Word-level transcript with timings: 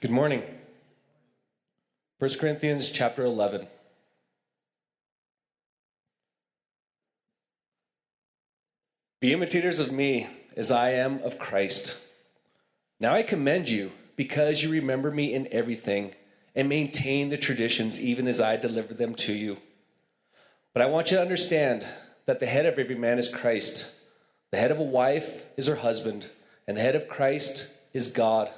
Good 0.00 0.10
morning. 0.10 0.42
1 2.20 2.30
Corinthians 2.40 2.90
chapter 2.90 3.22
11. 3.22 3.66
Be 9.20 9.34
imitators 9.34 9.78
of 9.78 9.92
me 9.92 10.26
as 10.56 10.70
I 10.70 10.92
am 10.92 11.22
of 11.22 11.38
Christ. 11.38 12.02
Now 12.98 13.12
I 13.12 13.22
commend 13.22 13.68
you 13.68 13.92
because 14.16 14.62
you 14.62 14.72
remember 14.72 15.10
me 15.10 15.34
in 15.34 15.46
everything 15.52 16.14
and 16.54 16.66
maintain 16.66 17.28
the 17.28 17.36
traditions 17.36 18.02
even 18.02 18.26
as 18.26 18.40
I 18.40 18.56
delivered 18.56 18.96
them 18.96 19.14
to 19.16 19.34
you. 19.34 19.58
But 20.72 20.80
I 20.80 20.86
want 20.86 21.10
you 21.10 21.18
to 21.18 21.22
understand 21.22 21.86
that 22.24 22.40
the 22.40 22.46
head 22.46 22.64
of 22.64 22.78
every 22.78 22.94
man 22.94 23.18
is 23.18 23.28
Christ. 23.28 24.00
The 24.50 24.56
head 24.56 24.70
of 24.70 24.78
a 24.78 24.82
wife 24.82 25.44
is 25.58 25.66
her 25.66 25.76
husband, 25.76 26.30
and 26.66 26.78
the 26.78 26.82
head 26.82 26.94
of 26.94 27.06
Christ 27.06 27.76
is 27.92 28.10
God. 28.10 28.50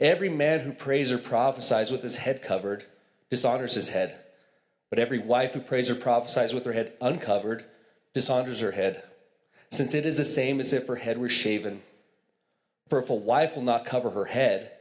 Every 0.00 0.28
man 0.28 0.60
who 0.60 0.72
prays 0.72 1.10
or 1.10 1.18
prophesies 1.18 1.90
with 1.90 2.02
his 2.02 2.18
head 2.18 2.42
covered 2.42 2.84
dishonors 3.30 3.74
his 3.74 3.90
head. 3.90 4.14
But 4.90 4.98
every 4.98 5.18
wife 5.18 5.54
who 5.54 5.60
prays 5.60 5.90
or 5.90 5.94
prophesies 5.94 6.54
with 6.54 6.64
her 6.64 6.72
head 6.72 6.92
uncovered 7.00 7.64
dishonors 8.14 8.60
her 8.60 8.72
head, 8.72 9.02
since 9.70 9.94
it 9.94 10.06
is 10.06 10.16
the 10.16 10.24
same 10.24 10.60
as 10.60 10.72
if 10.72 10.86
her 10.86 10.96
head 10.96 11.18
were 11.18 11.28
shaven. 11.28 11.82
For 12.88 13.00
if 13.00 13.10
a 13.10 13.14
wife 13.14 13.54
will 13.54 13.62
not 13.62 13.84
cover 13.84 14.10
her 14.10 14.26
head, 14.26 14.72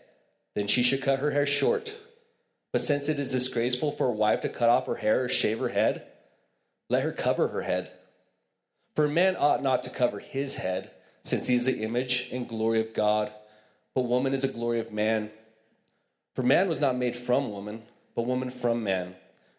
then 0.55 0.67
she 0.67 0.81
should 0.81 1.01
cut 1.01 1.19
her 1.19 1.31
hair 1.31 1.45
short. 1.45 1.97
But 2.71 2.81
since 2.81 3.09
it 3.09 3.19
is 3.19 3.31
disgraceful 3.31 3.91
for 3.91 4.07
a 4.07 4.13
wife 4.13 4.41
to 4.41 4.49
cut 4.49 4.69
off 4.69 4.85
her 4.87 4.95
hair 4.95 5.25
or 5.25 5.29
shave 5.29 5.59
her 5.59 5.69
head, 5.69 6.07
let 6.89 7.03
her 7.03 7.11
cover 7.11 7.49
her 7.49 7.63
head. 7.63 7.91
For 8.95 9.05
a 9.05 9.09
man 9.09 9.35
ought 9.35 9.61
not 9.61 9.83
to 9.83 9.89
cover 9.89 10.19
his 10.19 10.57
head, 10.57 10.91
since 11.23 11.47
he 11.47 11.55
is 11.55 11.65
the 11.65 11.83
image 11.83 12.29
and 12.31 12.47
glory 12.47 12.79
of 12.79 12.93
God, 12.93 13.31
but 13.97 14.05
woman 14.05 14.31
is 14.31 14.43
a 14.43 14.47
glory 14.47 14.79
of 14.79 14.93
man. 14.93 15.31
For 16.35 16.43
man 16.43 16.67
was 16.67 16.79
not 16.79 16.95
made 16.95 17.15
from 17.15 17.49
woman, 17.49 17.81
but 18.13 18.27
woman 18.27 18.51
from 18.51 18.83
man. 18.83 19.15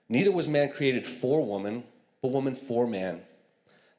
Neither 0.09 0.31
was 0.31 0.47
man 0.47 0.71
created 0.71 1.09
for 1.09 1.45
woman, 1.45 1.83
but 2.23 2.31
woman 2.31 2.55
for 2.55 2.87
man. 2.87 3.23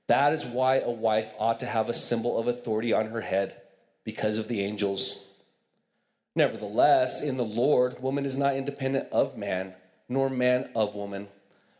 That 0.08 0.32
is 0.32 0.46
why 0.46 0.80
a 0.80 0.90
wife 0.90 1.34
ought 1.38 1.60
to 1.60 1.66
have 1.66 1.90
a 1.90 1.94
symbol 1.94 2.40
of 2.40 2.48
authority 2.48 2.94
on 2.94 3.08
her 3.08 3.20
head, 3.20 3.54
because 4.06 4.38
of 4.38 4.48
the 4.48 4.62
angels. 4.62 5.28
Nevertheless, 6.38 7.22
in 7.22 7.36
the 7.36 7.44
Lord, 7.44 8.02
woman 8.02 8.24
is 8.24 8.38
not 8.38 8.56
independent 8.56 9.10
of 9.12 9.38
man, 9.38 9.74
nor 10.08 10.30
man 10.30 10.70
of 10.74 10.96
woman. 10.96 11.28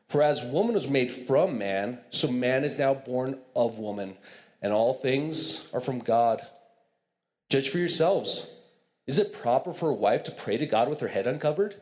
For 0.10 0.22
as 0.22 0.44
woman 0.44 0.74
was 0.74 0.90
made 0.90 1.12
from 1.12 1.58
man, 1.58 2.00
so 2.10 2.30
man 2.30 2.66
is 2.66 2.78
now 2.78 2.94
born 2.94 3.40
of 3.56 3.80
woman, 3.80 4.18
and 4.62 4.74
all 4.74 4.92
things 4.92 5.72
are 5.74 5.80
from 5.80 6.00
God. 6.00 6.42
Judge 7.50 7.70
for 7.70 7.80
yourselves. 7.80 8.54
Is 9.08 9.18
it 9.18 9.34
proper 9.34 9.74
for 9.74 9.90
a 9.90 9.94
wife 9.94 10.24
to 10.26 10.32
pray 10.32 10.58
to 10.58 10.68
God 10.68 10.88
with 10.88 11.00
her 11.00 11.08
head 11.08 11.26
uncovered? 11.26 11.76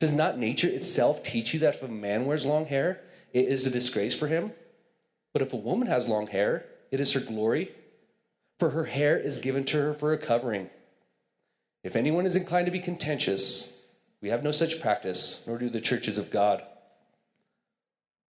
Does 0.00 0.14
not 0.14 0.38
nature 0.38 0.68
itself 0.68 1.22
teach 1.22 1.52
you 1.52 1.60
that 1.60 1.74
if 1.74 1.82
a 1.82 1.88
man 1.88 2.24
wears 2.24 2.46
long 2.46 2.66
hair, 2.66 3.02
it 3.32 3.46
is 3.46 3.66
a 3.66 3.70
disgrace 3.70 4.18
for 4.18 4.26
him? 4.26 4.52
But 5.32 5.42
if 5.42 5.52
a 5.52 5.56
woman 5.56 5.88
has 5.88 6.08
long 6.08 6.28
hair, 6.28 6.64
it 6.90 6.98
is 6.98 7.12
her 7.12 7.20
glory, 7.20 7.72
for 8.58 8.70
her 8.70 8.84
hair 8.84 9.18
is 9.18 9.38
given 9.38 9.64
to 9.66 9.76
her 9.76 9.92
for 9.92 10.12
a 10.12 10.18
covering. 10.18 10.70
If 11.82 11.94
anyone 11.94 12.24
is 12.24 12.36
inclined 12.36 12.66
to 12.66 12.72
be 12.72 12.80
contentious, 12.80 13.86
we 14.22 14.30
have 14.30 14.42
no 14.42 14.50
such 14.50 14.80
practice, 14.80 15.46
nor 15.46 15.58
do 15.58 15.68
the 15.68 15.80
churches 15.80 16.16
of 16.16 16.30
God. 16.30 16.64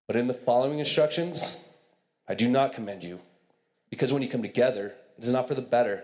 But 0.05 0.17
in 0.17 0.27
the 0.27 0.33
following 0.33 0.79
instructions, 0.79 1.65
I 2.27 2.35
do 2.35 2.49
not 2.49 2.73
commend 2.73 3.05
you, 3.05 3.19
because 3.89 4.11
when 4.11 4.21
you 4.21 4.27
come 4.29 4.41
together, 4.41 4.95
it 5.17 5.23
is 5.23 5.31
not 5.31 5.47
for 5.47 5.55
the 5.55 5.61
better, 5.61 6.03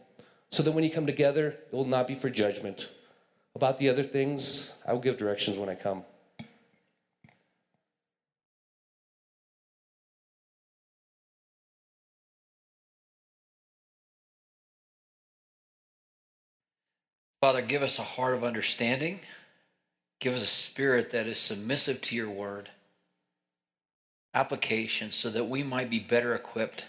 so 0.51 0.61
that 0.63 0.71
when 0.71 0.83
you 0.83 0.89
come 0.89 1.05
together, 1.05 1.47
it 1.71 1.73
will 1.73 1.85
not 1.85 2.07
be 2.07 2.13
for 2.13 2.29
judgment. 2.29 2.91
About 3.55 3.77
the 3.77 3.89
other 3.89 4.03
things, 4.03 4.73
I 4.85 4.93
will 4.93 4.99
give 4.99 5.17
directions 5.17 5.57
when 5.57 5.69
I 5.69 5.75
come. 5.75 6.03
Father, 17.39 17.61
give 17.61 17.81
us 17.81 17.97
a 17.97 18.03
heart 18.03 18.35
of 18.35 18.43
understanding. 18.43 19.19
Give 20.19 20.35
us 20.35 20.43
a 20.43 20.47
spirit 20.47 21.11
that 21.11 21.25
is 21.25 21.39
submissive 21.39 22.01
to 22.03 22.15
your 22.15 22.29
word. 22.29 22.69
Application 24.35 25.09
so 25.11 25.29
that 25.31 25.45
we 25.45 25.63
might 25.63 25.89
be 25.89 25.97
better 25.97 26.35
equipped 26.35 26.85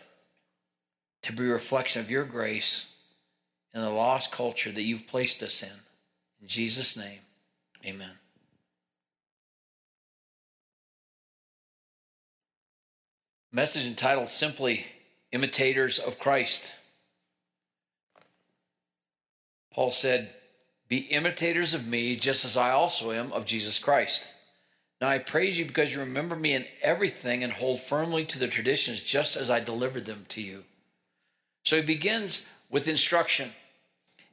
to 1.23 1.33
be 1.33 1.45
a 1.45 1.53
reflection 1.53 2.03
of 2.03 2.11
your 2.11 2.25
grace 2.25 2.92
in 3.75 3.81
the 3.81 3.91
lost 3.91 4.33
culture 4.33 4.71
that 4.71 4.83
you've 4.83 5.07
placed 5.07 5.43
us 5.43 5.63
in. 5.63 5.69
In 6.41 6.49
Jesus' 6.49 6.97
name, 6.97 7.21
amen. 7.85 8.11
Message 13.53 13.87
entitled 13.87 14.29
simply 14.29 14.87
Imitators 15.31 15.99
of 15.99 16.19
Christ. 16.19 16.75
Paul 19.73 19.91
said, 19.91 20.35
be 20.93 20.99
imitators 20.99 21.73
of 21.73 21.87
me, 21.87 22.17
just 22.17 22.45
as 22.45 22.55
I 22.55 22.73
also 22.73 23.13
am 23.13 23.33
of 23.33 23.47
Jesus 23.47 23.79
Christ. 23.79 24.31
Now 25.01 25.09
I 25.09 25.17
praise 25.17 25.59
you 25.59 25.65
because 25.65 25.95
you 25.95 26.01
remember 26.01 26.37
me 26.37 26.53
in 26.53 26.67
everything 26.83 27.43
and 27.43 27.51
hold 27.51 27.81
firmly 27.81 28.27
to 28.27 28.39
the 28.39 28.47
traditions 28.47 29.03
just 29.03 29.35
as 29.35 29.49
I 29.49 29.59
delivered 29.61 30.05
them 30.05 30.27
to 30.29 30.43
you. 30.43 30.65
So 31.65 31.77
he 31.77 31.83
begins 31.83 32.45
with 32.69 32.89
instruction. 32.89 33.53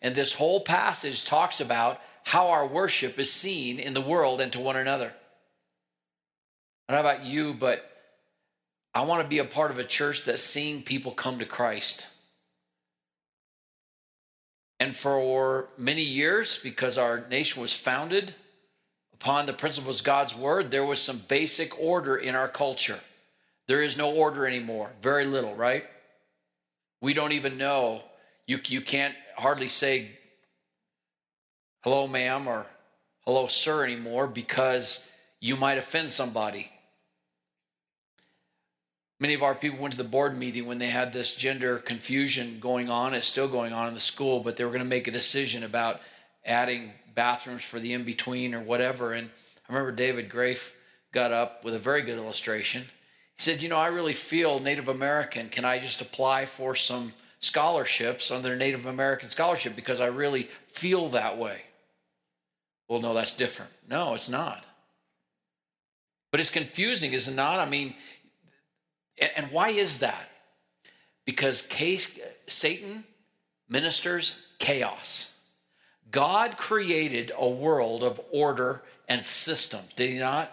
And 0.01 0.15
this 0.15 0.33
whole 0.33 0.61
passage 0.61 1.25
talks 1.25 1.59
about 1.59 2.01
how 2.23 2.49
our 2.49 2.65
worship 2.65 3.19
is 3.19 3.31
seen 3.31 3.79
in 3.79 3.93
the 3.93 4.01
world 4.01 4.39
and 4.39 4.51
to 4.53 4.59
one 4.59 4.77
another. 4.77 5.13
I 6.87 6.93
don't 6.93 7.03
know 7.03 7.09
about 7.09 7.25
you, 7.25 7.53
but 7.53 7.85
I 8.93 9.03
want 9.03 9.21
to 9.21 9.27
be 9.27 9.39
a 9.39 9.45
part 9.45 9.71
of 9.71 9.79
a 9.79 9.83
church 9.83 10.25
that's 10.25 10.41
seeing 10.41 10.81
people 10.81 11.11
come 11.11 11.39
to 11.39 11.45
Christ. 11.45 12.07
And 14.79 14.95
for 14.95 15.69
many 15.77 16.03
years, 16.03 16.57
because 16.57 16.97
our 16.97 17.25
nation 17.29 17.61
was 17.61 17.73
founded 17.73 18.33
upon 19.13 19.45
the 19.45 19.53
principles 19.53 19.99
of 19.99 20.05
God's 20.05 20.35
word, 20.35 20.71
there 20.71 20.85
was 20.85 21.01
some 21.01 21.21
basic 21.27 21.79
order 21.79 22.15
in 22.15 22.35
our 22.35 22.47
culture. 22.47 22.99
There 23.67 23.83
is 23.83 23.97
no 23.97 24.11
order 24.13 24.47
anymore, 24.47 24.91
very 25.01 25.25
little, 25.25 25.53
right? 25.53 25.85
We 27.01 27.13
don't 27.13 27.33
even 27.33 27.57
know. 27.57 28.03
You, 28.49 28.59
you 28.65 28.81
can't 28.81 29.13
hardly 29.37 29.69
say 29.69 30.07
hello, 31.83 32.07
ma'am, 32.07 32.47
or 32.47 32.65
hello, 33.23 33.45
sir 33.45 33.83
anymore 33.83 34.25
because 34.25 35.07
you 35.39 35.55
might 35.55 35.77
offend 35.77 36.09
somebody. 36.09 36.71
Many 39.19 39.35
of 39.35 39.43
our 39.43 39.53
people 39.53 39.77
went 39.77 39.91
to 39.91 39.99
the 39.99 40.03
board 40.03 40.35
meeting 40.35 40.65
when 40.65 40.79
they 40.79 40.87
had 40.87 41.13
this 41.13 41.35
gender 41.35 41.77
confusion 41.77 42.57
going 42.59 42.89
on. 42.89 43.13
It's 43.13 43.27
still 43.27 43.47
going 43.47 43.71
on 43.71 43.87
in 43.87 43.93
the 43.93 43.99
school, 43.99 44.39
but 44.39 44.57
they 44.57 44.63
were 44.63 44.71
going 44.71 44.79
to 44.79 44.85
make 44.85 45.07
a 45.07 45.11
decision 45.11 45.63
about 45.63 46.01
adding 46.43 46.91
bathrooms 47.13 47.63
for 47.63 47.79
the 47.79 47.93
in 47.93 48.03
between 48.03 48.55
or 48.55 48.61
whatever. 48.61 49.13
And 49.13 49.29
I 49.69 49.73
remember 49.73 49.91
David 49.91 50.27
Grafe 50.27 50.75
got 51.11 51.31
up 51.31 51.63
with 51.63 51.75
a 51.75 51.79
very 51.79 52.01
good 52.01 52.17
illustration. 52.17 52.81
He 52.81 53.43
said, 53.43 53.61
You 53.61 53.69
know, 53.69 53.77
I 53.77 53.89
really 53.89 54.15
feel 54.15 54.57
Native 54.57 54.87
American. 54.87 55.49
Can 55.49 55.65
I 55.65 55.77
just 55.77 56.01
apply 56.01 56.47
for 56.47 56.75
some 56.75 57.13
scholarships 57.39 58.31
on 58.31 58.41
their 58.41 58.55
Native 58.55 58.85
American 58.85 59.29
scholarship 59.29 59.75
because 59.75 59.99
I 59.99 60.07
really 60.07 60.43
feel 60.67 61.09
that 61.09 61.37
way? 61.37 61.61
Well, 62.87 63.01
no, 63.01 63.13
that's 63.13 63.35
different. 63.35 63.71
No, 63.87 64.13
it's 64.15 64.29
not. 64.29 64.65
But 66.31 66.39
it's 66.39 66.49
confusing, 66.49 67.13
is 67.13 67.27
it 67.27 67.35
not? 67.35 67.59
I 67.59 67.69
mean, 67.69 67.95
and 69.35 69.51
why 69.51 69.69
is 69.69 69.99
that? 69.99 70.29
Because 71.25 71.67
Satan 72.47 73.03
ministers 73.67 74.37
chaos. 74.57 75.35
God 76.11 76.57
created 76.57 77.31
a 77.37 77.47
world 77.47 78.03
of 78.03 78.19
order 78.31 78.81
and 79.07 79.23
systems, 79.23 79.93
did 79.93 80.09
he 80.09 80.17
not? 80.17 80.51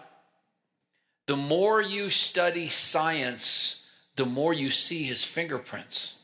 The 1.25 1.35
more 1.35 1.81
you 1.81 2.09
study 2.09 2.69
science, 2.69 3.87
the 4.15 4.25
more 4.25 4.53
you 4.53 4.69
see 4.69 5.03
his 5.03 5.23
fingerprints. 5.23 6.16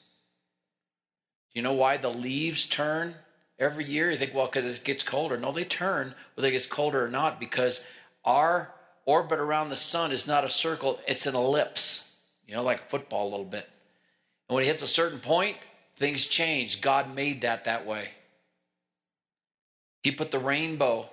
You 1.54 1.62
know 1.62 1.74
why 1.74 1.98
the 1.98 2.10
leaves 2.10 2.66
turn 2.66 3.16
every 3.60 3.86
year? 3.86 4.10
You 4.12 4.18
think, 4.18 4.34
well, 4.34 4.48
because 4.48 4.66
it 4.66 4.84
gets 4.84 5.04
colder. 5.04 5.38
No, 5.38 5.52
they 5.52 5.64
turn 5.64 6.16
whether 6.36 6.48
it 6.48 6.52
gets 6.52 6.66
colder 6.66 7.06
or 7.06 7.10
not 7.10 7.40
because 7.40 7.84
our 8.26 8.74
orbit 9.06 9.40
around 9.40 9.70
the 9.70 9.78
sun 9.78 10.12
is 10.12 10.28
not 10.28 10.44
a 10.44 10.50
circle, 10.50 11.00
it's 11.08 11.26
an 11.26 11.36
ellipse, 11.36 12.18
you 12.48 12.56
know, 12.56 12.64
like 12.64 12.90
football 12.90 13.28
a 13.28 13.32
little 13.32 13.46
bit. 13.46 13.70
And 14.48 14.56
when 14.56 14.64
it 14.64 14.68
hits 14.68 14.82
a 14.82 14.88
certain 14.88 15.20
point, 15.20 15.58
things 15.96 16.26
change. 16.26 16.82
God 16.82 17.14
made 17.14 17.42
that 17.42 17.66
that 17.66 17.86
way. 17.86 18.10
He 20.02 20.12
put 20.12 20.32
the 20.32 20.40
rainbow 20.40 21.10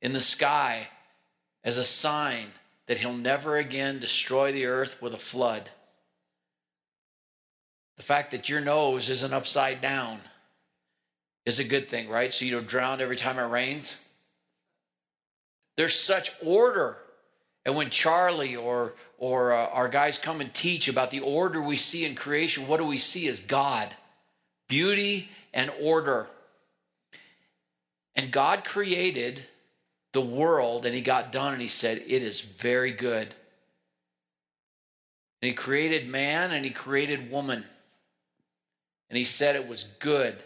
in 0.00 0.12
the 0.12 0.22
sky 0.22 0.88
as 1.62 1.78
a 1.78 1.84
sign 1.84 2.48
that 2.86 2.98
he'll 2.98 3.14
never 3.14 3.56
again 3.56 3.98
destroy 3.98 4.52
the 4.52 4.66
earth 4.66 5.00
with 5.00 5.14
a 5.14 5.18
flood. 5.18 5.70
The 7.96 8.02
fact 8.02 8.32
that 8.32 8.48
your 8.48 8.60
nose 8.60 9.08
isn't 9.08 9.32
upside 9.32 9.80
down 9.80 10.20
is 11.46 11.58
a 11.58 11.64
good 11.64 11.88
thing, 11.88 12.08
right? 12.08 12.32
So 12.32 12.44
you 12.44 12.52
don't 12.52 12.66
drown 12.66 13.00
every 13.00 13.16
time 13.16 13.38
it 13.38 13.42
rains. 13.42 14.00
There's 15.76 15.98
such 15.98 16.30
order. 16.44 16.98
And 17.64 17.76
when 17.76 17.90
Charlie 17.90 18.56
or, 18.56 18.94
or 19.18 19.52
uh, 19.52 19.66
our 19.68 19.88
guys 19.88 20.18
come 20.18 20.40
and 20.40 20.52
teach 20.52 20.88
about 20.88 21.10
the 21.10 21.20
order 21.20 21.62
we 21.62 21.76
see 21.76 22.04
in 22.04 22.14
creation, 22.14 22.66
what 22.66 22.78
do 22.78 22.84
we 22.84 22.98
see 22.98 23.26
is 23.26 23.40
God? 23.40 23.94
Beauty 24.68 25.28
and 25.52 25.70
order. 25.80 26.28
And 28.16 28.30
God 28.30 28.64
created 28.64 29.46
the 30.12 30.20
world 30.20 30.86
and 30.86 30.94
he 30.94 31.00
got 31.00 31.32
done 31.32 31.52
and 31.52 31.62
he 31.62 31.68
said, 31.68 31.98
It 31.98 32.22
is 32.22 32.40
very 32.40 32.92
good. 32.92 33.34
And 35.42 35.48
he 35.48 35.52
created 35.52 36.08
man 36.08 36.52
and 36.52 36.64
he 36.64 36.70
created 36.70 37.30
woman. 37.30 37.64
And 39.10 39.16
he 39.16 39.24
said 39.24 39.56
it 39.56 39.68
was 39.68 39.84
good. 39.84 40.36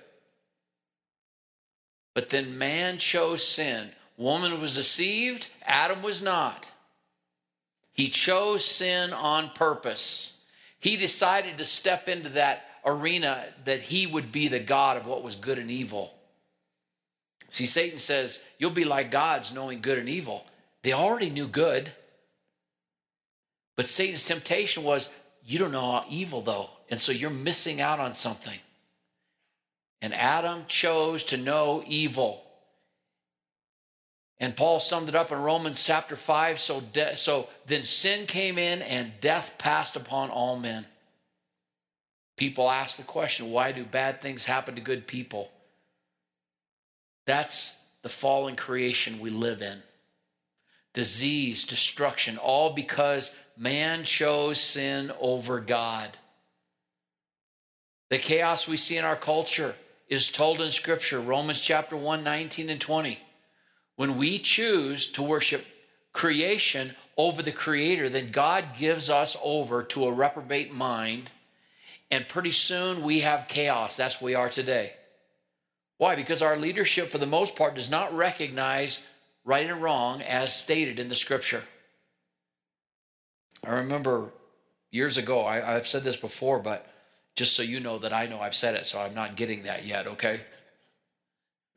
But 2.14 2.30
then 2.30 2.58
man 2.58 2.98
chose 2.98 3.46
sin. 3.46 3.90
Woman 4.16 4.60
was 4.60 4.74
deceived, 4.74 5.50
Adam 5.62 6.02
was 6.02 6.20
not. 6.20 6.72
He 7.92 8.08
chose 8.08 8.64
sin 8.64 9.12
on 9.12 9.50
purpose. 9.50 10.44
He 10.80 10.96
decided 10.96 11.58
to 11.58 11.64
step 11.64 12.08
into 12.08 12.30
that 12.30 12.64
arena 12.84 13.44
that 13.64 13.80
he 13.80 14.06
would 14.06 14.32
be 14.32 14.48
the 14.48 14.60
God 14.60 14.96
of 14.96 15.06
what 15.06 15.22
was 15.22 15.36
good 15.36 15.58
and 15.58 15.70
evil. 15.70 16.14
See, 17.48 17.66
Satan 17.66 17.98
says, 17.98 18.42
You'll 18.58 18.70
be 18.70 18.84
like 18.84 19.10
gods 19.10 19.52
knowing 19.52 19.80
good 19.80 19.98
and 19.98 20.08
evil. 20.08 20.46
They 20.82 20.92
already 20.92 21.30
knew 21.30 21.46
good. 21.46 21.90
But 23.76 23.88
Satan's 23.88 24.24
temptation 24.24 24.84
was, 24.84 25.10
You 25.44 25.58
don't 25.58 25.72
know 25.72 26.04
evil, 26.08 26.40
though. 26.40 26.70
And 26.88 27.00
so 27.00 27.12
you're 27.12 27.30
missing 27.30 27.80
out 27.80 28.00
on 28.00 28.14
something. 28.14 28.58
And 30.00 30.14
Adam 30.14 30.64
chose 30.68 31.22
to 31.24 31.36
know 31.36 31.82
evil. 31.86 32.44
And 34.40 34.56
Paul 34.56 34.78
summed 34.78 35.08
it 35.08 35.14
up 35.14 35.32
in 35.32 35.38
Romans 35.38 35.82
chapter 35.82 36.14
5 36.14 36.60
so, 36.60 36.80
de- 36.80 37.16
so 37.16 37.48
then 37.66 37.84
sin 37.84 38.26
came 38.26 38.56
in 38.56 38.82
and 38.82 39.12
death 39.20 39.56
passed 39.58 39.96
upon 39.96 40.30
all 40.30 40.56
men. 40.56 40.86
People 42.36 42.70
ask 42.70 42.96
the 42.96 43.02
question 43.02 43.50
why 43.50 43.72
do 43.72 43.84
bad 43.84 44.20
things 44.20 44.44
happen 44.44 44.76
to 44.76 44.80
good 44.80 45.08
people? 45.08 45.50
That's 47.26 47.76
the 48.02 48.08
fallen 48.08 48.54
creation 48.54 49.18
we 49.18 49.30
live 49.30 49.60
in. 49.60 49.82
Disease, 50.94 51.64
destruction, 51.64 52.38
all 52.38 52.72
because 52.72 53.34
man 53.56 54.04
chose 54.04 54.60
sin 54.60 55.12
over 55.20 55.60
God. 55.60 56.16
The 58.10 58.18
chaos 58.18 58.66
we 58.66 58.76
see 58.76 58.96
in 58.96 59.04
our 59.04 59.16
culture 59.16 59.74
is 60.08 60.32
told 60.32 60.60
in 60.60 60.70
Scripture, 60.70 61.20
Romans 61.20 61.60
chapter 61.60 61.96
1, 61.96 62.24
19 62.24 62.70
and 62.70 62.80
20. 62.80 63.18
When 63.96 64.16
we 64.16 64.38
choose 64.38 65.10
to 65.12 65.22
worship 65.22 65.66
creation 66.12 66.94
over 67.16 67.42
the 67.42 67.52
Creator, 67.52 68.08
then 68.08 68.30
God 68.30 68.76
gives 68.78 69.10
us 69.10 69.36
over 69.42 69.82
to 69.82 70.06
a 70.06 70.12
reprobate 70.12 70.72
mind, 70.72 71.30
and 72.10 72.26
pretty 72.28 72.52
soon 72.52 73.02
we 73.02 73.20
have 73.20 73.48
chaos. 73.48 73.96
That's 73.96 74.20
where 74.20 74.26
we 74.26 74.34
are 74.34 74.48
today. 74.48 74.92
Why? 75.98 76.14
Because 76.14 76.40
our 76.40 76.56
leadership, 76.56 77.08
for 77.08 77.18
the 77.18 77.26
most 77.26 77.56
part, 77.56 77.74
does 77.74 77.90
not 77.90 78.16
recognize 78.16 79.02
right 79.44 79.68
and 79.68 79.82
wrong 79.82 80.22
as 80.22 80.54
stated 80.54 80.98
in 80.98 81.08
the 81.08 81.14
Scripture. 81.14 81.64
I 83.64 83.70
remember 83.72 84.32
years 84.90 85.16
ago, 85.16 85.44
I, 85.44 85.60
have 85.60 85.88
said 85.88 86.04
this 86.04 86.16
before, 86.16 86.60
but 86.60 86.86
just 87.38 87.54
so 87.54 87.62
you 87.62 87.78
know 87.78 87.98
that 88.00 88.12
I 88.12 88.26
know 88.26 88.40
I've 88.40 88.56
said 88.56 88.74
it, 88.74 88.84
so 88.84 89.00
I'm 89.00 89.14
not 89.14 89.36
getting 89.36 89.62
that 89.62 89.86
yet, 89.86 90.08
okay? 90.08 90.40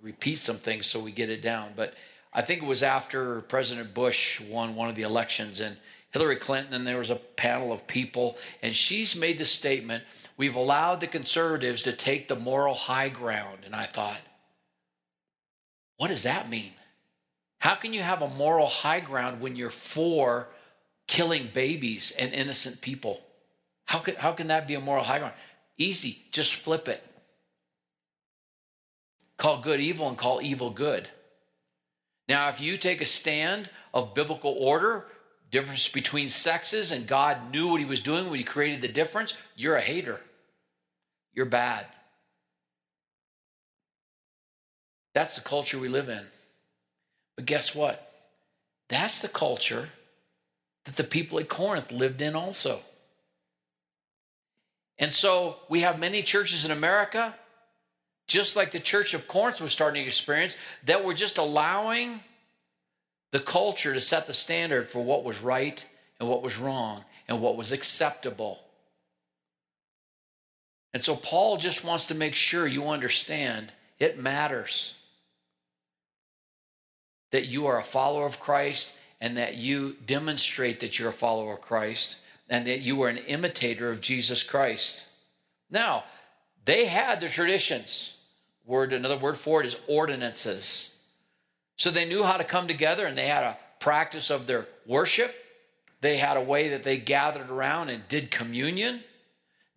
Repeat 0.01 0.39
some 0.39 0.55
things 0.55 0.87
so 0.87 0.99
we 0.99 1.11
get 1.11 1.29
it 1.29 1.43
down. 1.43 1.73
But 1.75 1.93
I 2.33 2.41
think 2.41 2.63
it 2.63 2.65
was 2.65 2.81
after 2.81 3.41
President 3.41 3.93
Bush 3.93 4.41
won 4.41 4.73
one 4.73 4.89
of 4.89 4.95
the 4.95 5.03
elections 5.03 5.59
and 5.59 5.77
Hillary 6.09 6.37
Clinton, 6.37 6.73
and 6.73 6.87
there 6.87 6.97
was 6.97 7.11
a 7.11 7.15
panel 7.15 7.71
of 7.71 7.85
people, 7.85 8.39
and 8.63 8.75
she's 8.75 9.15
made 9.15 9.37
the 9.37 9.45
statement 9.45 10.03
we've 10.35 10.55
allowed 10.55 10.99
the 10.99 11.05
conservatives 11.05 11.83
to 11.83 11.93
take 11.93 12.27
the 12.27 12.35
moral 12.35 12.73
high 12.73 13.09
ground. 13.09 13.59
And 13.63 13.75
I 13.75 13.85
thought, 13.85 14.19
what 15.97 16.07
does 16.07 16.23
that 16.23 16.49
mean? 16.49 16.71
How 17.59 17.75
can 17.75 17.93
you 17.93 18.01
have 18.01 18.23
a 18.23 18.29
moral 18.29 18.65
high 18.65 18.99
ground 18.99 19.39
when 19.39 19.55
you're 19.55 19.69
for 19.69 20.49
killing 21.07 21.51
babies 21.53 22.11
and 22.17 22.33
innocent 22.33 22.81
people? 22.81 23.21
How 23.85 23.99
can, 23.99 24.15
how 24.15 24.31
can 24.31 24.47
that 24.47 24.67
be 24.67 24.75
a 24.75 24.79
moral 24.79 25.03
high 25.03 25.19
ground? 25.19 25.33
Easy, 25.81 26.19
just 26.31 26.53
flip 26.53 26.87
it. 26.87 27.03
Call 29.37 29.61
good 29.61 29.79
evil 29.79 30.07
and 30.07 30.15
call 30.15 30.39
evil 30.39 30.69
good. 30.69 31.07
Now, 32.29 32.49
if 32.49 32.61
you 32.61 32.77
take 32.77 33.01
a 33.01 33.05
stand 33.07 33.67
of 33.91 34.13
biblical 34.13 34.55
order, 34.59 35.07
difference 35.49 35.87
between 35.87 36.29
sexes, 36.29 36.91
and 36.91 37.07
God 37.07 37.51
knew 37.51 37.67
what 37.69 37.79
He 37.79 37.87
was 37.87 37.99
doing 37.99 38.29
when 38.29 38.37
He 38.37 38.43
created 38.43 38.81
the 38.81 38.89
difference, 38.89 39.35
you're 39.55 39.75
a 39.75 39.81
hater. 39.81 40.21
You're 41.33 41.47
bad. 41.47 41.87
That's 45.15 45.35
the 45.35 45.43
culture 45.43 45.79
we 45.79 45.89
live 45.89 46.09
in. 46.09 46.27
But 47.35 47.47
guess 47.47 47.73
what? 47.73 48.07
That's 48.87 49.19
the 49.19 49.27
culture 49.27 49.89
that 50.85 50.95
the 50.95 51.03
people 51.03 51.39
at 51.39 51.49
Corinth 51.49 51.91
lived 51.91 52.21
in 52.21 52.35
also. 52.35 52.81
And 55.01 55.11
so 55.11 55.57
we 55.67 55.81
have 55.81 55.99
many 55.99 56.23
churches 56.23 56.63
in 56.63 56.71
America 56.71 57.35
just 58.31 58.55
like 58.55 58.71
the 58.71 58.79
church 58.79 59.13
of 59.13 59.27
Corinth 59.27 59.59
was 59.59 59.73
starting 59.73 60.03
to 60.03 60.07
experience, 60.07 60.55
that 60.85 61.03
were 61.03 61.13
just 61.13 61.37
allowing 61.37 62.21
the 63.31 63.41
culture 63.41 63.93
to 63.93 63.99
set 63.99 64.25
the 64.25 64.33
standard 64.33 64.87
for 64.87 65.03
what 65.03 65.25
was 65.25 65.41
right 65.41 65.85
and 66.17 66.29
what 66.29 66.41
was 66.41 66.57
wrong 66.57 67.03
and 67.27 67.41
what 67.41 67.57
was 67.57 67.73
acceptable. 67.73 68.61
And 70.93 71.03
so 71.03 71.15
Paul 71.15 71.57
just 71.57 71.83
wants 71.83 72.05
to 72.05 72.15
make 72.15 72.35
sure 72.35 72.65
you 72.65 72.87
understand 72.87 73.73
it 73.99 74.17
matters 74.17 74.95
that 77.31 77.47
you 77.47 77.67
are 77.67 77.79
a 77.79 77.83
follower 77.83 78.25
of 78.25 78.39
Christ 78.39 78.97
and 79.19 79.35
that 79.35 79.55
you 79.55 79.97
demonstrate 80.05 80.79
that 80.79 80.97
you're 80.97 81.09
a 81.09 81.13
follower 81.13 81.53
of 81.53 81.61
Christ 81.61 82.17
and 82.51 82.67
that 82.67 82.81
you 82.81 82.97
were 82.97 83.07
an 83.07 83.17
imitator 83.17 83.89
of 83.89 84.01
Jesus 84.01 84.43
Christ. 84.43 85.07
Now, 85.71 86.03
they 86.65 86.85
had 86.85 87.21
the 87.21 87.29
traditions. 87.29 88.17
Word 88.65 88.91
another 88.91 89.17
word 89.17 89.37
for 89.37 89.61
it 89.61 89.67
is 89.67 89.77
ordinances. 89.87 91.01
So 91.77 91.89
they 91.89 92.05
knew 92.05 92.23
how 92.23 92.35
to 92.35 92.43
come 92.43 92.67
together 92.67 93.07
and 93.07 93.17
they 93.17 93.27
had 93.27 93.45
a 93.45 93.57
practice 93.79 94.29
of 94.29 94.45
their 94.45 94.67
worship. 94.85 95.33
They 96.01 96.17
had 96.17 96.35
a 96.35 96.41
way 96.41 96.67
that 96.69 96.83
they 96.83 96.97
gathered 96.97 97.49
around 97.49 97.89
and 97.89 98.05
did 98.09 98.29
communion. 98.29 99.01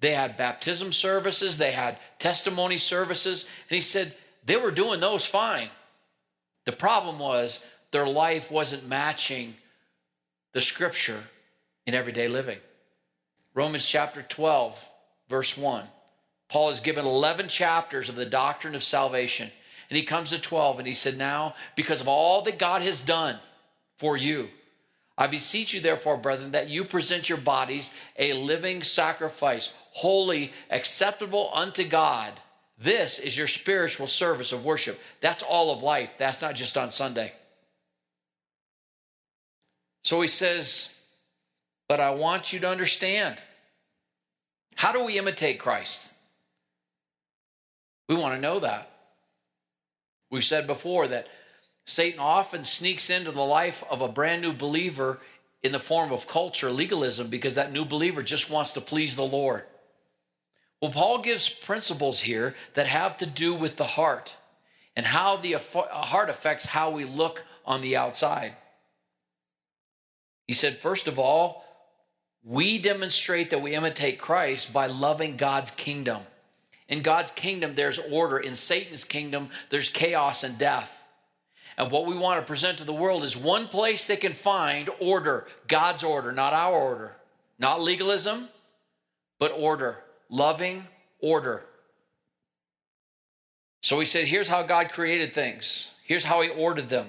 They 0.00 0.12
had 0.12 0.36
baptism 0.36 0.92
services, 0.92 1.56
they 1.56 1.72
had 1.72 1.98
testimony 2.18 2.76
services, 2.76 3.48
and 3.70 3.76
he 3.76 3.80
said 3.80 4.12
they 4.44 4.56
were 4.56 4.72
doing 4.72 5.00
those 5.00 5.24
fine. 5.24 5.68
The 6.64 6.72
problem 6.72 7.20
was 7.20 7.64
their 7.92 8.06
life 8.06 8.50
wasn't 8.50 8.86
matching 8.86 9.54
the 10.52 10.60
scripture 10.60 11.22
in 11.86 11.94
everyday 11.94 12.28
living. 12.28 12.58
Romans 13.54 13.86
chapter 13.86 14.22
12, 14.22 14.84
verse 15.28 15.56
1. 15.56 15.84
Paul 16.48 16.68
has 16.68 16.80
given 16.80 17.06
11 17.06 17.48
chapters 17.48 18.08
of 18.08 18.16
the 18.16 18.26
doctrine 18.26 18.74
of 18.74 18.84
salvation. 18.84 19.50
And 19.90 19.96
he 19.96 20.04
comes 20.04 20.30
to 20.30 20.40
12 20.40 20.78
and 20.78 20.88
he 20.88 20.94
said, 20.94 21.18
Now, 21.18 21.54
because 21.76 22.00
of 22.00 22.08
all 22.08 22.42
that 22.42 22.58
God 22.58 22.82
has 22.82 23.02
done 23.02 23.38
for 23.98 24.16
you, 24.16 24.48
I 25.16 25.28
beseech 25.28 25.72
you, 25.72 25.80
therefore, 25.80 26.16
brethren, 26.16 26.52
that 26.52 26.68
you 26.68 26.84
present 26.84 27.28
your 27.28 27.38
bodies 27.38 27.94
a 28.18 28.32
living 28.32 28.82
sacrifice, 28.82 29.72
holy, 29.92 30.52
acceptable 30.70 31.50
unto 31.54 31.84
God. 31.84 32.32
This 32.78 33.20
is 33.20 33.36
your 33.36 33.46
spiritual 33.46 34.08
service 34.08 34.50
of 34.50 34.64
worship. 34.64 35.00
That's 35.20 35.44
all 35.44 35.72
of 35.72 35.82
life. 35.84 36.16
That's 36.18 36.42
not 36.42 36.56
just 36.56 36.76
on 36.76 36.90
Sunday. 36.90 37.32
So 40.02 40.20
he 40.20 40.28
says, 40.28 40.93
But 41.94 42.00
I 42.00 42.10
want 42.10 42.52
you 42.52 42.58
to 42.58 42.68
understand 42.68 43.36
how 44.74 44.90
do 44.90 45.04
we 45.04 45.16
imitate 45.16 45.60
Christ? 45.60 46.10
We 48.08 48.16
want 48.16 48.34
to 48.34 48.40
know 48.40 48.58
that. 48.58 48.90
We've 50.28 50.42
said 50.42 50.66
before 50.66 51.06
that 51.06 51.28
Satan 51.86 52.18
often 52.18 52.64
sneaks 52.64 53.10
into 53.10 53.30
the 53.30 53.44
life 53.44 53.84
of 53.88 54.00
a 54.00 54.08
brand 54.08 54.42
new 54.42 54.52
believer 54.52 55.20
in 55.62 55.70
the 55.70 55.78
form 55.78 56.10
of 56.10 56.26
culture, 56.26 56.68
legalism, 56.72 57.28
because 57.28 57.54
that 57.54 57.70
new 57.70 57.84
believer 57.84 58.24
just 58.24 58.50
wants 58.50 58.72
to 58.72 58.80
please 58.80 59.14
the 59.14 59.22
Lord. 59.22 59.62
Well, 60.82 60.90
Paul 60.90 61.18
gives 61.18 61.48
principles 61.48 62.22
here 62.22 62.56
that 62.72 62.88
have 62.88 63.16
to 63.18 63.26
do 63.26 63.54
with 63.54 63.76
the 63.76 63.84
heart 63.84 64.34
and 64.96 65.06
how 65.06 65.36
the 65.36 65.52
heart 65.92 66.28
affects 66.28 66.66
how 66.66 66.90
we 66.90 67.04
look 67.04 67.44
on 67.64 67.82
the 67.82 67.96
outside. 67.96 68.56
He 70.48 70.54
said, 70.54 70.76
first 70.76 71.06
of 71.06 71.20
all, 71.20 71.63
we 72.44 72.78
demonstrate 72.78 73.50
that 73.50 73.62
we 73.62 73.74
imitate 73.74 74.18
Christ 74.18 74.72
by 74.72 74.86
loving 74.86 75.36
God's 75.36 75.70
kingdom. 75.70 76.22
In 76.88 77.00
God's 77.02 77.30
kingdom, 77.30 77.74
there's 77.74 77.98
order. 77.98 78.38
In 78.38 78.54
Satan's 78.54 79.04
kingdom, 79.04 79.48
there's 79.70 79.88
chaos 79.88 80.44
and 80.44 80.58
death. 80.58 81.06
And 81.76 81.90
what 81.90 82.06
we 82.06 82.16
want 82.16 82.40
to 82.40 82.46
present 82.46 82.78
to 82.78 82.84
the 82.84 82.92
world 82.92 83.24
is 83.24 83.36
one 83.36 83.66
place 83.66 84.06
they 84.06 84.16
can 84.16 84.32
find 84.32 84.90
order 85.00 85.46
God's 85.66 86.04
order, 86.04 86.30
not 86.30 86.52
our 86.52 86.72
order. 86.72 87.16
Not 87.58 87.80
legalism, 87.80 88.48
but 89.38 89.52
order. 89.56 90.04
Loving 90.28 90.86
order. 91.20 91.64
So 93.80 93.98
he 94.00 94.06
said, 94.06 94.26
here's 94.26 94.48
how 94.48 94.62
God 94.62 94.90
created 94.90 95.34
things, 95.34 95.90
here's 96.04 96.24
how 96.24 96.42
he 96.42 96.48
ordered 96.48 96.88
them. 96.88 97.06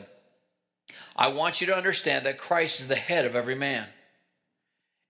I 1.15 1.29
want 1.29 1.61
you 1.61 1.67
to 1.67 1.75
understand 1.75 2.25
that 2.25 2.37
Christ 2.37 2.81
is 2.81 2.87
the 2.89 2.95
head 2.95 3.23
of 3.23 3.35
every 3.35 3.55
man, 3.55 3.87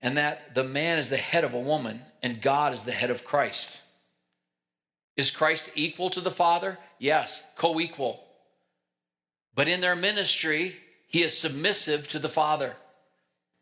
and 0.02 0.18
that 0.18 0.54
the 0.56 0.64
man 0.64 0.98
is 0.98 1.10
the 1.10 1.18
head 1.18 1.44
of 1.44 1.54
a 1.54 1.60
woman, 1.60 2.02
and 2.22 2.42
God 2.42 2.74
is 2.74 2.84
the 2.84 2.92
head 2.92 3.10
of 3.10 3.24
Christ. 3.24 3.84
Is 5.18 5.32
Christ 5.32 5.72
equal 5.76 6.10
to 6.12 6.22
the 6.22 6.32
Father? 6.32 6.78
Yes, 7.00 7.44
co 7.58 7.80
equal. 7.80 8.24
But 9.54 9.68
in 9.68 9.82
their 9.82 9.96
ministry, 9.96 10.76
he 11.08 11.24
is 11.24 11.38
submissive 11.38 12.08
to 12.10 12.20
the 12.20 12.30
Father. 12.30 12.76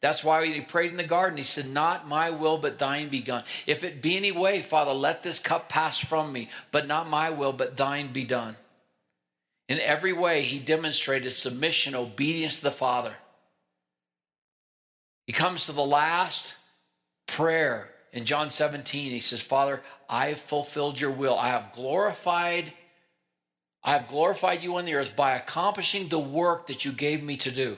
That's 0.01 0.23
why 0.23 0.45
he 0.45 0.59
prayed 0.59 0.91
in 0.91 0.97
the 0.97 1.03
garden. 1.03 1.37
He 1.37 1.45
said, 1.45 1.69
Not 1.69 2.07
my 2.09 2.29
will, 2.29 2.57
but 2.57 2.77
thine 2.77 3.07
be 3.07 3.21
done. 3.21 3.43
If 3.65 3.85
it 3.85 4.01
be 4.01 4.17
any 4.17 4.33
way, 4.33 4.61
Father, 4.61 4.91
let 4.91 5.23
this 5.23 5.39
cup 5.39 5.69
pass 5.69 5.97
from 5.97 6.33
me, 6.33 6.49
but 6.71 6.87
not 6.87 7.09
my 7.09 7.29
will, 7.29 7.53
but 7.53 7.77
thine 7.77 8.11
be 8.11 8.25
done. 8.25 8.57
In 9.69 9.79
every 9.79 10.11
way, 10.11 10.41
he 10.41 10.59
demonstrated 10.59 11.31
submission, 11.31 11.95
obedience 11.95 12.57
to 12.57 12.63
the 12.63 12.71
Father. 12.71 13.15
He 15.25 15.33
comes 15.33 15.65
to 15.65 15.71
the 15.71 15.85
last 15.85 16.55
prayer 17.27 17.89
in 18.11 18.25
John 18.25 18.49
17. 18.49 19.11
He 19.11 19.19
says, 19.19 19.41
Father, 19.41 19.81
I 20.09 20.27
have 20.27 20.39
fulfilled 20.39 20.99
your 20.99 21.11
will. 21.11 21.37
I 21.37 21.49
have 21.49 21.71
glorified 21.73 22.73
I 23.83 23.91
have 23.91 24.07
glorified 24.07 24.63
you 24.63 24.77
on 24.77 24.85
the 24.85 24.95
earth 24.95 25.15
by 25.15 25.35
accomplishing 25.35 26.07
the 26.07 26.19
work 26.19 26.67
that 26.67 26.85
you 26.85 26.93
gave 26.93 27.21
me 27.21 27.35
to 27.37 27.51
do. 27.51 27.77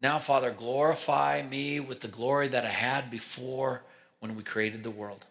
Now, 0.00 0.18
Father, 0.18 0.50
glorify 0.50 1.42
me 1.48 1.80
with 1.80 2.00
the 2.00 2.08
glory 2.08 2.48
that 2.48 2.64
I 2.64 2.70
had 2.70 3.10
before 3.10 3.84
when 4.18 4.34
we 4.36 4.42
created 4.42 4.82
the 4.82 4.90
world. 4.90 5.26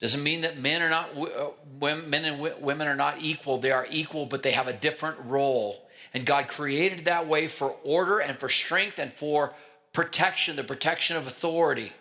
Doesn't 0.00 0.22
mean 0.22 0.40
that 0.42 0.58
men 0.58 0.82
are 0.82 0.90
not 0.90 1.16
uh, 1.16 1.50
men 1.80 2.24
and 2.24 2.40
women 2.60 2.88
are 2.88 2.96
not 2.96 3.22
equal. 3.22 3.58
They 3.58 3.70
are 3.70 3.86
equal, 3.90 4.26
but 4.26 4.42
they 4.42 4.50
have 4.50 4.68
a 4.68 4.72
different 4.72 5.18
role. 5.24 5.83
And 6.14 6.24
God 6.24 6.46
created 6.46 7.04
that 7.04 7.26
way 7.26 7.48
for 7.48 7.74
order 7.82 8.20
and 8.20 8.38
for 8.38 8.48
strength 8.48 8.98
and 8.98 9.12
for 9.12 9.52
protection, 9.92 10.56
the 10.56 10.64
protection 10.64 11.16
of 11.16 11.26
authority. 11.26 11.92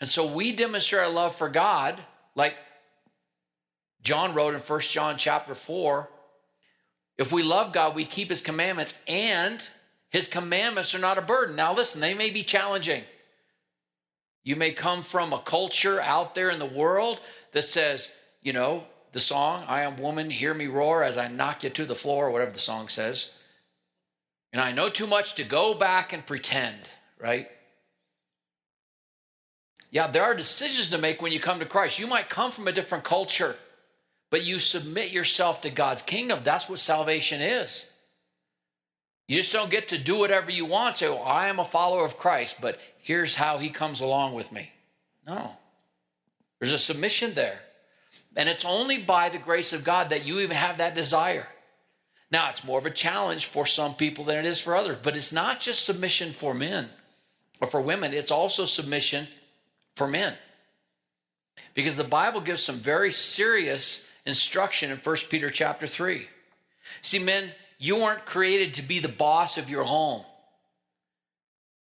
And 0.00 0.08
so 0.08 0.26
we 0.26 0.52
demonstrate 0.56 1.04
our 1.04 1.10
love 1.10 1.36
for 1.36 1.48
God, 1.48 2.00
like 2.34 2.56
John 4.02 4.34
wrote 4.34 4.54
in 4.54 4.60
1 4.60 4.80
John 4.80 5.16
chapter 5.18 5.54
4. 5.54 6.08
If 7.18 7.32
we 7.32 7.42
love 7.42 7.72
God, 7.72 7.94
we 7.94 8.04
keep 8.04 8.28
his 8.28 8.40
commandments, 8.42 9.02
and 9.06 9.66
his 10.10 10.28
commandments 10.28 10.94
are 10.94 10.98
not 10.98 11.18
a 11.18 11.22
burden. 11.22 11.56
Now, 11.56 11.74
listen, 11.74 12.00
they 12.00 12.14
may 12.14 12.30
be 12.30 12.42
challenging. 12.42 13.04
You 14.44 14.56
may 14.56 14.72
come 14.72 15.02
from 15.02 15.32
a 15.32 15.40
culture 15.40 16.00
out 16.00 16.34
there 16.34 16.50
in 16.50 16.58
the 16.58 16.66
world 16.66 17.20
that 17.52 17.64
says, 17.64 18.12
you 18.42 18.52
know, 18.52 18.84
the 19.12 19.20
song, 19.20 19.64
I 19.68 19.82
am 19.82 19.96
woman, 19.96 20.30
hear 20.30 20.54
me 20.54 20.66
roar 20.66 21.02
as 21.02 21.16
I 21.16 21.28
knock 21.28 21.64
you 21.64 21.70
to 21.70 21.84
the 21.84 21.94
floor, 21.94 22.26
or 22.26 22.30
whatever 22.30 22.50
the 22.50 22.58
song 22.58 22.88
says. 22.88 23.36
And 24.52 24.60
I 24.60 24.72
know 24.72 24.88
too 24.88 25.06
much 25.06 25.34
to 25.34 25.44
go 25.44 25.74
back 25.74 26.12
and 26.12 26.24
pretend, 26.24 26.90
right? 27.20 27.48
Yeah, 29.90 30.06
there 30.06 30.22
are 30.22 30.34
decisions 30.34 30.90
to 30.90 30.98
make 30.98 31.22
when 31.22 31.32
you 31.32 31.40
come 31.40 31.58
to 31.60 31.66
Christ. 31.66 31.98
You 31.98 32.06
might 32.06 32.28
come 32.28 32.50
from 32.50 32.68
a 32.68 32.72
different 32.72 33.04
culture, 33.04 33.56
but 34.30 34.44
you 34.44 34.58
submit 34.58 35.10
yourself 35.10 35.62
to 35.62 35.70
God's 35.70 36.02
kingdom. 36.02 36.40
That's 36.42 36.68
what 36.68 36.78
salvation 36.78 37.40
is. 37.40 37.86
You 39.28 39.36
just 39.36 39.52
don't 39.52 39.70
get 39.70 39.88
to 39.88 39.98
do 39.98 40.18
whatever 40.18 40.50
you 40.50 40.64
want. 40.64 40.96
Say, 40.96 41.08
well, 41.08 41.22
I 41.24 41.48
am 41.48 41.58
a 41.58 41.64
follower 41.64 42.04
of 42.04 42.18
Christ, 42.18 42.58
but 42.60 42.78
here's 42.98 43.34
how 43.34 43.58
he 43.58 43.70
comes 43.70 44.00
along 44.00 44.34
with 44.34 44.52
me. 44.52 44.70
No. 45.26 45.50
There's 46.60 46.72
a 46.72 46.78
submission 46.78 47.34
there. 47.34 47.60
And 48.34 48.48
it's 48.48 48.64
only 48.64 48.98
by 48.98 49.28
the 49.28 49.38
grace 49.38 49.72
of 49.72 49.84
God 49.84 50.10
that 50.10 50.26
you 50.26 50.40
even 50.40 50.56
have 50.56 50.78
that 50.78 50.94
desire. 50.94 51.48
Now, 52.30 52.50
it's 52.50 52.64
more 52.64 52.78
of 52.78 52.86
a 52.86 52.90
challenge 52.90 53.46
for 53.46 53.66
some 53.66 53.94
people 53.94 54.24
than 54.24 54.38
it 54.38 54.46
is 54.46 54.60
for 54.60 54.76
others, 54.76 54.98
but 55.02 55.16
it's 55.16 55.32
not 55.32 55.60
just 55.60 55.84
submission 55.84 56.32
for 56.32 56.54
men 56.54 56.88
or 57.60 57.68
for 57.68 57.80
women, 57.80 58.12
it's 58.12 58.30
also 58.30 58.64
submission 58.66 59.26
for 59.94 60.06
men. 60.06 60.34
Because 61.74 61.96
the 61.96 62.04
Bible 62.04 62.40
gives 62.40 62.62
some 62.62 62.76
very 62.76 63.12
serious 63.12 64.06
instruction 64.26 64.90
in 64.90 64.98
1 64.98 65.16
Peter 65.30 65.48
chapter 65.48 65.86
3. 65.86 66.26
See, 67.00 67.18
men, 67.18 67.52
you 67.78 67.96
weren't 67.96 68.26
created 68.26 68.74
to 68.74 68.82
be 68.82 68.98
the 68.98 69.08
boss 69.08 69.56
of 69.56 69.70
your 69.70 69.84
home. 69.84 70.24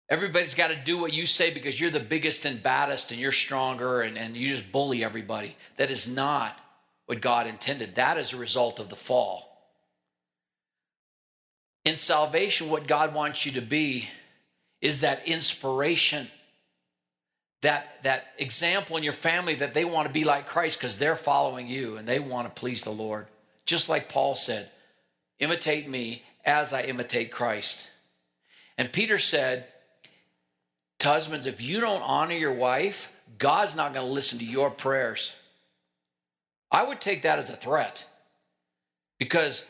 Everybody's 0.08 0.54
got 0.54 0.68
to 0.68 0.76
do 0.76 0.98
what 0.98 1.12
you 1.12 1.26
say 1.26 1.52
because 1.52 1.80
you're 1.80 1.90
the 1.90 1.98
biggest 1.98 2.44
and 2.44 2.62
baddest 2.62 3.10
and 3.10 3.20
you're 3.20 3.32
stronger 3.32 4.02
and, 4.02 4.16
and 4.16 4.36
you 4.36 4.48
just 4.48 4.70
bully 4.70 5.02
everybody. 5.02 5.56
That 5.76 5.90
is 5.90 6.08
not 6.08 6.58
what 7.06 7.20
God 7.20 7.46
intended. 7.46 7.96
That 7.96 8.16
is 8.16 8.32
a 8.32 8.36
result 8.36 8.78
of 8.78 8.88
the 8.88 8.96
fall. 8.96 9.52
In 11.84 11.96
salvation, 11.96 12.68
what 12.68 12.86
God 12.86 13.14
wants 13.14 13.46
you 13.46 13.52
to 13.52 13.60
be 13.60 14.08
is 14.80 15.00
that 15.00 15.26
inspiration 15.26 16.28
that, 17.62 18.02
that 18.02 18.32
example 18.38 18.96
in 18.96 19.02
your 19.02 19.12
family 19.12 19.56
that 19.56 19.74
they 19.74 19.84
want 19.84 20.06
to 20.06 20.12
be 20.12 20.24
like 20.24 20.46
Christ 20.46 20.78
because 20.78 20.98
they're 20.98 21.16
following 21.16 21.66
you 21.66 21.96
and 21.96 22.06
they 22.06 22.20
want 22.20 22.46
to 22.46 22.60
please 22.60 22.84
the 22.84 22.90
Lord. 22.90 23.26
Just 23.64 23.88
like 23.88 24.08
Paul 24.08 24.36
said, 24.36 24.68
imitate 25.38 25.88
me 25.88 26.22
as 26.44 26.72
I 26.72 26.82
imitate 26.82 27.32
Christ. 27.32 27.90
And 28.78 28.92
Peter 28.92 29.18
said 29.18 29.66
to 30.98 31.08
husbands, 31.08 31.46
if 31.46 31.60
you 31.60 31.80
don't 31.80 32.02
honor 32.02 32.34
your 32.34 32.52
wife, 32.52 33.12
God's 33.38 33.76
not 33.76 33.92
going 33.92 34.06
to 34.06 34.12
listen 34.12 34.38
to 34.38 34.44
your 34.44 34.70
prayers. 34.70 35.36
I 36.70 36.82
would 36.84 37.00
take 37.00 37.22
that 37.22 37.38
as 37.38 37.50
a 37.50 37.56
threat 37.56 38.06
because 39.18 39.66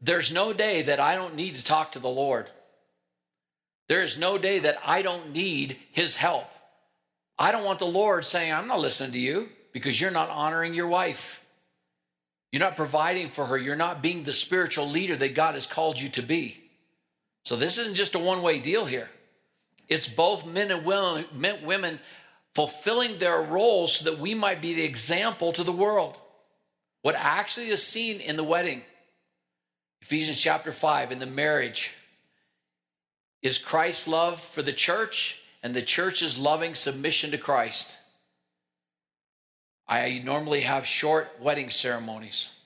there's 0.00 0.32
no 0.32 0.52
day 0.52 0.82
that 0.82 1.00
I 1.00 1.14
don't 1.14 1.34
need 1.34 1.56
to 1.56 1.64
talk 1.64 1.92
to 1.92 1.98
the 1.98 2.08
Lord. 2.08 2.50
There 3.88 4.02
is 4.02 4.18
no 4.18 4.38
day 4.38 4.58
that 4.60 4.78
I 4.84 5.02
don't 5.02 5.32
need 5.32 5.76
his 5.90 6.16
help. 6.16 6.46
I 7.38 7.52
don't 7.52 7.64
want 7.64 7.78
the 7.78 7.86
Lord 7.86 8.24
saying, 8.24 8.52
I'm 8.52 8.68
not 8.68 8.80
listening 8.80 9.12
to 9.12 9.18
you 9.18 9.48
because 9.72 10.00
you're 10.00 10.10
not 10.10 10.30
honoring 10.30 10.74
your 10.74 10.88
wife. 10.88 11.44
You're 12.52 12.60
not 12.60 12.76
providing 12.76 13.28
for 13.28 13.46
her. 13.46 13.56
You're 13.56 13.76
not 13.76 14.02
being 14.02 14.22
the 14.22 14.32
spiritual 14.32 14.88
leader 14.88 15.16
that 15.16 15.34
God 15.34 15.54
has 15.54 15.66
called 15.66 16.00
you 16.00 16.08
to 16.10 16.22
be. 16.22 16.62
So 17.44 17.56
this 17.56 17.78
isn't 17.78 17.94
just 17.94 18.14
a 18.14 18.18
one 18.18 18.42
way 18.42 18.58
deal 18.58 18.84
here. 18.84 19.08
It's 19.88 20.08
both 20.08 20.46
men 20.46 20.70
and 20.70 20.84
women 20.84 22.00
fulfilling 22.54 23.18
their 23.18 23.40
roles 23.40 23.96
so 23.96 24.10
that 24.10 24.20
we 24.20 24.34
might 24.34 24.60
be 24.60 24.74
the 24.74 24.84
example 24.84 25.52
to 25.52 25.64
the 25.64 25.72
world. 25.72 26.18
What 27.02 27.14
actually 27.14 27.68
is 27.68 27.86
seen 27.86 28.20
in 28.20 28.36
the 28.36 28.44
wedding, 28.44 28.82
Ephesians 30.02 30.40
chapter 30.40 30.72
5, 30.72 31.12
in 31.12 31.18
the 31.18 31.26
marriage, 31.26 31.94
is 33.42 33.58
Christ's 33.58 34.08
love 34.08 34.40
for 34.40 34.62
the 34.62 34.72
church 34.72 35.42
and 35.62 35.74
the 35.74 35.82
church's 35.82 36.38
loving 36.38 36.74
submission 36.74 37.30
to 37.30 37.38
Christ. 37.38 37.98
I 39.86 40.20
normally 40.24 40.60
have 40.62 40.86
short 40.86 41.36
wedding 41.40 41.70
ceremonies 41.70 42.58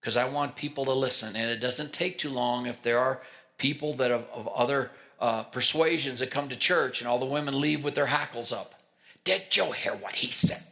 because 0.00 0.16
I 0.16 0.28
want 0.28 0.56
people 0.56 0.84
to 0.86 0.92
listen, 0.92 1.36
and 1.36 1.50
it 1.50 1.60
doesn't 1.60 1.92
take 1.92 2.18
too 2.18 2.30
long 2.30 2.66
if 2.66 2.82
there 2.82 2.98
are 2.98 3.20
people 3.58 3.94
that 3.94 4.10
of, 4.10 4.24
of 4.32 4.48
other 4.48 4.90
uh, 5.20 5.44
persuasions 5.44 6.20
that 6.20 6.30
come 6.30 6.48
to 6.48 6.56
church 6.56 7.00
and 7.00 7.08
all 7.08 7.18
the 7.18 7.26
women 7.26 7.60
leave 7.60 7.84
with 7.84 7.94
their 7.94 8.06
hackles 8.06 8.52
up. 8.52 8.74
Did 9.24 9.56
you 9.56 9.72
hear 9.72 9.94
what 9.94 10.16
he 10.16 10.30
said? 10.30 10.62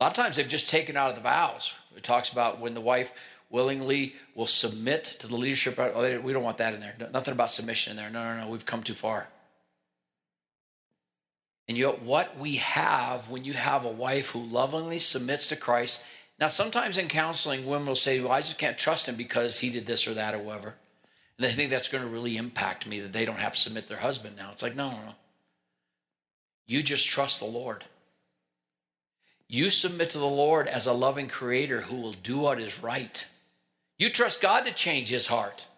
A 0.00 0.04
lot 0.04 0.16
of 0.16 0.24
times 0.24 0.36
they've 0.36 0.48
just 0.48 0.70
taken 0.70 0.96
out 0.96 1.10
of 1.10 1.16
the 1.16 1.20
vows. 1.20 1.74
It 1.96 2.02
talks 2.02 2.30
about 2.30 2.60
when 2.60 2.74
the 2.74 2.80
wife 2.80 3.12
willingly 3.50 4.14
will 4.34 4.46
submit 4.46 5.04
to 5.18 5.26
the 5.26 5.36
leadership. 5.36 5.78
Oh, 5.78 6.20
we 6.20 6.32
don't 6.32 6.42
want 6.42 6.58
that 6.58 6.74
in 6.74 6.80
there. 6.80 6.94
Nothing 7.12 7.32
about 7.32 7.50
submission 7.50 7.92
in 7.92 7.96
there. 7.96 8.10
No, 8.10 8.24
no, 8.24 8.44
no. 8.44 8.48
We've 8.48 8.66
come 8.66 8.82
too 8.82 8.94
far. 8.94 9.28
And 11.66 11.76
yet, 11.76 12.02
what 12.02 12.38
we 12.38 12.56
have 12.56 13.28
when 13.28 13.44
you 13.44 13.52
have 13.52 13.84
a 13.84 13.90
wife 13.90 14.30
who 14.30 14.42
lovingly 14.42 14.98
submits 14.98 15.48
to 15.48 15.56
Christ. 15.56 16.02
Now, 16.38 16.48
sometimes 16.48 16.96
in 16.96 17.08
counseling, 17.08 17.66
women 17.66 17.88
will 17.88 17.94
say, 17.94 18.20
Well, 18.20 18.32
I 18.32 18.40
just 18.40 18.58
can't 18.58 18.78
trust 18.78 19.08
him 19.08 19.16
because 19.16 19.58
he 19.58 19.68
did 19.68 19.84
this 19.84 20.06
or 20.06 20.14
that 20.14 20.34
or 20.34 20.38
whatever. 20.38 20.76
And 21.38 21.46
they 21.46 21.52
think 21.52 21.70
that's 21.70 21.88
going 21.88 22.02
to 22.02 22.10
really 22.10 22.36
impact 22.36 22.86
me 22.86 23.00
that 23.00 23.12
they 23.12 23.24
don't 23.24 23.38
have 23.38 23.52
to 23.52 23.58
submit 23.58 23.86
their 23.88 23.98
husband 23.98 24.36
now. 24.36 24.50
It's 24.52 24.62
like, 24.62 24.74
no, 24.74 24.90
no, 24.90 24.96
no. 24.96 25.14
You 26.66 26.82
just 26.82 27.08
trust 27.08 27.40
the 27.40 27.46
Lord. 27.46 27.84
You 29.48 29.70
submit 29.70 30.10
to 30.10 30.18
the 30.18 30.26
Lord 30.26 30.66
as 30.66 30.86
a 30.86 30.92
loving 30.92 31.28
creator 31.28 31.82
who 31.82 31.96
will 31.96 32.12
do 32.12 32.38
what 32.38 32.60
is 32.60 32.82
right. 32.82 33.26
You 33.98 34.10
trust 34.10 34.42
God 34.42 34.66
to 34.66 34.74
change 34.74 35.08
his 35.08 35.28
heart. 35.28 35.68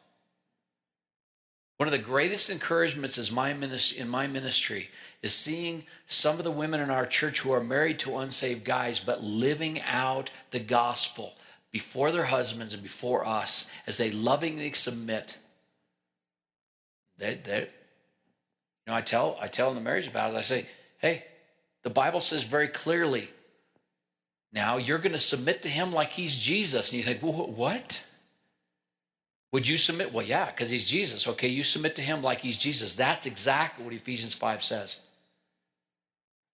One 1.77 1.87
of 1.87 1.93
the 1.93 1.99
greatest 1.99 2.51
encouragements 2.51 3.17
is 3.17 3.31
my 3.31 3.51
in 3.51 4.09
my 4.09 4.27
ministry 4.27 4.91
is 5.23 5.35
seeing 5.35 5.85
some 6.07 6.37
of 6.37 6.45
the 6.45 6.51
women 6.51 6.81
in 6.81 6.91
our 6.91 7.07
church 7.07 7.41
who 7.41 7.53
are 7.53 7.65
married 7.65 7.99
to 8.01 8.19
unsaved 8.19 8.65
guys, 8.65 9.01
but 9.01 9.23
living 9.23 9.81
out 9.83 10.31
the 10.51 10.59
gospel 10.59 11.35
before 11.71 12.13
their 12.13 12.25
husbands 12.25 12.75
and 12.75 12.83
before 12.83 13.27
us 13.27 13.71
as 13.87 13.97
they 13.97 14.11
lovingly 14.11 14.73
submit. 14.73 15.39
They, 17.21 17.35
they, 17.35 17.61
you 17.61 17.67
know, 18.89 18.95
I 18.95 19.03
tell 19.03 19.39
I 19.41 19.47
tell 19.47 19.69
in 19.69 19.77
the 19.77 19.81
marriage 19.81 20.11
vows, 20.11 20.35
I 20.35 20.43
say, 20.43 20.67
hey, 20.99 21.25
the 21.85 21.91
Bible 21.91 22.21
says 22.21 22.43
very 22.45 22.69
clearly, 22.69 23.29
now 24.53 24.79
you're 24.79 24.99
going 24.99 25.13
to 25.13 25.19
submit 25.19 25.63
to 25.63 25.69
him 25.69 25.93
like 25.93 26.11
he's 26.11 26.37
Jesus. 26.37 26.91
And 26.91 26.99
you 26.99 27.05
think, 27.05 27.23
well, 27.23 27.47
what? 27.47 28.03
Would 29.53 29.69
you 29.69 29.77
submit? 29.77 30.13
Well, 30.13 30.25
yeah, 30.25 30.47
because 30.47 30.71
he's 30.71 30.85
Jesus. 30.85 31.29
Okay, 31.29 31.49
you 31.49 31.63
submit 31.63 31.97
to 31.97 32.03
him 32.03 32.23
like 32.23 32.41
he's 32.41 32.57
Jesus. 32.57 32.95
That's 32.95 33.27
exactly 33.27 33.85
what 33.85 33.95
Ephesians 33.95 34.35
5 34.35 34.63
says. 34.63 34.99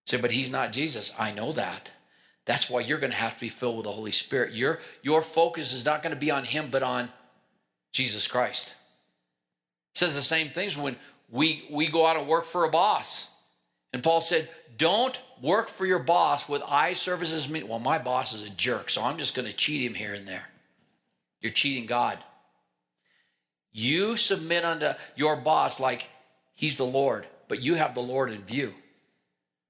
Say, 0.07 0.19
but 0.19 0.33
he's 0.33 0.51
not 0.51 0.73
Jesus. 0.73 1.13
I 1.19 1.31
know 1.31 1.53
that. 1.53 1.93
That's 2.45 2.71
why 2.71 2.81
you're 2.81 2.99
going 2.99 3.11
to 3.11 3.17
have 3.17 3.35
to 3.35 3.41
be 3.41 3.49
filled 3.49 3.77
with 3.77 3.85
the 3.85 3.93
Holy 3.93 4.13
Spirit. 4.13 4.55
Your, 4.55 4.81
your 5.03 5.21
focus 5.21 5.73
is 5.73 5.85
not 5.85 6.03
going 6.03 6.15
to 6.15 6.21
be 6.21 6.31
on 6.31 6.45
him, 6.45 6.69
but 6.71 6.83
on 6.83 7.11
Jesus 7.93 8.27
Christ. 8.27 8.75
Says 9.97 10.15
the 10.15 10.21
same 10.21 10.49
things 10.49 10.77
when 10.77 10.95
we, 11.31 11.65
we 11.71 11.87
go 11.89 12.07
out 12.07 12.19
and 12.19 12.29
work 12.29 12.45
for 12.45 12.65
a 12.65 12.69
boss. 12.69 13.31
And 13.95 14.03
Paul 14.03 14.21
said, 14.21 14.47
Don't 14.77 15.19
work 15.41 15.69
for 15.69 15.87
your 15.87 16.01
boss 16.01 16.47
with 16.47 16.61
eye 16.69 16.93
services. 16.93 17.49
Well, 17.49 17.79
my 17.79 17.97
boss 17.97 18.35
is 18.35 18.43
a 18.43 18.51
jerk, 18.51 18.91
so 18.91 19.03
I'm 19.03 19.17
just 19.17 19.35
going 19.35 19.49
to 19.49 19.57
cheat 19.57 19.81
him 19.81 19.95
here 19.95 20.13
and 20.13 20.29
there. 20.29 20.51
You're 21.41 21.51
cheating 21.51 21.87
God. 21.87 22.19
You 23.73 24.19
submit 24.19 24.67
unto 24.67 24.91
your 25.15 25.35
boss 25.35 25.81
like 25.81 26.11
he's 26.55 26.77
the 26.77 26.85
Lord, 26.85 27.27
but 27.49 27.63
you 27.63 27.77
have 27.77 27.95
the 27.95 28.03
Lord 28.03 28.31
in 28.31 28.43
view. 28.43 28.75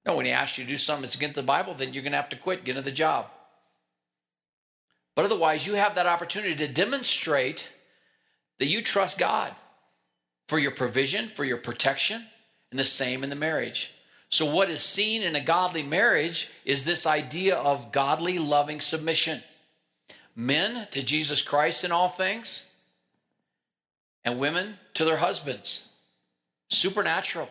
No, 0.05 0.17
when 0.17 0.25
he 0.25 0.33
asks 0.33 0.57
you 0.57 0.65
to 0.65 0.69
do 0.69 0.77
something 0.77 1.03
that's 1.03 1.15
against 1.15 1.35
the 1.35 1.41
Bible, 1.43 1.73
then 1.73 1.93
you're 1.93 2.03
going 2.03 2.11
to 2.11 2.17
have 2.17 2.27
to 2.31 2.35
quit, 2.35 2.65
get 2.65 2.75
into 2.75 2.89
the 2.89 2.93
job. 2.93 3.27
But 5.15 5.23
otherwise, 5.23 5.65
you 5.65 5.75
have 5.75 5.95
that 5.95 6.05
opportunity 6.05 6.55
to 6.55 6.67
demonstrate 6.67 7.69
that 8.59 8.67
you 8.67 8.81
trust 8.81 9.17
God 9.17 9.55
for 10.47 10.59
your 10.59 10.71
provision, 10.71 11.27
for 11.27 11.43
your 11.43 11.57
protection, 11.57 12.23
and 12.71 12.79
the 12.79 12.85
same 12.85 13.23
in 13.23 13.29
the 13.29 13.35
marriage. 13.35 13.93
So, 14.29 14.45
what 14.45 14.69
is 14.69 14.83
seen 14.83 15.23
in 15.23 15.35
a 15.35 15.41
godly 15.41 15.83
marriage 15.83 16.49
is 16.65 16.83
this 16.83 17.05
idea 17.05 17.55
of 17.55 17.91
godly, 17.91 18.39
loving 18.39 18.81
submission. 18.81 19.41
Men 20.35 20.87
to 20.91 21.01
Jesus 21.01 21.41
Christ 21.41 21.83
in 21.83 21.91
all 21.91 22.09
things, 22.09 22.65
and 24.23 24.39
women 24.39 24.77
to 24.93 25.05
their 25.05 25.17
husbands. 25.17 25.87
Supernatural. 26.69 27.49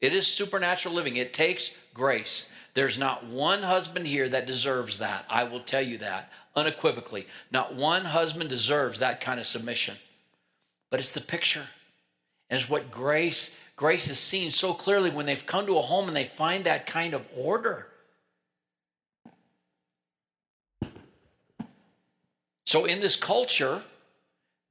It 0.00 0.12
is 0.12 0.26
supernatural 0.26 0.94
living. 0.94 1.16
It 1.16 1.34
takes 1.34 1.76
grace. 1.92 2.48
There's 2.74 2.98
not 2.98 3.26
one 3.26 3.62
husband 3.62 4.06
here 4.06 4.28
that 4.28 4.46
deserves 4.46 4.98
that. 4.98 5.24
I 5.28 5.44
will 5.44 5.60
tell 5.60 5.82
you 5.82 5.98
that 5.98 6.32
unequivocally. 6.56 7.26
Not 7.50 7.74
one 7.74 8.04
husband 8.04 8.48
deserves 8.48 9.00
that 9.00 9.20
kind 9.20 9.38
of 9.38 9.46
submission. 9.46 9.96
But 10.90 11.00
it's 11.00 11.12
the 11.12 11.20
picture. 11.20 11.66
It's 12.52 12.68
what 12.68 12.90
grace 12.90 13.58
grace 13.76 14.08
is 14.10 14.18
seen 14.18 14.50
so 14.50 14.74
clearly 14.74 15.10
when 15.10 15.26
they've 15.26 15.44
come 15.44 15.66
to 15.66 15.76
a 15.76 15.80
home 15.80 16.06
and 16.06 16.16
they 16.16 16.24
find 16.24 16.64
that 16.64 16.86
kind 16.86 17.14
of 17.14 17.26
order. 17.36 17.88
So 22.64 22.84
in 22.84 23.00
this 23.00 23.16
culture, 23.16 23.82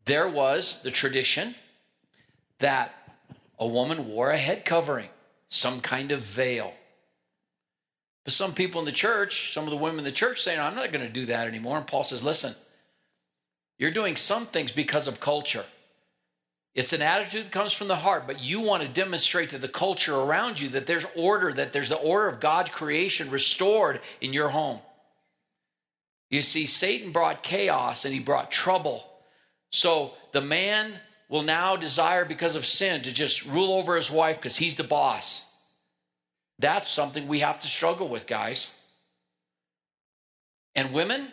there 0.05 0.29
was 0.29 0.81
the 0.81 0.91
tradition 0.91 1.55
that 2.59 2.93
a 3.59 3.67
woman 3.67 4.07
wore 4.07 4.31
a 4.31 4.37
head 4.37 4.63
covering, 4.63 5.09
some 5.49 5.81
kind 5.81 6.11
of 6.11 6.21
veil. 6.21 6.73
But 8.23 8.33
some 8.33 8.53
people 8.53 8.79
in 8.79 8.85
the 8.85 8.91
church, 8.91 9.53
some 9.53 9.65
of 9.65 9.71
the 9.71 9.75
women 9.75 9.99
in 9.99 10.05
the 10.05 10.11
church 10.11 10.41
saying, 10.41 10.59
I'm 10.59 10.75
not 10.75 10.91
going 10.91 11.05
to 11.05 11.11
do 11.11 11.25
that 11.25 11.47
anymore. 11.47 11.77
And 11.77 11.85
Paul 11.85 12.03
says, 12.03 12.23
listen, 12.23 12.55
you're 13.77 13.91
doing 13.91 14.15
some 14.15 14.45
things 14.45 14.71
because 14.71 15.07
of 15.07 15.19
culture. 15.19 15.65
It's 16.73 16.93
an 16.93 17.01
attitude 17.01 17.45
that 17.45 17.51
comes 17.51 17.73
from 17.73 17.89
the 17.89 17.97
heart, 17.97 18.23
but 18.25 18.41
you 18.41 18.61
want 18.61 18.81
to 18.83 18.89
demonstrate 18.89 19.49
to 19.49 19.57
the 19.57 19.67
culture 19.67 20.15
around 20.15 20.59
you 20.59 20.69
that 20.69 20.85
there's 20.85 21.05
order, 21.15 21.51
that 21.51 21.73
there's 21.73 21.89
the 21.89 21.97
order 21.97 22.27
of 22.29 22.39
God's 22.39 22.69
creation 22.69 23.29
restored 23.29 23.99
in 24.21 24.31
your 24.31 24.49
home. 24.49 24.79
You 26.29 26.41
see, 26.41 26.65
Satan 26.65 27.11
brought 27.11 27.43
chaos 27.43 28.05
and 28.05 28.13
he 28.13 28.21
brought 28.21 28.51
trouble 28.51 29.05
so 29.71 30.13
the 30.33 30.41
man 30.41 30.93
will 31.29 31.43
now 31.43 31.77
desire, 31.77 32.25
because 32.25 32.57
of 32.57 32.65
sin, 32.65 33.01
to 33.03 33.13
just 33.13 33.45
rule 33.45 33.73
over 33.73 33.95
his 33.95 34.11
wife 34.11 34.35
because 34.35 34.57
he's 34.57 34.75
the 34.75 34.83
boss. 34.83 35.49
That's 36.59 36.89
something 36.89 37.27
we 37.27 37.39
have 37.39 37.61
to 37.61 37.67
struggle 37.67 38.09
with, 38.09 38.27
guys. 38.27 38.77
And 40.75 40.93
women, 40.93 41.29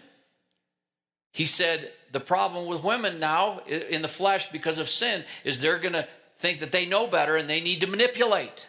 he 1.33 1.46
said 1.46 1.92
the 2.12 2.21
problem 2.21 2.66
with 2.66 2.83
women 2.83 3.21
now 3.21 3.61
in 3.61 4.03
the 4.03 4.09
flesh 4.09 4.51
because 4.51 4.79
of 4.79 4.88
sin 4.88 5.25
is 5.44 5.61
they're 5.61 5.79
going 5.79 5.92
to 5.92 6.09
think 6.38 6.61
that 6.61 6.73
they 6.73 6.87
know 6.87 7.07
better 7.07 7.37
and 7.37 7.49
they 7.49 7.61
need 7.61 7.81
to 7.81 7.87
manipulate. 7.87 8.68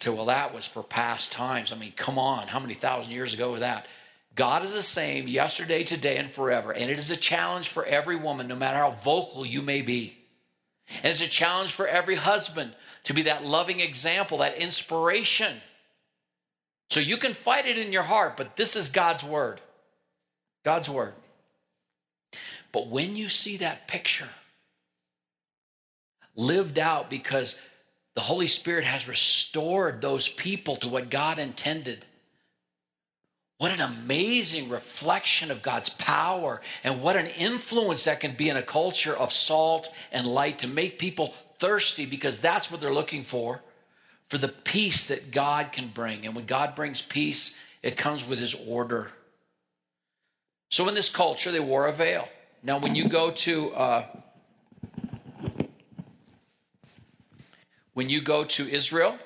So, 0.00 0.12
well, 0.12 0.26
that 0.26 0.54
was 0.54 0.66
for 0.66 0.82
past 0.82 1.32
times. 1.32 1.72
I 1.72 1.76
mean, 1.76 1.92
come 1.96 2.18
on, 2.18 2.48
how 2.48 2.60
many 2.60 2.74
thousand 2.74 3.12
years 3.12 3.32
ago 3.32 3.52
was 3.52 3.60
that? 3.60 3.86
God 4.34 4.62
is 4.62 4.74
the 4.74 4.82
same 4.82 5.26
yesterday, 5.26 5.82
today, 5.82 6.18
and 6.18 6.30
forever. 6.30 6.72
And 6.72 6.90
it 6.90 6.98
is 6.98 7.10
a 7.10 7.16
challenge 7.16 7.68
for 7.68 7.84
every 7.86 8.16
woman, 8.16 8.46
no 8.46 8.56
matter 8.56 8.76
how 8.76 8.90
vocal 8.90 9.46
you 9.46 9.62
may 9.62 9.80
be. 9.80 10.18
And 11.02 11.06
it's 11.06 11.22
a 11.22 11.26
challenge 11.26 11.72
for 11.72 11.88
every 11.88 12.16
husband 12.16 12.74
to 13.04 13.14
be 13.14 13.22
that 13.22 13.44
loving 13.44 13.80
example, 13.80 14.38
that 14.38 14.58
inspiration. 14.58 15.54
So 16.90 17.00
you 17.00 17.16
can 17.16 17.32
fight 17.32 17.66
it 17.66 17.78
in 17.78 17.92
your 17.92 18.02
heart, 18.02 18.36
but 18.36 18.56
this 18.56 18.76
is 18.76 18.90
God's 18.90 19.24
word. 19.24 19.60
God's 20.66 20.90
word. 20.90 21.14
But 22.72 22.88
when 22.88 23.14
you 23.14 23.28
see 23.28 23.58
that 23.58 23.86
picture 23.86 24.28
lived 26.34 26.76
out 26.76 27.08
because 27.08 27.56
the 28.16 28.20
Holy 28.20 28.48
Spirit 28.48 28.84
has 28.84 29.06
restored 29.06 30.00
those 30.00 30.28
people 30.28 30.74
to 30.76 30.88
what 30.88 31.08
God 31.08 31.38
intended. 31.38 32.04
What 33.58 33.70
an 33.70 33.80
amazing 33.80 34.68
reflection 34.68 35.52
of 35.52 35.62
God's 35.62 35.88
power, 35.88 36.60
and 36.82 37.00
what 37.00 37.14
an 37.14 37.26
influence 37.26 38.04
that 38.04 38.18
can 38.18 38.32
be 38.32 38.48
in 38.48 38.56
a 38.56 38.62
culture 38.62 39.16
of 39.16 39.32
salt 39.32 39.94
and 40.10 40.26
light 40.26 40.58
to 40.58 40.66
make 40.66 40.98
people 40.98 41.32
thirsty 41.60 42.06
because 42.06 42.40
that's 42.40 42.72
what 42.72 42.80
they're 42.80 42.92
looking 42.92 43.22
for 43.22 43.62
for 44.28 44.36
the 44.36 44.48
peace 44.48 45.06
that 45.06 45.30
God 45.30 45.70
can 45.70 45.90
bring. 45.94 46.26
And 46.26 46.34
when 46.34 46.46
God 46.46 46.74
brings 46.74 47.00
peace, 47.00 47.56
it 47.84 47.96
comes 47.96 48.26
with 48.26 48.40
his 48.40 48.54
order. 48.66 49.12
So 50.68 50.88
in 50.88 50.94
this 50.94 51.08
culture, 51.08 51.50
they 51.50 51.60
wore 51.60 51.86
a 51.86 51.92
veil. 51.92 52.28
Now, 52.62 52.78
when 52.78 52.94
you 52.94 53.08
go 53.08 53.30
to 53.30 53.72
uh, 53.74 54.04
when 57.94 58.08
you 58.08 58.20
go 58.20 58.44
to 58.44 58.68
Israel, 58.68 59.18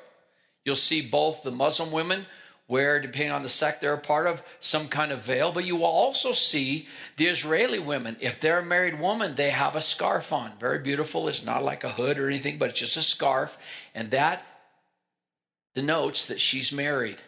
you'll 0.64 0.76
see 0.76 1.00
both 1.00 1.42
the 1.42 1.50
Muslim 1.50 1.90
women 1.90 2.26
wear, 2.68 3.00
depending 3.00 3.32
on 3.32 3.42
the 3.42 3.48
sect 3.48 3.80
they're 3.80 3.94
a 3.94 3.98
part 3.98 4.28
of, 4.28 4.44
some 4.60 4.86
kind 4.86 5.10
of 5.10 5.20
veil, 5.20 5.50
but 5.50 5.64
you 5.64 5.74
will 5.74 5.84
also 5.86 6.32
see 6.32 6.86
the 7.16 7.26
Israeli 7.26 7.80
women. 7.80 8.16
If 8.20 8.38
they're 8.38 8.60
a 8.60 8.64
married 8.64 9.00
woman, 9.00 9.34
they 9.34 9.50
have 9.50 9.74
a 9.74 9.80
scarf 9.80 10.32
on. 10.32 10.52
Very 10.60 10.78
beautiful. 10.78 11.26
It's 11.26 11.44
not 11.44 11.64
like 11.64 11.82
a 11.82 11.88
hood 11.90 12.16
or 12.16 12.28
anything, 12.28 12.58
but 12.58 12.70
it's 12.70 12.78
just 12.78 12.96
a 12.96 13.02
scarf. 13.02 13.58
And 13.92 14.12
that 14.12 14.46
denotes 15.74 16.26
that 16.26 16.40
she's 16.40 16.70
married. 16.70 17.22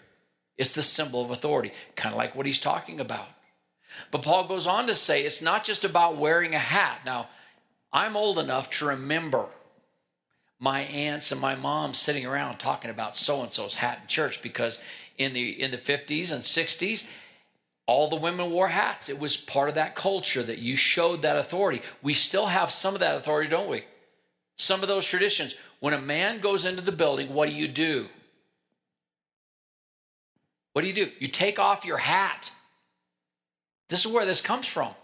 It's 0.57 0.75
the 0.75 0.83
symbol 0.83 1.25
of 1.25 1.33
authority, 1.33 1.73
kind 1.97 2.13
of 2.13 2.19
like 2.19 2.37
what 2.37 2.47
he's 2.47 2.61
talking 2.61 3.01
about. 3.01 3.27
But 4.11 4.23
Paul 4.23 4.47
goes 4.47 4.67
on 4.67 4.87
to 4.87 4.97
say 4.97 5.23
it's 5.23 5.43
not 5.43 5.65
just 5.65 5.85
about 5.85 6.17
wearing 6.17 6.55
a 6.55 6.59
hat. 6.59 7.01
Now, 7.05 7.29
I'm 7.93 8.17
old 8.17 8.39
enough 8.39 8.71
to 8.71 8.87
remember 8.87 9.47
my 10.63 10.83
aunts 10.83 11.33
and 11.33 11.41
my 11.41 11.57
mom 11.57 11.93
sitting 11.93 12.25
around 12.25 12.59
talking 12.59 12.91
about 12.91 13.17
so 13.17 13.43
and 13.43 13.53
so's 13.53 13.75
hat 13.75 13.99
in 14.03 14.07
church 14.07 14.41
because 14.43 14.81
in 15.19 15.33
the 15.33 15.61
in 15.61 15.73
the 15.73 15.77
50s 15.77 16.33
and 16.33 16.43
60s 16.43 17.05
all 17.87 18.09
the 18.09 18.17
women 18.17 18.49
wore 18.51 18.69
hats. 18.69 19.09
It 19.09 19.19
was 19.19 19.37
part 19.37 19.69
of 19.69 19.75
that 19.75 19.97
culture 19.97 20.43
that 20.43 20.61
you 20.61 20.77
showed 20.77 21.23
that 21.23 21.37
authority. 21.37 21.83
We 22.01 22.15
still 22.15 22.47
have 22.47 22.71
some 22.71 22.95
of 22.95 23.01
that 23.01 23.17
authority 23.17 23.51
don't 23.51 23.69
we? 23.69 23.85
Some 24.57 24.83
of 24.83 24.89
those 24.89 25.05
traditions. 25.05 25.57
When 25.81 25.95
a 25.95 26.01
man 26.01 26.39
goes 26.39 26.65
into 26.65 26.81
the 26.81 26.93
building 26.93 27.35
what 27.35 27.49
do 27.49 27.55
you 27.55 27.67
do? 27.67 28.07
What 30.75 30.83
do 30.83 30.89
you 30.89 30.95
do? 30.95 31.11
You 31.19 31.27
take 31.27 31.59
off 31.59 31.85
your 31.85 31.99
hat 31.99 32.53
this 33.93 34.07
is 34.07 34.11
where 34.11 34.25
this 34.25 34.41
comes 34.41 34.67
from. 34.67 34.95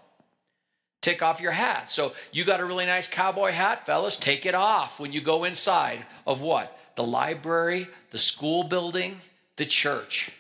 Take 1.03 1.23
off 1.23 1.43
your 1.43 1.53
hat. 1.53 1.91
So 1.91 2.15
you 2.33 2.47
got 2.47 2.61
a 2.61 2.65
really 2.65 2.87
nice 2.87 3.07
cowboy 3.07 3.53
hat, 3.53 3.85
fellas. 3.85 4.17
Take 4.17 4.47
it 4.47 4.55
off 4.55 4.99
when 4.99 5.13
you 5.13 5.21
go 5.21 5.45
inside 5.45 6.07
of 6.27 6.41
what? 6.41 6.75
The 6.97 7.05
library, 7.05 7.87
the 8.13 8.19
school 8.19 8.65
building, 8.65 9.21
the 9.57 9.67
church, 9.67 10.33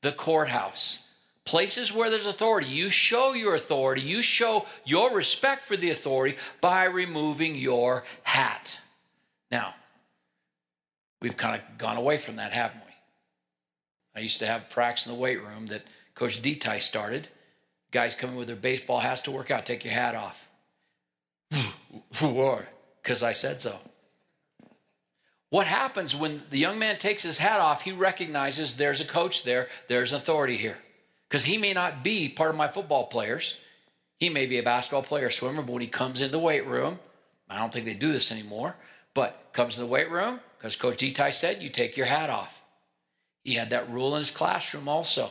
the 0.00 0.12
courthouse. 0.12 1.06
Places 1.44 1.92
where 1.92 2.08
there's 2.08 2.24
authority. 2.24 2.68
You 2.68 2.88
show 2.88 3.34
your 3.34 3.54
authority. 3.54 4.00
You 4.00 4.22
show 4.22 4.64
your 4.86 5.14
respect 5.14 5.62
for 5.62 5.76
the 5.76 5.90
authority 5.90 6.38
by 6.62 6.84
removing 6.84 7.54
your 7.54 8.04
hat. 8.22 8.80
Now, 9.50 9.74
we've 11.20 11.36
kind 11.36 11.60
of 11.60 11.76
gone 11.76 11.98
away 11.98 12.16
from 12.16 12.36
that, 12.36 12.52
haven't 12.52 12.80
we? 12.86 12.92
I 14.16 14.20
used 14.20 14.38
to 14.38 14.46
have 14.46 14.70
practice 14.70 15.04
in 15.04 15.12
the 15.12 15.18
weight 15.18 15.42
room 15.42 15.66
that 15.66 15.82
Coach 16.14 16.40
Detai 16.40 16.80
started 16.80 17.28
Guys 17.90 18.14
coming 18.14 18.36
with 18.36 18.46
their 18.46 18.56
baseball 18.56 19.00
hats 19.00 19.22
to 19.22 19.30
work 19.30 19.50
out. 19.50 19.66
Take 19.66 19.84
your 19.84 19.94
hat 19.94 20.14
off. 20.14 20.48
Because 23.02 23.22
I 23.22 23.32
said 23.32 23.62
so. 23.62 23.78
What 25.48 25.66
happens 25.66 26.14
when 26.14 26.42
the 26.50 26.58
young 26.58 26.78
man 26.78 26.98
takes 26.98 27.22
his 27.22 27.38
hat 27.38 27.60
off? 27.60 27.82
He 27.82 27.92
recognizes 27.92 28.76
there's 28.76 29.00
a 29.00 29.04
coach 29.04 29.42
there, 29.42 29.68
there's 29.88 30.12
authority 30.12 30.56
here. 30.56 30.78
Because 31.28 31.44
he 31.44 31.58
may 31.58 31.72
not 31.72 32.04
be 32.04 32.28
part 32.28 32.50
of 32.50 32.56
my 32.56 32.68
football 32.68 33.06
players. 33.06 33.58
He 34.18 34.28
may 34.28 34.46
be 34.46 34.58
a 34.58 34.62
basketball 34.62 35.02
player, 35.02 35.30
swimmer, 35.30 35.62
but 35.62 35.72
when 35.72 35.82
he 35.82 35.88
comes 35.88 36.20
into 36.20 36.32
the 36.32 36.38
weight 36.38 36.66
room, 36.66 37.00
I 37.48 37.58
don't 37.58 37.72
think 37.72 37.86
they 37.86 37.94
do 37.94 38.12
this 38.12 38.30
anymore, 38.30 38.76
but 39.14 39.50
comes 39.52 39.76
in 39.76 39.82
the 39.82 39.90
weight 39.90 40.10
room, 40.10 40.40
because 40.58 40.76
Coach 40.76 40.98
Detai 40.98 41.32
said, 41.32 41.62
you 41.62 41.68
take 41.68 41.96
your 41.96 42.06
hat 42.06 42.30
off. 42.30 42.62
He 43.42 43.54
had 43.54 43.70
that 43.70 43.90
rule 43.90 44.14
in 44.14 44.20
his 44.20 44.30
classroom 44.30 44.88
also. 44.88 45.30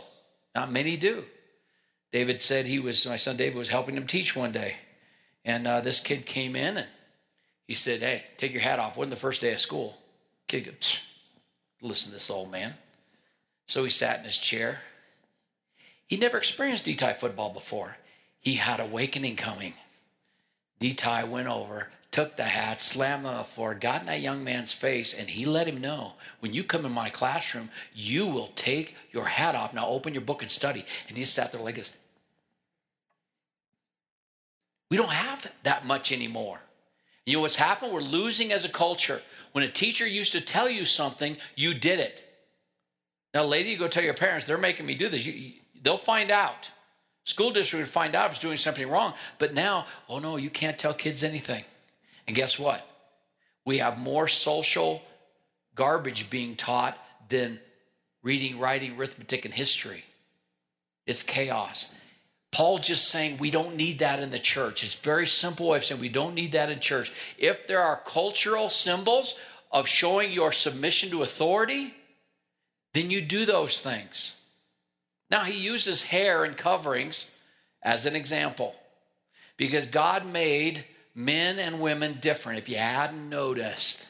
Not 0.56 0.72
many 0.72 0.98
do. 0.98 1.24
David 2.12 2.42
said 2.42 2.66
he 2.66 2.80
was, 2.80 3.06
my 3.06 3.18
son 3.18 3.38
David 3.38 3.58
was 3.58 3.70
helping 3.70 3.96
him 3.96 4.08
teach 4.08 4.36
one 4.36 4.52
day. 4.52 4.76
And 5.46 5.68
uh, 5.68 5.82
this 5.82 6.00
kid 6.00 6.26
came 6.26 6.56
in 6.56 6.78
and 6.78 6.88
he 7.68 7.74
said, 7.74 8.02
Hey, 8.02 8.24
take 8.38 8.52
your 8.52 8.62
hat 8.62 8.80
off. 8.80 8.98
Wasn't 8.98 9.12
the 9.12 9.20
first 9.20 9.42
day 9.42 9.54
of 9.54 9.60
school. 9.60 9.98
Kid 10.48 10.66
goes, 10.66 11.02
Listen 11.82 12.10
to 12.10 12.16
this 12.16 12.30
old 12.30 12.52
man. 12.52 12.74
So 13.68 13.84
he 13.84 13.90
sat 13.90 14.20
in 14.20 14.26
his 14.26 14.38
chair. 14.38 14.82
He 16.08 16.18
never 16.18 16.38
experienced 16.38 16.86
D-Ty 16.86 17.14
football 17.14 17.54
before. 17.54 17.98
He 18.40 18.56
had 18.56 18.80
awakening 18.80 19.36
coming. 19.36 19.74
D-Ty 20.80 21.26
went 21.26 21.48
over, 21.48 21.90
took 22.12 22.38
the 22.38 22.44
hat, 22.44 22.82
slammed 22.82 23.26
on 23.26 23.38
the 23.38 23.44
floor, 23.44 23.76
got 23.76 24.02
in 24.02 24.08
that 24.08 24.22
young 24.22 24.44
man's 24.44 24.74
face, 24.74 25.14
and 25.14 25.30
he 25.30 25.46
let 25.46 25.68
him 25.68 25.80
know 25.80 26.14
when 26.40 26.54
you 26.54 26.64
come 26.64 26.86
in 26.86 26.92
my 26.92 27.10
classroom, 27.10 27.70
you 27.94 28.26
will 28.26 28.52
take 28.56 28.96
your 29.12 29.26
hat 29.26 29.56
off. 29.56 29.74
Now 29.74 29.88
open 29.88 30.14
your 30.14 30.22
book 30.22 30.42
and 30.42 30.50
study. 30.50 30.86
And 31.08 31.18
he 31.18 31.24
sat 31.24 31.52
there 31.52 31.62
like 31.62 31.76
this. 31.76 31.96
We 34.90 34.98
don't 34.98 35.12
have 35.12 35.52
that 35.64 35.86
much 35.86 36.12
anymore. 36.12 36.60
You 37.26 37.36
know 37.36 37.42
what's 37.42 37.58
happened? 37.58 37.94
We're 37.94 38.02
losing 38.02 38.52
as 38.52 38.66
a 38.66 38.70
culture. 38.70 39.22
When 39.52 39.64
a 39.64 39.70
teacher 39.70 40.08
used 40.08 40.32
to 40.32 40.42
tell 40.42 40.68
you 40.68 40.86
something, 40.86 41.38
you 41.56 41.76
did 41.76 42.00
it. 42.00 42.26
Now, 43.36 43.44
lady, 43.44 43.70
you 43.70 43.78
go 43.78 43.88
tell 43.88 44.04
your 44.04 44.16
parents, 44.16 44.48
they're 44.48 44.58
making 44.58 44.88
me 44.88 44.96
do 44.96 45.10
this. 45.10 45.24
You, 45.28 45.54
they'll 45.84 45.98
find 45.98 46.32
out. 46.32 46.72
School 47.26 47.52
district 47.52 47.84
would 47.84 47.92
find 47.92 48.16
out 48.16 48.26
if 48.28 48.32
it's 48.32 48.42
doing 48.42 48.58
something 48.58 48.90
wrong. 48.90 49.14
But 49.38 49.54
now, 49.54 49.86
oh 50.08 50.18
no, 50.18 50.38
you 50.38 50.50
can't 50.50 50.80
tell 50.80 50.96
kids 50.96 51.24
anything. 51.24 51.64
And 52.30 52.36
guess 52.36 52.60
what? 52.60 52.88
We 53.66 53.80
have 53.80 53.98
more 53.98 54.28
social 54.28 55.02
garbage 55.74 56.30
being 56.30 56.56
taught 56.56 56.96
than 57.28 57.60
reading, 58.22 58.60
writing, 58.60 58.98
arithmetic, 58.98 59.46
and 59.46 59.54
history. 59.54 60.04
It's 61.08 61.24
chaos. 61.24 61.92
Paul 62.52 62.78
just 62.78 63.08
saying 63.08 63.40
we 63.40 63.50
don't 63.50 63.76
need 63.76 63.98
that 63.98 64.20
in 64.20 64.30
the 64.30 64.38
church. 64.38 64.84
It's 64.84 64.94
very 64.94 65.26
simple 65.26 65.70
way 65.70 65.78
of 65.78 65.86
saying 65.86 66.00
we 66.00 66.08
don't 66.08 66.36
need 66.36 66.52
that 66.52 66.70
in 66.70 66.80
church. 66.80 67.12
If 67.40 67.66
there 67.66 67.82
are 67.82 68.00
cultural 68.06 68.70
symbols 68.70 69.40
of 69.72 69.88
showing 69.88 70.32
your 70.32 70.52
submission 70.52 71.10
to 71.10 71.24
authority, 71.24 71.96
then 72.94 73.10
you 73.10 73.22
do 73.22 73.48
those 73.48 73.82
things. 73.82 74.36
Now 75.32 75.46
he 75.46 75.60
uses 75.60 76.04
hair 76.04 76.44
and 76.44 76.56
coverings 76.56 77.36
as 77.82 78.06
an 78.06 78.16
example 78.16 78.76
because 79.58 79.88
God 79.88 80.32
made 80.32 80.86
men 81.16 81.60
and 81.60 81.80
women 81.80 82.18
different. 82.22 82.60
If 82.60 82.70
you 82.70 82.78
hadn't 82.78 83.30
noticed, 83.30 84.10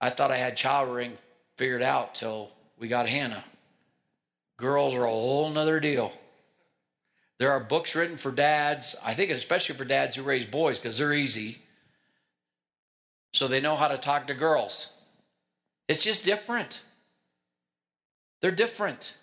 I 0.00 0.10
thought 0.10 0.30
I 0.30 0.36
had 0.36 0.56
child 0.56 0.88
rearing 0.88 1.16
figured 1.56 1.82
out 1.82 2.14
till 2.14 2.50
we 2.78 2.88
got 2.88 3.08
Hannah. 3.08 3.44
Girls 4.56 4.94
are 4.94 5.04
a 5.04 5.10
whole 5.10 5.48
nother 5.50 5.80
deal. 5.80 6.12
There 7.38 7.52
are 7.52 7.60
books 7.60 7.94
written 7.94 8.16
for 8.16 8.30
dads, 8.30 8.96
I 9.04 9.14
think 9.14 9.30
especially 9.30 9.74
for 9.74 9.84
dads 9.84 10.16
who 10.16 10.22
raise 10.22 10.46
boys 10.46 10.78
because 10.78 10.96
they're 10.96 11.12
easy. 11.12 11.58
So 13.34 13.48
they 13.48 13.60
know 13.60 13.76
how 13.76 13.88
to 13.88 13.98
talk 13.98 14.28
to 14.28 14.34
girls. 14.34 14.88
It's 15.88 16.02
just 16.02 16.24
different. 16.24 16.80
They're 18.40 18.50
different. 18.50 19.14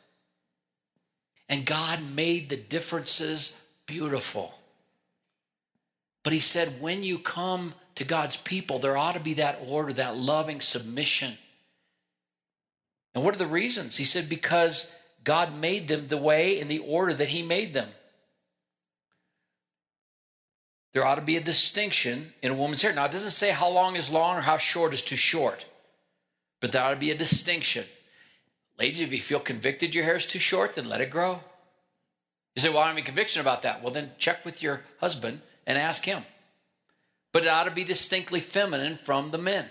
And 1.50 1.66
God 1.66 2.00
made 2.16 2.50
the 2.50 2.58
differences 2.58 3.60
beautiful. 3.86 4.54
But 6.24 6.34
He 6.34 6.40
said, 6.40 6.82
when 6.82 7.04
you 7.04 7.20
come 7.20 7.74
to 7.96 8.04
God's 8.04 8.38
people, 8.38 8.80
there 8.80 8.98
ought 8.98 9.14
to 9.14 9.20
be 9.20 9.36
that 9.36 9.60
order, 9.68 9.94
that 9.94 10.18
loving 10.18 10.62
submission. 10.62 11.38
And 13.14 13.24
what 13.24 13.36
are 13.36 13.40
the 13.40 13.46
reasons? 13.46 13.98
He 13.98 14.06
said, 14.06 14.28
because 14.30 14.92
God 15.24 15.56
made 15.56 15.88
them 15.88 16.08
the 16.08 16.18
way 16.18 16.60
and 16.60 16.70
the 16.70 16.80
order 16.80 17.14
that 17.14 17.30
He 17.30 17.44
made 17.44 17.74
them. 17.74 17.90
There 20.94 21.06
ought 21.06 21.16
to 21.16 21.22
be 21.22 21.38
a 21.38 21.42
distinction 21.42 22.34
in 22.42 22.52
a 22.52 22.56
woman's 22.56 22.82
hair. 22.82 22.94
Now, 22.94 23.06
it 23.06 23.12
doesn't 23.12 23.32
say 23.32 23.52
how 23.52 23.70
long 23.70 23.96
is 23.96 24.12
long 24.12 24.38
or 24.38 24.42
how 24.42 24.58
short 24.58 24.94
is 24.94 25.02
too 25.02 25.18
short, 25.18 25.66
but 26.62 26.72
there 26.72 26.84
ought 26.84 26.94
to 26.94 27.00
be 27.00 27.12
a 27.12 27.18
distinction. 27.18 27.86
Ladies, 28.78 29.02
if 29.02 29.12
you 29.12 29.20
feel 29.20 29.40
convicted 29.40 29.96
your 29.96 30.04
hair 30.04 30.16
is 30.16 30.26
too 30.26 30.40
short, 30.40 30.76
then 30.76 30.90
let 30.90 31.02
it 31.02 31.10
grow. 31.10 31.42
You 32.56 32.62
say, 32.62 32.70
Well, 32.70 32.80
I 32.80 32.82
don't 32.82 32.90
have 32.90 32.98
any 32.98 33.06
conviction 33.06 33.42
about 33.42 33.64
that. 33.64 33.82
Well, 33.82 33.92
then 33.92 34.12
check 34.20 34.46
with 34.46 34.62
your 34.62 34.84
husband 35.00 35.42
and 35.66 35.78
ask 35.78 36.04
him. 36.06 36.24
but 37.34 37.44
it 37.44 37.50
ought 37.50 37.66
to 37.66 37.72
be 37.72 37.84
distinctly 37.84 38.40
feminine 38.40 38.96
from 38.96 39.32
the 39.32 39.38
men. 39.38 39.66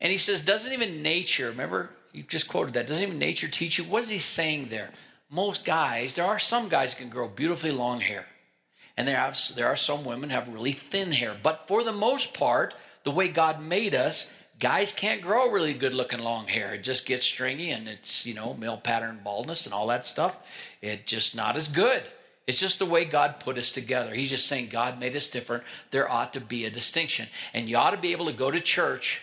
And 0.00 0.12
he 0.12 0.18
says, 0.18 0.44
doesn't 0.44 0.72
even 0.72 1.02
nature, 1.02 1.48
remember, 1.48 1.90
you 2.12 2.22
just 2.22 2.48
quoted 2.48 2.74
that, 2.74 2.86
doesn't 2.86 3.02
even 3.02 3.18
nature 3.18 3.48
teach 3.48 3.78
you? 3.78 3.84
What 3.84 4.02
is 4.02 4.10
he 4.10 4.18
saying 4.18 4.68
there? 4.68 4.90
Most 5.30 5.64
guys, 5.64 6.14
there 6.14 6.26
are 6.26 6.38
some 6.38 6.68
guys 6.68 6.94
can 6.94 7.08
grow 7.08 7.26
beautifully 7.26 7.72
long 7.72 8.00
hair. 8.00 8.26
And 8.96 9.08
there, 9.08 9.16
have, 9.16 9.40
there 9.56 9.68
are 9.68 9.76
some 9.76 10.04
women 10.04 10.28
have 10.28 10.48
really 10.48 10.72
thin 10.72 11.12
hair. 11.12 11.34
But 11.42 11.66
for 11.66 11.82
the 11.82 11.92
most 11.92 12.34
part, 12.34 12.74
the 13.04 13.10
way 13.10 13.28
God 13.28 13.62
made 13.62 13.94
us, 13.94 14.30
guys 14.60 14.92
can't 14.92 15.22
grow 15.22 15.50
really 15.50 15.72
good 15.72 15.94
looking 15.94 16.18
long 16.18 16.48
hair. 16.48 16.74
It 16.74 16.84
just 16.84 17.06
gets 17.06 17.24
stringy 17.24 17.70
and 17.70 17.88
it's, 17.88 18.26
you 18.26 18.34
know, 18.34 18.52
male 18.52 18.76
pattern 18.76 19.20
baldness 19.24 19.64
and 19.64 19.72
all 19.72 19.86
that 19.86 20.04
stuff. 20.04 20.36
It's 20.82 21.10
just 21.10 21.34
not 21.34 21.56
as 21.56 21.68
good. 21.68 22.02
It's 22.46 22.60
just 22.60 22.78
the 22.78 22.86
way 22.86 23.04
God 23.04 23.40
put 23.40 23.58
us 23.58 23.70
together. 23.70 24.14
He's 24.14 24.30
just 24.30 24.46
saying 24.46 24.68
God 24.70 24.98
made 24.98 25.14
us 25.14 25.30
different. 25.30 25.62
There 25.90 26.10
ought 26.10 26.32
to 26.32 26.40
be 26.40 26.64
a 26.64 26.70
distinction. 26.70 27.28
And 27.54 27.68
you 27.68 27.76
ought 27.76 27.92
to 27.92 27.96
be 27.96 28.12
able 28.12 28.26
to 28.26 28.32
go 28.32 28.50
to 28.50 28.60
church 28.60 29.22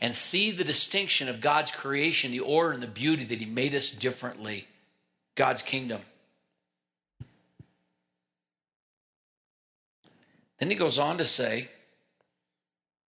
and 0.00 0.14
see 0.14 0.50
the 0.50 0.64
distinction 0.64 1.28
of 1.28 1.40
God's 1.40 1.70
creation, 1.70 2.32
the 2.32 2.40
order 2.40 2.72
and 2.72 2.82
the 2.82 2.86
beauty 2.86 3.24
that 3.24 3.38
He 3.38 3.46
made 3.46 3.74
us 3.74 3.90
differently. 3.90 4.66
God's 5.34 5.62
kingdom. 5.62 6.02
Then 10.58 10.70
he 10.70 10.76
goes 10.76 10.98
on 10.98 11.16
to 11.18 11.24
say, 11.24 11.68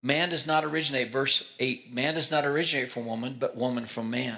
Man 0.02 0.30
does 0.30 0.48
not 0.48 0.64
originate, 0.64 1.12
verse 1.12 1.52
8, 1.60 1.94
man 1.94 2.14
does 2.14 2.32
not 2.32 2.46
originate 2.46 2.90
from 2.90 3.06
woman, 3.06 3.36
but 3.38 3.58
woman 3.58 3.86
from 3.86 4.10
man. 4.10 4.38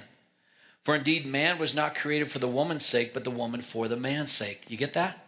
For 0.86 0.96
indeed, 0.96 1.26
man 1.26 1.60
was 1.60 1.76
not 1.76 1.96
created 1.96 2.32
for 2.32 2.40
the 2.40 2.48
woman's 2.48 2.86
sake, 2.86 3.14
but 3.14 3.24
the 3.24 3.32
woman 3.32 3.62
for 3.62 3.88
the 3.88 3.98
man's 3.98 4.32
sake. 4.32 4.64
You 4.68 4.78
get 4.78 4.94
that? 4.94 5.24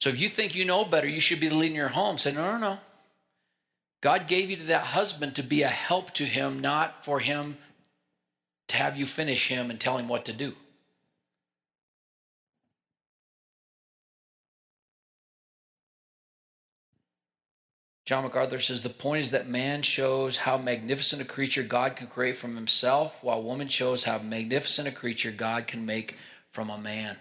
So 0.00 0.10
if 0.10 0.20
you 0.20 0.28
think 0.28 0.54
you 0.54 0.64
know 0.64 0.84
better, 0.84 1.08
you 1.08 1.20
should 1.20 1.40
be 1.40 1.50
leading 1.50 1.76
your 1.76 1.88
home. 1.88 2.18
Say, 2.18 2.32
no, 2.32 2.52
no, 2.52 2.58
no. 2.58 2.78
God 4.02 4.28
gave 4.28 4.50
you 4.50 4.56
to 4.56 4.64
that 4.64 4.84
husband 4.84 5.34
to 5.36 5.42
be 5.42 5.62
a 5.62 5.68
help 5.68 6.12
to 6.12 6.24
him, 6.24 6.60
not 6.60 7.04
for 7.04 7.20
him 7.20 7.56
to 8.68 8.76
have 8.76 8.96
you 8.96 9.06
finish 9.06 9.48
him 9.48 9.70
and 9.70 9.80
tell 9.80 9.96
him 9.96 10.08
what 10.08 10.26
to 10.26 10.32
do. 10.32 10.54
John 18.04 18.24
MacArthur 18.24 18.58
says 18.58 18.82
the 18.82 18.90
point 18.90 19.20
is 19.20 19.30
that 19.30 19.48
man 19.48 19.80
shows 19.82 20.36
how 20.38 20.58
magnificent 20.58 21.22
a 21.22 21.24
creature 21.24 21.62
God 21.62 21.96
can 21.96 22.06
create 22.06 22.36
from 22.36 22.54
himself, 22.54 23.24
while 23.24 23.42
woman 23.42 23.68
shows 23.68 24.04
how 24.04 24.18
magnificent 24.18 24.86
a 24.86 24.92
creature 24.92 25.30
God 25.30 25.66
can 25.66 25.86
make 25.86 26.16
from 26.52 26.68
a 26.68 26.76
man. 26.76 27.16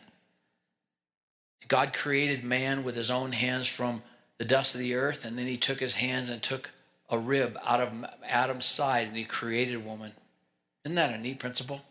God 1.69 1.93
created 1.93 2.43
man 2.43 2.83
with 2.83 2.95
his 2.95 3.09
own 3.09 3.31
hands 3.31 3.67
from 3.67 4.03
the 4.37 4.45
dust 4.45 4.75
of 4.75 4.81
the 4.81 4.95
earth, 4.95 5.23
and 5.23 5.37
then 5.39 5.47
he 5.47 5.55
took 5.55 5.79
his 5.79 5.95
hands 5.95 6.29
and 6.29 6.43
took 6.43 6.69
a 7.09 7.17
rib 7.17 7.57
out 7.63 7.79
of 7.79 8.05
Adam's 8.27 8.65
side 8.65 9.07
and 9.07 9.15
he 9.15 9.23
created 9.23 9.85
woman. 9.85 10.11
Isn't 10.83 10.95
that 10.95 11.13
a 11.13 11.17
neat 11.17 11.39
principle? 11.39 11.81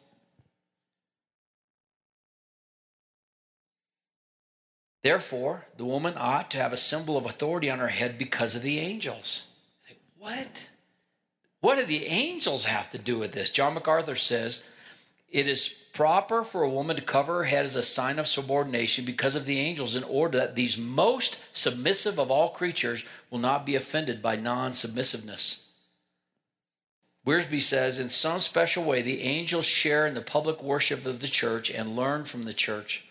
Therefore, 5.02 5.66
the 5.76 5.84
woman 5.84 6.14
ought 6.16 6.50
to 6.52 6.58
have 6.58 6.72
a 6.72 6.76
symbol 6.76 7.16
of 7.16 7.26
authority 7.26 7.68
on 7.68 7.80
her 7.80 7.88
head 7.88 8.18
because 8.18 8.54
of 8.54 8.62
the 8.62 8.78
angels. 8.78 9.48
What? 10.18 10.68
What 11.60 11.78
do 11.78 11.84
the 11.84 12.06
angels 12.06 12.64
have 12.64 12.90
to 12.92 12.98
do 12.98 13.18
with 13.18 13.32
this? 13.32 13.50
John 13.50 13.74
MacArthur 13.74 14.14
says 14.14 14.62
it 15.28 15.48
is 15.48 15.68
proper 15.92 16.44
for 16.44 16.62
a 16.62 16.70
woman 16.70 16.96
to 16.96 17.02
cover 17.02 17.38
her 17.38 17.44
head 17.44 17.64
as 17.64 17.74
a 17.74 17.82
sign 17.82 18.18
of 18.18 18.28
subordination 18.28 19.04
because 19.04 19.34
of 19.34 19.46
the 19.46 19.58
angels, 19.58 19.96
in 19.96 20.04
order 20.04 20.38
that 20.38 20.54
these 20.54 20.78
most 20.78 21.38
submissive 21.56 22.18
of 22.18 22.30
all 22.30 22.50
creatures 22.50 23.04
will 23.30 23.38
not 23.38 23.66
be 23.66 23.74
offended 23.74 24.22
by 24.22 24.36
non 24.36 24.72
submissiveness. 24.72 25.66
Wiersbe 27.26 27.62
says, 27.62 28.00
in 28.00 28.10
some 28.10 28.40
special 28.40 28.84
way, 28.84 29.00
the 29.00 29.22
angels 29.22 29.66
share 29.66 30.06
in 30.06 30.14
the 30.14 30.20
public 30.20 30.62
worship 30.62 31.06
of 31.06 31.20
the 31.20 31.28
church 31.28 31.70
and 31.70 31.96
learn 31.96 32.24
from 32.24 32.44
the 32.44 32.54
church. 32.54 33.04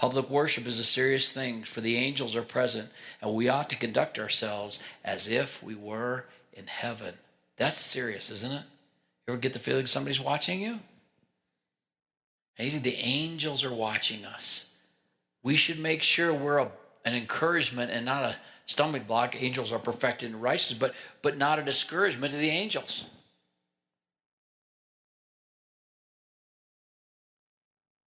Public 0.00 0.30
worship 0.30 0.66
is 0.66 0.78
a 0.78 0.84
serious 0.84 1.30
thing, 1.30 1.62
for 1.62 1.82
the 1.82 1.98
angels 1.98 2.34
are 2.34 2.40
present, 2.40 2.88
and 3.20 3.34
we 3.34 3.50
ought 3.50 3.68
to 3.68 3.76
conduct 3.76 4.18
ourselves 4.18 4.82
as 5.04 5.28
if 5.28 5.62
we 5.62 5.74
were 5.74 6.24
in 6.54 6.68
heaven. 6.68 7.16
That's 7.58 7.76
serious, 7.76 8.30
isn't 8.30 8.50
it? 8.50 8.62
You 9.26 9.34
ever 9.34 9.36
get 9.36 9.52
the 9.52 9.58
feeling 9.58 9.84
somebody's 9.84 10.18
watching 10.18 10.62
you? 10.62 10.80
The 12.56 12.96
angels 12.96 13.62
are 13.62 13.74
watching 13.74 14.24
us. 14.24 14.74
We 15.42 15.54
should 15.56 15.78
make 15.78 16.02
sure 16.02 16.32
we're 16.32 16.60
a, 16.60 16.70
an 17.04 17.14
encouragement 17.14 17.90
and 17.90 18.06
not 18.06 18.24
a 18.24 18.36
stomach 18.64 19.06
block. 19.06 19.36
Angels 19.42 19.70
are 19.70 19.78
perfected 19.78 20.30
in 20.30 20.40
righteousness, 20.40 20.78
but, 20.78 20.94
but 21.20 21.36
not 21.36 21.58
a 21.58 21.62
discouragement 21.62 22.32
to 22.32 22.38
the 22.38 22.48
angels. 22.48 23.04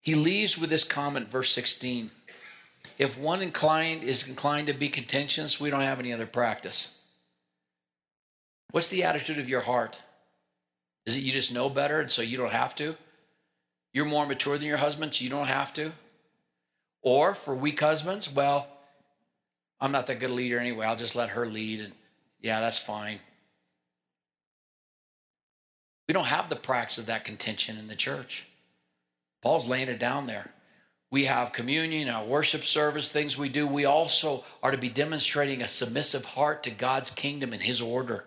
He 0.08 0.16
leaves 0.16 0.58
with 0.58 0.70
this 0.70 0.86
comment, 0.86 1.30
verse 1.30 1.52
16. 1.52 2.12
If 2.98 3.18
one 3.18 3.42
inclined 3.42 4.06
is 4.06 4.26
inclined 4.26 4.68
to 4.68 4.74
be 4.74 4.88
contentious, 4.88 5.60
we 5.60 5.70
don't 5.70 5.82
have 5.82 6.00
any 6.00 6.14
other 6.14 6.26
practice. 6.26 6.98
What's 8.72 8.88
the 8.88 9.04
attitude 9.04 9.38
of 9.38 9.50
your 9.50 9.60
heart? 9.60 10.02
Is 11.06 11.18
it 11.18 11.24
you 11.24 11.34
just 11.34 11.54
know 11.54 11.70
better 11.70 12.00
and 12.00 12.10
so 12.10 12.22
you 12.22 12.38
don't 12.38 12.54
have 12.54 12.74
to? 12.76 12.96
You're 13.92 14.06
more 14.06 14.26
mature 14.26 14.58
than 14.58 14.66
your 14.66 14.78
husband, 14.78 15.14
so 15.14 15.26
you 15.26 15.30
don't 15.30 15.48
have 15.48 15.74
to? 15.74 15.92
Or 17.02 17.34
for 17.34 17.54
weak 17.54 17.82
husbands, 17.82 18.34
well, 18.34 18.70
I'm 19.82 19.92
not 19.92 20.08
that 20.08 20.22
good 20.22 20.30
a 20.30 20.34
leader 20.34 20.58
anyway. 20.58 20.86
I'll 20.86 20.96
just 20.96 21.18
let 21.18 21.32
her 21.32 21.46
lead 21.46 21.82
and 21.82 21.92
yeah, 22.40 22.62
that's 22.62 22.80
fine. 22.80 23.20
We 26.08 26.14
don't 26.14 26.28
have 26.28 26.48
the 26.48 26.56
practice 26.56 26.98
of 26.98 27.08
that 27.08 27.26
contention 27.26 27.78
in 27.78 27.90
the 27.90 27.96
church. 27.96 28.48
Paul's 29.48 29.70
laying 29.70 29.88
it 29.88 29.98
down 29.98 30.28
there. 30.28 30.52
We 31.10 31.24
have 31.24 31.54
communion, 31.54 32.10
our 32.10 32.26
worship 32.26 32.66
service, 32.66 33.08
things 33.08 33.38
we 33.38 33.48
do. 33.48 33.66
We 33.66 33.86
also 33.86 34.44
are 34.62 34.72
to 34.72 34.78
be 34.78 34.90
demonstrating 34.90 35.62
a 35.62 35.70
submissive 35.70 36.26
heart 36.26 36.64
to 36.64 36.70
God's 36.70 37.12
kingdom 37.12 37.54
and 37.54 37.62
his 37.62 37.80
order. 37.80 38.26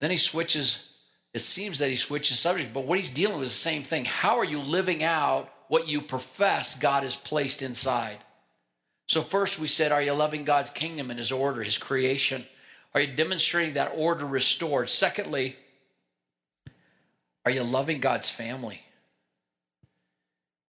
Then 0.00 0.10
he 0.10 0.16
switches, 0.16 0.94
it 1.32 1.42
seems 1.42 1.78
that 1.78 1.90
he 1.90 1.94
switches 1.94 2.40
subject, 2.40 2.72
but 2.72 2.86
what 2.86 2.98
he's 2.98 3.08
dealing 3.08 3.38
with 3.38 3.46
is 3.46 3.52
the 3.52 3.58
same 3.60 3.84
thing. 3.84 4.04
How 4.04 4.40
are 4.40 4.44
you 4.44 4.58
living 4.58 5.04
out 5.04 5.48
what 5.68 5.86
you 5.86 6.00
profess 6.00 6.76
God 6.76 7.04
has 7.04 7.14
placed 7.14 7.62
inside? 7.62 8.18
So, 9.06 9.22
first 9.22 9.60
we 9.60 9.68
said, 9.68 9.92
Are 9.92 10.02
you 10.02 10.12
loving 10.12 10.42
God's 10.42 10.70
kingdom 10.70 11.10
and 11.10 11.20
his 11.20 11.30
order, 11.30 11.62
his 11.62 11.78
creation? 11.78 12.44
Are 12.94 13.00
you 13.00 13.14
demonstrating 13.14 13.74
that 13.74 13.92
order 13.94 14.26
restored? 14.26 14.90
Secondly, 14.90 15.54
are 17.44 17.50
you 17.50 17.62
loving 17.62 18.00
God's 18.00 18.28
family? 18.28 18.82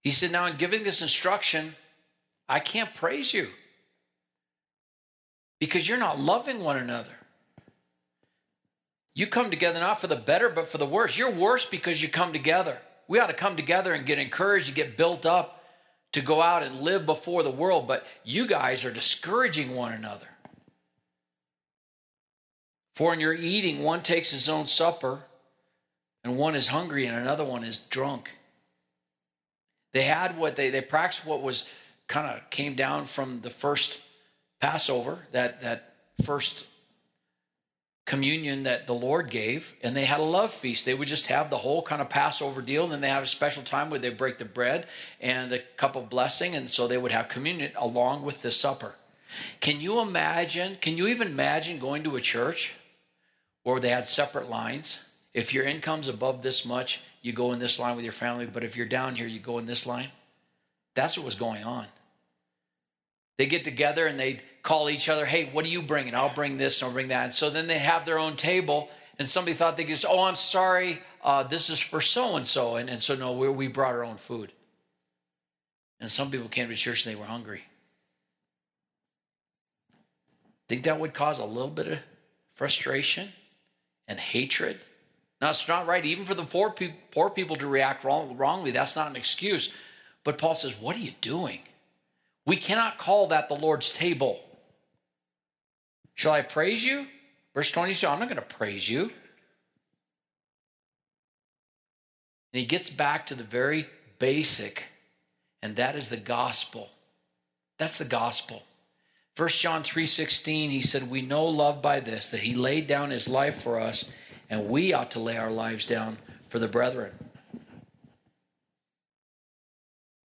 He 0.01 0.11
said, 0.11 0.31
Now, 0.31 0.47
in 0.47 0.57
giving 0.57 0.83
this 0.83 1.01
instruction, 1.01 1.75
I 2.47 2.59
can't 2.59 2.93
praise 2.93 3.33
you 3.33 3.47
because 5.59 5.87
you're 5.87 5.97
not 5.97 6.19
loving 6.19 6.63
one 6.63 6.77
another. 6.77 7.11
You 9.13 9.27
come 9.27 9.49
together 9.49 9.79
not 9.79 9.99
for 9.99 10.07
the 10.07 10.15
better, 10.15 10.49
but 10.49 10.67
for 10.67 10.77
the 10.77 10.85
worse. 10.85 11.17
You're 11.17 11.31
worse 11.31 11.65
because 11.65 12.01
you 12.01 12.09
come 12.09 12.33
together. 12.33 12.77
We 13.07 13.19
ought 13.19 13.27
to 13.27 13.33
come 13.33 13.55
together 13.55 13.93
and 13.93 14.05
get 14.05 14.19
encouraged 14.19 14.67
and 14.67 14.75
get 14.75 14.95
built 14.95 15.25
up 15.25 15.63
to 16.13 16.21
go 16.21 16.41
out 16.41 16.63
and 16.63 16.81
live 16.81 17.05
before 17.05 17.43
the 17.43 17.51
world, 17.51 17.87
but 17.87 18.05
you 18.23 18.47
guys 18.47 18.83
are 18.83 18.91
discouraging 18.91 19.75
one 19.75 19.91
another. 19.91 20.27
For 22.95 23.13
in 23.13 23.19
your 23.19 23.33
eating, 23.33 23.83
one 23.83 24.01
takes 24.01 24.31
his 24.31 24.49
own 24.49 24.67
supper 24.67 25.23
and 26.23 26.37
one 26.37 26.55
is 26.55 26.67
hungry 26.67 27.05
and 27.05 27.17
another 27.17 27.43
one 27.43 27.63
is 27.63 27.77
drunk. 27.77 28.31
They 29.93 30.03
had 30.03 30.37
what 30.37 30.55
they 30.55 30.69
they 30.69 30.81
practiced 30.81 31.25
what 31.25 31.41
was 31.41 31.67
kind 32.07 32.27
of 32.27 32.49
came 32.49 32.75
down 32.75 33.05
from 33.05 33.39
the 33.41 33.49
first 33.49 34.01
Passover, 34.59 35.19
that 35.31 35.61
that 35.61 35.95
first 36.23 36.65
communion 38.05 38.63
that 38.63 38.87
the 38.87 38.93
Lord 38.93 39.29
gave, 39.29 39.73
and 39.83 39.95
they 39.95 40.05
had 40.05 40.19
a 40.19 40.23
love 40.23 40.51
feast. 40.51 40.85
They 40.85 40.93
would 40.93 41.07
just 41.07 41.27
have 41.27 41.49
the 41.49 41.57
whole 41.57 41.81
kind 41.81 42.01
of 42.01 42.09
Passover 42.09 42.61
deal, 42.61 42.83
and 42.83 42.91
then 42.91 43.01
they 43.01 43.09
have 43.09 43.23
a 43.23 43.27
special 43.27 43.63
time 43.63 43.89
where 43.89 43.99
they 43.99 44.09
break 44.09 44.37
the 44.37 44.45
bread 44.45 44.85
and 45.19 45.51
the 45.51 45.59
cup 45.77 45.95
of 45.95 46.09
blessing, 46.09 46.55
and 46.55 46.69
so 46.69 46.87
they 46.87 46.97
would 46.97 47.11
have 47.11 47.29
communion 47.29 47.71
along 47.75 48.23
with 48.23 48.41
the 48.41 48.51
supper. 48.51 48.95
Can 49.61 49.79
you 49.79 50.01
imagine? 50.01 50.77
Can 50.81 50.97
you 50.97 51.07
even 51.07 51.27
imagine 51.27 51.79
going 51.79 52.03
to 52.03 52.15
a 52.15 52.21
church 52.21 52.75
where 53.63 53.79
they 53.79 53.89
had 53.89 54.07
separate 54.07 54.49
lines? 54.49 55.03
If 55.33 55.53
your 55.53 55.63
income's 55.63 56.07
above 56.07 56.41
this 56.41 56.65
much, 56.65 57.01
you 57.21 57.33
go 57.33 57.53
in 57.53 57.59
this 57.59 57.79
line 57.79 57.95
with 57.95 58.03
your 58.03 58.13
family, 58.13 58.45
but 58.45 58.63
if 58.63 58.75
you're 58.75 58.85
down 58.85 59.15
here, 59.15 59.27
you 59.27 59.39
go 59.39 59.59
in 59.59 59.65
this 59.65 59.87
line. 59.87 60.09
That's 60.93 61.17
what 61.17 61.25
was 61.25 61.35
going 61.35 61.63
on. 61.63 61.85
They 63.37 63.45
get 63.45 63.63
together 63.63 64.07
and 64.07 64.19
they'd 64.19 64.43
call 64.61 64.89
each 64.89 65.09
other, 65.09 65.25
hey, 65.25 65.49
what 65.51 65.65
are 65.65 65.69
you 65.69 65.81
bringing? 65.81 66.13
I'll 66.13 66.33
bring 66.33 66.57
this 66.57 66.81
and 66.81 66.89
I'll 66.89 66.93
bring 66.93 67.07
that. 67.07 67.25
And 67.25 67.33
so 67.33 67.49
then 67.49 67.67
they 67.67 67.79
have 67.79 68.05
their 68.05 68.19
own 68.19 68.35
table, 68.35 68.89
and 69.17 69.29
somebody 69.29 69.55
thought 69.55 69.77
they 69.77 69.83
could 69.83 69.91
just, 69.91 70.05
oh, 70.07 70.23
I'm 70.23 70.35
sorry, 70.35 71.01
uh, 71.23 71.43
this 71.43 71.69
is 71.69 71.79
for 71.79 72.01
so 72.01 72.35
and 72.35 72.45
so. 72.45 72.75
And 72.75 73.01
so, 73.01 73.15
no, 73.15 73.33
we, 73.33 73.49
we 73.49 73.67
brought 73.67 73.93
our 73.93 74.03
own 74.03 74.17
food. 74.17 74.51
And 75.99 76.11
some 76.11 76.31
people 76.31 76.49
came 76.49 76.67
to 76.67 76.75
church 76.75 77.05
and 77.05 77.15
they 77.15 77.19
were 77.19 77.27
hungry. 77.27 77.63
Think 80.67 80.83
that 80.83 80.99
would 80.99 81.13
cause 81.13 81.39
a 81.39 81.45
little 81.45 81.69
bit 81.69 81.87
of 81.87 81.99
frustration 82.53 83.29
and 84.07 84.19
hatred? 84.19 84.79
Now, 85.41 85.49
it's 85.49 85.67
not 85.67 85.87
right, 85.87 86.05
even 86.05 86.23
for 86.23 86.35
the 86.35 86.43
poor, 86.43 86.69
pe- 86.69 86.93
poor 87.09 87.31
people 87.31 87.55
to 87.55 87.67
react 87.67 88.03
wrong, 88.03 88.37
wrongly. 88.37 88.69
That's 88.69 88.95
not 88.95 89.09
an 89.09 89.15
excuse. 89.15 89.73
But 90.23 90.37
Paul 90.37 90.53
says, 90.53 90.79
What 90.79 90.95
are 90.95 90.99
you 90.99 91.13
doing? 91.19 91.61
We 92.45 92.55
cannot 92.55 92.99
call 92.99 93.27
that 93.27 93.49
the 93.49 93.55
Lord's 93.55 93.91
table. 93.91 94.39
Shall 96.13 96.33
I 96.33 96.43
praise 96.43 96.85
you? 96.85 97.07
Verse 97.55 97.71
22 97.71 98.07
I'm 98.07 98.19
not 98.19 98.29
going 98.29 98.35
to 98.35 98.55
praise 98.55 98.87
you. 98.87 99.11
And 102.53 102.59
he 102.59 102.65
gets 102.65 102.89
back 102.89 103.25
to 103.27 103.35
the 103.35 103.43
very 103.43 103.87
basic, 104.19 104.85
and 105.63 105.75
that 105.77 105.95
is 105.95 106.09
the 106.09 106.17
gospel. 106.17 106.89
That's 107.77 107.97
the 107.97 108.05
gospel. 108.05 108.63
1 109.37 109.49
John 109.49 109.81
3:16 109.81 110.69
he 110.69 110.81
said 110.81 111.09
we 111.09 111.21
know 111.21 111.45
love 111.45 111.81
by 111.81 112.01
this 112.01 112.29
that 112.29 112.41
he 112.41 112.53
laid 112.53 112.85
down 112.85 113.09
his 113.09 113.29
life 113.29 113.63
for 113.63 113.79
us 113.79 114.11
and 114.51 114.67
we 114.67 114.93
ought 114.93 115.09
to 115.11 115.19
lay 115.19 115.37
our 115.37 115.49
lives 115.49 115.85
down 115.85 116.17
for 116.49 116.59
the 116.59 116.67
brethren. 116.67 117.13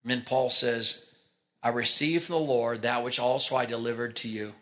And 0.04 0.12
then 0.12 0.24
Paul 0.24 0.50
says, 0.50 1.06
I 1.64 1.70
received 1.70 2.26
from 2.26 2.34
the 2.34 2.42
Lord 2.42 2.82
that 2.82 3.04
which 3.04 3.18
also 3.18 3.56
I 3.56 3.66
delivered 3.66 4.18
to 4.18 4.28
you. 4.28 4.54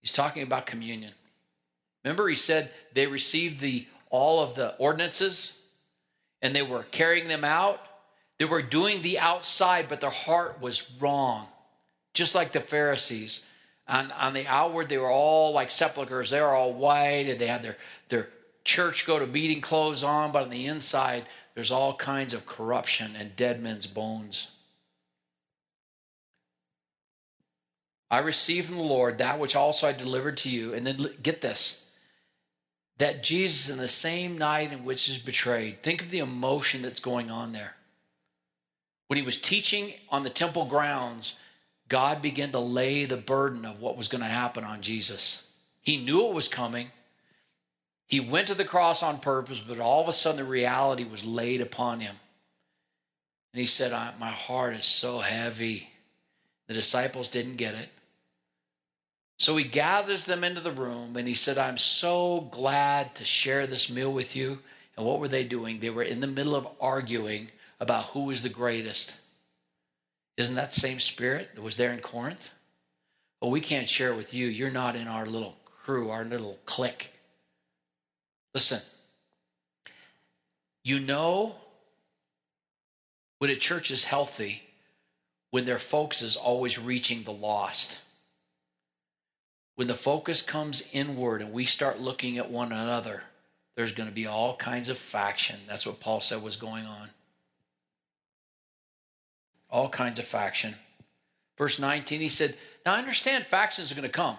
He's 0.00 0.12
talking 0.12 0.42
about 0.42 0.66
communion. 0.66 1.12
Remember, 2.02 2.26
he 2.26 2.34
said 2.34 2.70
they 2.94 3.06
received 3.06 3.60
the 3.60 3.86
all 4.08 4.40
of 4.40 4.54
the 4.54 4.74
ordinances 4.76 5.60
and 6.40 6.56
they 6.56 6.62
were 6.62 6.84
carrying 6.84 7.28
them 7.28 7.44
out. 7.44 7.80
They 8.38 8.44
were 8.46 8.62
doing 8.62 9.02
the 9.02 9.18
outside, 9.18 9.86
but 9.88 10.00
their 10.00 10.10
heart 10.10 10.60
was 10.60 10.90
wrong, 10.98 11.46
just 12.14 12.34
like 12.34 12.52
the 12.52 12.60
Pharisees 12.60 13.44
on, 13.86 14.10
on 14.12 14.32
the 14.32 14.46
outward, 14.46 14.88
they 14.88 14.98
were 14.98 15.10
all 15.10 15.52
like 15.52 15.70
sepulchres. 15.70 16.30
They 16.30 16.40
were 16.40 16.54
all 16.54 16.72
white 16.72 17.28
and 17.28 17.38
they 17.38 17.46
had 17.46 17.62
their, 17.62 17.76
their 18.08 18.28
church 18.64 19.06
go 19.06 19.18
to 19.18 19.26
meeting 19.26 19.60
clothes 19.60 20.02
on, 20.02 20.32
but 20.32 20.44
on 20.44 20.50
the 20.50 20.66
inside, 20.66 21.24
there's 21.54 21.70
all 21.70 21.94
kinds 21.94 22.32
of 22.32 22.46
corruption 22.46 23.14
and 23.16 23.36
dead 23.36 23.62
men's 23.62 23.86
bones. 23.86 24.50
I 28.10 28.18
received 28.18 28.68
from 28.68 28.76
the 28.76 28.82
Lord 28.82 29.18
that 29.18 29.38
which 29.38 29.56
also 29.56 29.88
I 29.88 29.92
delivered 29.92 30.36
to 30.38 30.48
you. 30.48 30.72
And 30.72 30.86
then 30.86 31.06
get 31.22 31.40
this 31.40 31.80
that 32.98 33.24
Jesus, 33.24 33.68
in 33.68 33.78
the 33.78 33.88
same 33.88 34.38
night 34.38 34.72
in 34.72 34.84
which 34.84 35.04
he 35.04 35.12
was 35.12 35.20
betrayed, 35.20 35.82
think 35.82 36.00
of 36.00 36.10
the 36.10 36.20
emotion 36.20 36.80
that's 36.80 37.00
going 37.00 37.28
on 37.28 37.50
there. 37.50 37.74
When 39.08 39.16
he 39.16 39.22
was 39.24 39.40
teaching 39.40 39.94
on 40.10 40.22
the 40.22 40.30
temple 40.30 40.64
grounds, 40.64 41.36
God 41.88 42.22
began 42.22 42.52
to 42.52 42.58
lay 42.58 43.04
the 43.04 43.16
burden 43.16 43.64
of 43.64 43.80
what 43.80 43.96
was 43.96 44.08
going 44.08 44.22
to 44.22 44.28
happen 44.28 44.64
on 44.64 44.80
Jesus. 44.80 45.50
He 45.80 45.98
knew 45.98 46.26
it 46.26 46.34
was 46.34 46.48
coming. 46.48 46.88
He 48.06 48.20
went 48.20 48.48
to 48.48 48.54
the 48.54 48.64
cross 48.64 49.02
on 49.02 49.18
purpose, 49.18 49.60
but 49.60 49.80
all 49.80 50.02
of 50.02 50.08
a 50.08 50.12
sudden 50.12 50.44
the 50.44 50.50
reality 50.50 51.04
was 51.04 51.24
laid 51.24 51.60
upon 51.60 52.00
him. 52.00 52.16
And 53.52 53.60
he 53.60 53.66
said, 53.66 53.92
My 54.18 54.30
heart 54.30 54.74
is 54.74 54.84
so 54.84 55.18
heavy. 55.18 55.90
The 56.66 56.74
disciples 56.74 57.28
didn't 57.28 57.56
get 57.56 57.74
it. 57.74 57.88
So 59.38 59.56
he 59.56 59.64
gathers 59.64 60.24
them 60.24 60.44
into 60.44 60.60
the 60.60 60.72
room 60.72 61.16
and 61.16 61.26
he 61.28 61.34
said, 61.34 61.58
I'm 61.58 61.78
so 61.78 62.48
glad 62.52 63.14
to 63.16 63.24
share 63.24 63.66
this 63.66 63.90
meal 63.90 64.12
with 64.12 64.34
you. 64.36 64.60
And 64.96 65.04
what 65.04 65.18
were 65.18 65.28
they 65.28 65.44
doing? 65.44 65.80
They 65.80 65.90
were 65.90 66.02
in 66.02 66.20
the 66.20 66.26
middle 66.26 66.54
of 66.54 66.68
arguing 66.80 67.48
about 67.80 68.06
who 68.06 68.24
was 68.24 68.42
the 68.42 68.48
greatest. 68.48 69.16
Isn't 70.36 70.56
that 70.56 70.74
same 70.74 71.00
spirit 71.00 71.50
that 71.54 71.62
was 71.62 71.76
there 71.76 71.92
in 71.92 72.00
Corinth? 72.00 72.52
Well, 73.40 73.50
we 73.50 73.60
can't 73.60 73.88
share 73.88 74.12
it 74.12 74.16
with 74.16 74.34
you. 74.34 74.46
You're 74.46 74.70
not 74.70 74.96
in 74.96 75.06
our 75.06 75.26
little 75.26 75.56
crew, 75.64 76.10
our 76.10 76.24
little 76.24 76.58
clique. 76.66 77.12
Listen, 78.54 78.80
you 80.82 80.98
know 80.98 81.56
when 83.38 83.50
a 83.50 83.56
church 83.56 83.90
is 83.90 84.04
healthy 84.04 84.62
when 85.50 85.66
their 85.66 85.78
focus 85.78 86.20
is 86.20 86.36
always 86.36 86.80
reaching 86.80 87.22
the 87.22 87.32
lost. 87.32 88.00
When 89.76 89.86
the 89.86 89.94
focus 89.94 90.42
comes 90.42 90.88
inward 90.92 91.42
and 91.42 91.52
we 91.52 91.64
start 91.64 92.00
looking 92.00 92.38
at 92.38 92.50
one 92.50 92.72
another, 92.72 93.22
there's 93.76 93.92
going 93.92 94.08
to 94.08 94.14
be 94.14 94.26
all 94.26 94.56
kinds 94.56 94.88
of 94.88 94.98
faction. 94.98 95.60
That's 95.68 95.86
what 95.86 96.00
Paul 96.00 96.20
said 96.20 96.42
was 96.42 96.56
going 96.56 96.86
on 96.86 97.10
all 99.74 99.88
kinds 99.88 100.20
of 100.20 100.24
faction. 100.24 100.72
Verse 101.58 101.80
19, 101.80 102.20
he 102.20 102.28
said, 102.28 102.54
Now 102.86 102.94
I 102.94 102.98
understand 102.98 103.44
factions 103.44 103.90
are 103.90 103.96
going 103.96 104.04
to 104.04 104.08
come. 104.08 104.36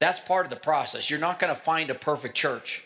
That's 0.00 0.18
part 0.18 0.44
of 0.44 0.50
the 0.50 0.56
process. 0.56 1.08
You're 1.08 1.20
not 1.20 1.38
going 1.38 1.54
to 1.54 1.60
find 1.60 1.88
a 1.88 1.94
perfect 1.94 2.34
church. 2.34 2.84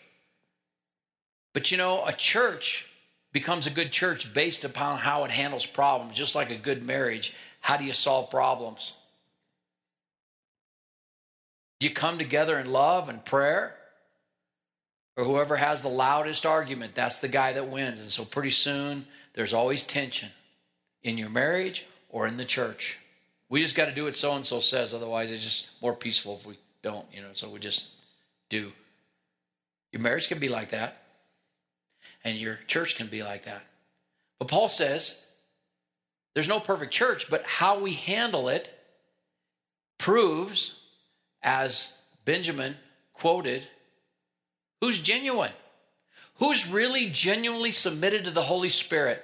But 1.55 1.71
you 1.71 1.79
know, 1.79 2.05
a 2.05 2.13
church 2.13 2.87
becomes 3.33 3.67
a 3.67 3.71
good 3.71 3.93
church 3.93 4.33
based 4.35 4.63
upon 4.63 4.99
how 4.99 5.25
it 5.25 5.31
handles 5.31 5.65
problems, 5.65 6.15
just 6.17 6.35
like 6.35 6.51
a 6.51 6.57
good 6.57 6.87
marriage. 6.87 7.35
How 7.63 7.79
do 7.79 7.85
you 7.85 7.95
solve 7.95 8.31
problems? 8.31 8.97
Do 11.81 11.89
you 11.89 11.95
come 11.95 12.19
together 12.19 12.59
in 12.59 12.71
love 12.71 13.09
and 13.09 13.25
prayer? 13.25 13.75
Or 15.17 15.25
whoever 15.25 15.57
has 15.57 15.81
the 15.81 15.89
loudest 15.89 16.45
argument, 16.45 16.95
that's 16.95 17.21
the 17.21 17.29
guy 17.29 17.55
that 17.55 17.69
wins. 17.69 18.01
And 18.01 18.11
so 18.11 18.25
pretty 18.25 18.51
soon, 18.51 19.07
there's 19.35 19.53
always 19.53 19.83
tension 19.83 20.31
in 21.03 21.19
your 21.19 21.31
marriage 21.31 21.87
or 22.09 22.27
in 22.27 22.37
the 22.37 22.45
church. 22.45 22.99
We 23.49 23.63
just 23.63 23.77
got 23.77 23.87
to 23.87 23.95
do 23.95 24.05
what 24.05 24.17
so 24.17 24.33
and 24.35 24.47
so 24.47 24.61
says, 24.61 24.95
otherwise, 24.95 25.33
it's 25.33 25.43
just 25.43 25.83
more 25.83 25.95
peaceful 25.95 26.37
if 26.41 26.47
we 26.47 26.57
don't, 26.83 27.07
you 27.13 27.21
know, 27.21 27.29
so 27.33 27.49
we 27.49 27.59
just 27.59 27.95
do. 28.49 28.73
Your 29.93 30.03
marriage 30.03 30.29
can 30.29 30.39
be 30.39 30.49
like 30.49 30.71
that, 30.71 31.03
and 32.23 32.39
your 32.39 32.59
church 32.67 32.97
can 32.97 33.09
be 33.09 33.23
like 33.23 33.45
that. 33.45 33.63
But 34.39 34.49
Paul 34.49 34.69
says 34.69 35.21
there's 36.35 36.49
no 36.49 36.61
perfect 36.61 36.93
church, 36.93 37.29
but 37.29 37.45
how 37.45 37.81
we 37.81 37.93
handle 37.93 38.49
it 38.49 38.73
proves, 39.99 40.79
as 41.43 41.93
Benjamin 42.25 42.77
quoted, 43.13 43.67
who's 44.81 45.01
genuine. 45.01 45.53
Who's 46.41 46.67
really 46.67 47.07
genuinely 47.07 47.71
submitted 47.71 48.25
to 48.25 48.31
the 48.31 48.43
Holy 48.43 48.71
Spirit? 48.71 49.23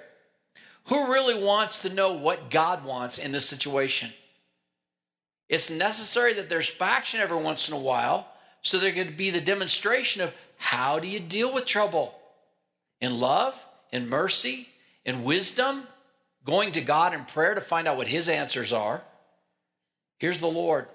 Who 0.85 1.11
really 1.11 1.33
wants 1.33 1.81
to 1.81 1.93
know 1.93 2.13
what 2.13 2.51
God 2.51 2.85
wants 2.85 3.17
in 3.17 3.31
this 3.31 3.49
situation? 3.49 4.11
It's 5.49 5.71
necessary 5.71 6.33
that 6.33 6.47
there's 6.47 6.69
faction 6.69 7.19
every 7.19 7.37
once 7.37 7.67
in 7.67 7.75
a 7.75 7.79
while, 7.79 8.27
so 8.61 8.77
there 8.77 8.91
could 8.91 9.17
be 9.17 9.31
the 9.31 9.41
demonstration 9.41 10.21
of 10.21 10.33
how 10.57 10.99
do 10.99 11.07
you 11.07 11.19
deal 11.19 11.51
with 11.51 11.65
trouble? 11.65 12.13
In 13.01 13.19
love, 13.19 13.65
in 13.91 14.07
mercy, 14.07 14.67
in 15.03 15.23
wisdom, 15.23 15.87
going 16.45 16.71
to 16.73 16.81
God 16.81 17.15
in 17.15 17.25
prayer 17.25 17.55
to 17.55 17.61
find 17.61 17.87
out 17.87 17.97
what 17.97 18.07
His 18.07 18.29
answers 18.29 18.71
are. 18.71 19.01
Here's 20.19 20.39
the 20.39 20.47
Lord. 20.47 20.87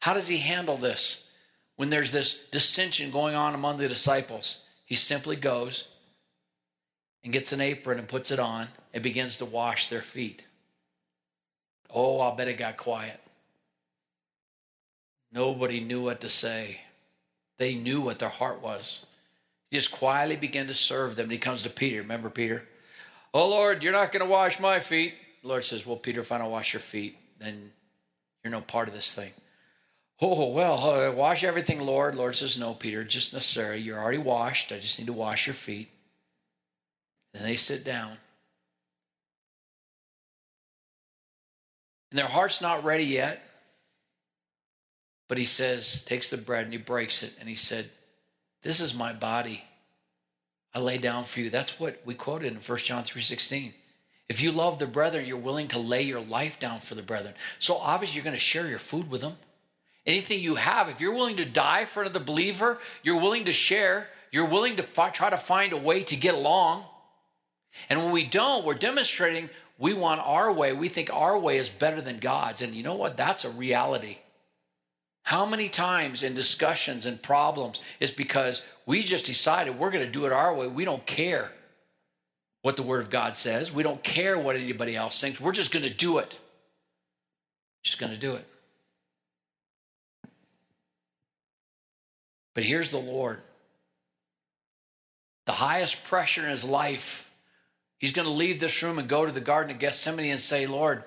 How 0.00 0.14
does 0.14 0.28
He 0.28 0.38
handle 0.38 0.78
this 0.78 1.30
when 1.76 1.90
there's 1.90 2.12
this 2.12 2.48
dissension 2.48 3.10
going 3.10 3.34
on 3.34 3.54
among 3.54 3.76
the 3.76 3.88
disciples? 3.88 4.62
He 4.86 4.94
simply 4.94 5.36
goes 5.36 5.88
and 7.22 7.32
gets 7.32 7.52
an 7.52 7.60
apron 7.60 7.98
and 7.98 8.08
puts 8.08 8.30
it 8.30 8.38
on 8.38 8.68
and 8.94 9.02
begins 9.02 9.36
to 9.38 9.44
wash 9.44 9.88
their 9.88 10.00
feet. 10.00 10.46
Oh, 11.92 12.20
I'll 12.20 12.36
bet 12.36 12.48
it 12.48 12.56
got 12.56 12.76
quiet. 12.76 13.20
Nobody 15.32 15.80
knew 15.80 16.02
what 16.02 16.20
to 16.20 16.30
say. 16.30 16.80
They 17.58 17.74
knew 17.74 18.00
what 18.00 18.20
their 18.20 18.28
heart 18.28 18.62
was. 18.62 19.06
He 19.70 19.76
just 19.76 19.90
quietly 19.90 20.36
began 20.36 20.68
to 20.68 20.74
serve 20.74 21.16
them. 21.16 21.24
And 21.24 21.32
he 21.32 21.38
comes 21.38 21.64
to 21.64 21.70
Peter. 21.70 21.98
Remember 21.98 22.30
Peter? 22.30 22.66
Oh, 23.34 23.48
Lord, 23.48 23.82
you're 23.82 23.92
not 23.92 24.12
going 24.12 24.24
to 24.24 24.30
wash 24.30 24.60
my 24.60 24.78
feet. 24.78 25.14
The 25.42 25.48
Lord 25.48 25.64
says, 25.64 25.84
Well, 25.84 25.96
Peter, 25.96 26.20
if 26.20 26.30
I 26.30 26.38
don't 26.38 26.50
wash 26.50 26.72
your 26.72 26.80
feet, 26.80 27.18
then 27.38 27.72
you're 28.44 28.52
no 28.52 28.60
part 28.60 28.88
of 28.88 28.94
this 28.94 29.12
thing. 29.12 29.32
Oh, 30.20 30.50
well, 30.50 30.78
uh, 30.78 31.12
wash 31.12 31.44
everything, 31.44 31.80
Lord. 31.80 32.14
Lord 32.14 32.36
says, 32.36 32.58
No, 32.58 32.72
Peter, 32.72 33.04
just 33.04 33.34
necessary. 33.34 33.80
You're 33.80 33.98
already 33.98 34.18
washed. 34.18 34.72
I 34.72 34.78
just 34.78 34.98
need 34.98 35.06
to 35.06 35.12
wash 35.12 35.46
your 35.46 35.54
feet. 35.54 35.90
And 37.34 37.44
they 37.44 37.56
sit 37.56 37.84
down. 37.84 38.16
And 42.10 42.18
their 42.18 42.26
heart's 42.26 42.62
not 42.62 42.84
ready 42.84 43.04
yet. 43.04 43.42
But 45.28 45.38
he 45.38 45.44
says, 45.44 46.02
takes 46.02 46.30
the 46.30 46.36
bread 46.36 46.64
and 46.64 46.72
he 46.72 46.78
breaks 46.78 47.22
it. 47.22 47.32
And 47.40 47.48
he 47.48 47.56
said, 47.56 47.90
This 48.62 48.80
is 48.80 48.94
my 48.94 49.12
body. 49.12 49.64
I 50.72 50.78
lay 50.78 50.98
down 50.98 51.24
for 51.24 51.40
you. 51.40 51.50
That's 51.50 51.78
what 51.80 52.00
we 52.04 52.14
quoted 52.14 52.52
in 52.52 52.58
1 52.58 52.78
John 52.78 53.02
3.16. 53.02 53.72
If 54.28 54.40
you 54.40 54.52
love 54.52 54.78
the 54.78 54.86
brethren, 54.86 55.26
you're 55.26 55.36
willing 55.36 55.68
to 55.68 55.78
lay 55.78 56.02
your 56.02 56.20
life 56.20 56.58
down 56.58 56.80
for 56.80 56.94
the 56.94 57.02
brethren. 57.02 57.34
So 57.58 57.76
obviously 57.76 58.16
you're 58.16 58.24
going 58.24 58.34
to 58.34 58.40
share 58.40 58.68
your 58.68 58.78
food 58.78 59.10
with 59.10 59.20
them 59.20 59.36
anything 60.06 60.40
you 60.40 60.54
have, 60.54 60.88
if 60.88 61.00
you're 61.00 61.14
willing 61.14 61.36
to 61.36 61.44
die 61.44 61.84
for 61.84 62.02
another 62.02 62.20
believer, 62.20 62.78
you're 63.02 63.20
willing 63.20 63.44
to 63.46 63.52
share, 63.52 64.08
you're 64.30 64.46
willing 64.46 64.76
to 64.76 64.82
fi- 64.82 65.10
try 65.10 65.30
to 65.30 65.38
find 65.38 65.72
a 65.72 65.76
way 65.76 66.02
to 66.04 66.16
get 66.16 66.34
along. 66.34 66.84
And 67.90 68.02
when 68.02 68.12
we 68.12 68.24
don't, 68.24 68.64
we're 68.64 68.74
demonstrating 68.74 69.50
we 69.78 69.92
want 69.92 70.22
our 70.24 70.52
way. 70.52 70.72
We 70.72 70.88
think 70.88 71.12
our 71.12 71.38
way 71.38 71.58
is 71.58 71.68
better 71.68 72.00
than 72.00 72.18
God's. 72.18 72.62
And 72.62 72.74
you 72.74 72.82
know 72.82 72.94
what? 72.94 73.16
That's 73.16 73.44
a 73.44 73.50
reality. 73.50 74.18
How 75.24 75.44
many 75.44 75.68
times 75.68 76.22
in 76.22 76.34
discussions 76.34 77.04
and 77.04 77.20
problems 77.20 77.80
is 78.00 78.10
because 78.10 78.64
we 78.86 79.02
just 79.02 79.26
decided 79.26 79.78
we're 79.78 79.90
going 79.90 80.06
to 80.06 80.10
do 80.10 80.24
it 80.24 80.32
our 80.32 80.54
way. 80.54 80.66
We 80.68 80.84
don't 80.84 81.04
care 81.04 81.50
what 82.62 82.76
the 82.76 82.82
Word 82.82 83.02
of 83.02 83.10
God 83.10 83.36
says. 83.36 83.72
We 83.72 83.82
don't 83.82 84.02
care 84.02 84.38
what 84.38 84.56
anybody 84.56 84.96
else 84.96 85.20
thinks. 85.20 85.40
We're 85.40 85.52
just 85.52 85.72
going 85.72 85.84
to 85.84 85.92
do 85.92 86.18
it. 86.18 86.38
Just 87.82 87.98
going 87.98 88.12
to 88.12 88.18
do 88.18 88.34
it. 88.34 88.46
But 92.56 92.64
here's 92.64 92.90
the 92.90 92.96
Lord. 92.96 93.42
The 95.44 95.52
highest 95.52 96.06
pressure 96.06 96.42
in 96.42 96.48
his 96.48 96.64
life, 96.64 97.30
he's 97.98 98.12
going 98.12 98.26
to 98.26 98.32
leave 98.32 98.58
this 98.58 98.82
room 98.82 98.98
and 98.98 99.06
go 99.06 99.26
to 99.26 99.30
the 99.30 99.42
Garden 99.42 99.72
of 99.72 99.78
Gethsemane 99.78 100.30
and 100.30 100.40
say, 100.40 100.66
Lord, 100.66 101.04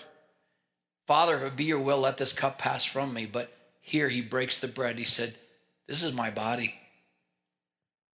Father, 1.07 1.37
if 1.37 1.41
it 1.41 1.55
be 1.55 1.63
your 1.63 1.79
will, 1.79 2.01
let 2.01 2.17
this 2.17 2.33
cup 2.33 2.59
pass 2.59 2.85
from 2.85 3.15
me. 3.15 3.25
But 3.25 3.51
here 3.81 4.09
he 4.09 4.21
breaks 4.21 4.59
the 4.59 4.67
bread. 4.67 4.99
He 4.99 5.05
said, 5.05 5.33
This 5.87 6.03
is 6.03 6.13
my 6.13 6.29
body. 6.29 6.75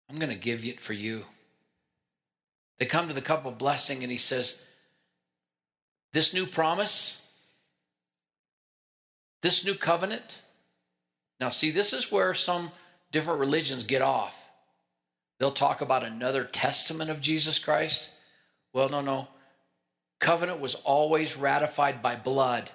I'm 0.09 0.17
going 0.17 0.29
to 0.29 0.35
give 0.35 0.63
it 0.63 0.79
for 0.79 0.93
you. 0.93 1.25
They 2.79 2.85
come 2.85 3.09
to 3.09 3.13
the 3.13 3.21
cup 3.21 3.45
of 3.45 3.57
blessing, 3.57 4.01
and 4.01 4.11
he 4.11 4.17
says, 4.17 4.63
This 6.13 6.33
new 6.33 6.45
promise, 6.45 7.21
this 9.41 9.65
new 9.65 9.75
covenant. 9.75 10.41
Now, 11.41 11.49
see, 11.49 11.69
this 11.69 11.91
is 11.91 12.09
where 12.09 12.33
some 12.33 12.71
different 13.15 13.39
religions 13.39 13.85
get 13.85 14.01
off. 14.01 14.49
They'll 15.39 15.49
talk 15.49 15.79
about 15.79 16.03
another 16.03 16.43
testament 16.43 17.09
of 17.09 17.21
Jesus 17.21 17.57
Christ. 17.57 18.09
Well, 18.73 18.89
no, 18.89 18.99
no. 18.99 19.29
Covenant 20.19 20.59
was 20.59 20.75
always 20.75 21.37
ratified 21.37 22.01
by 22.01 22.17
blood. 22.17 22.69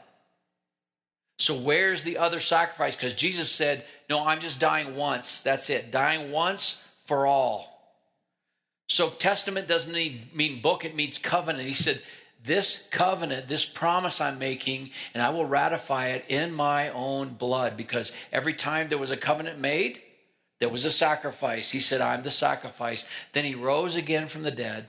So 1.39 1.55
where's 1.55 2.05
the 2.05 2.17
other 2.17 2.41
sacrifice? 2.41 2.97
Because 2.97 3.13
Jesus 3.13 3.53
said, 3.53 3.85
No, 4.09 4.25
I'm 4.25 4.41
just 4.41 4.59
dying 4.59 4.97
once. 4.97 5.41
That's 5.41 5.69
it. 5.69 5.91
Dying 5.91 6.33
once 6.33 6.91
for 7.05 7.27
all. 7.27 7.95
So 8.89 9.11
testament 9.11 9.69
doesn't 9.69 9.93
mean 10.35 10.63
book, 10.63 10.87
it 10.87 10.97
means 10.97 11.19
covenant. 11.19 11.69
He 11.69 11.75
said, 11.75 12.01
This 12.43 12.89
covenant, 12.91 13.47
this 13.47 13.67
promise 13.67 14.23
I'm 14.23 14.39
making, 14.39 14.93
and 15.13 15.23
I 15.23 15.29
will 15.29 15.45
ratify 15.45 16.09
it 16.09 16.25
in 16.31 16.55
my 16.55 16.89
own 16.89 17.29
blood. 17.29 17.77
Because 17.77 18.13
every 18.33 18.55
time 18.55 18.89
there 18.89 18.97
was 18.97 19.11
a 19.11 19.19
covenant 19.19 19.59
made, 19.59 20.01
there 20.61 20.69
was 20.69 20.85
a 20.85 20.91
sacrifice. 20.91 21.71
He 21.71 21.81
said, 21.81 22.01
I'm 22.01 22.23
the 22.23 22.31
sacrifice. 22.31 23.09
Then 23.33 23.45
he 23.45 23.55
rose 23.55 23.97
again 23.97 24.29
from 24.29 24.43
the 24.43 24.51
dead 24.51 24.87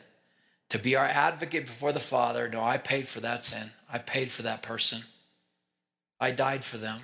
to 0.70 0.78
be 0.78 0.96
our 0.96 1.06
advocate 1.06 1.66
before 1.66 1.94
the 1.94 2.00
Father. 2.00 2.48
No, 2.48 2.62
I 2.62 2.78
paid 2.78 3.08
for 3.08 3.22
that 3.22 3.46
sin. 3.46 3.72
I 3.92 3.98
paid 3.98 4.32
for 4.32 4.44
that 4.44 4.62
person. 4.62 5.04
I 6.20 6.32
died 6.32 6.64
for 6.64 6.78
them. 6.78 7.02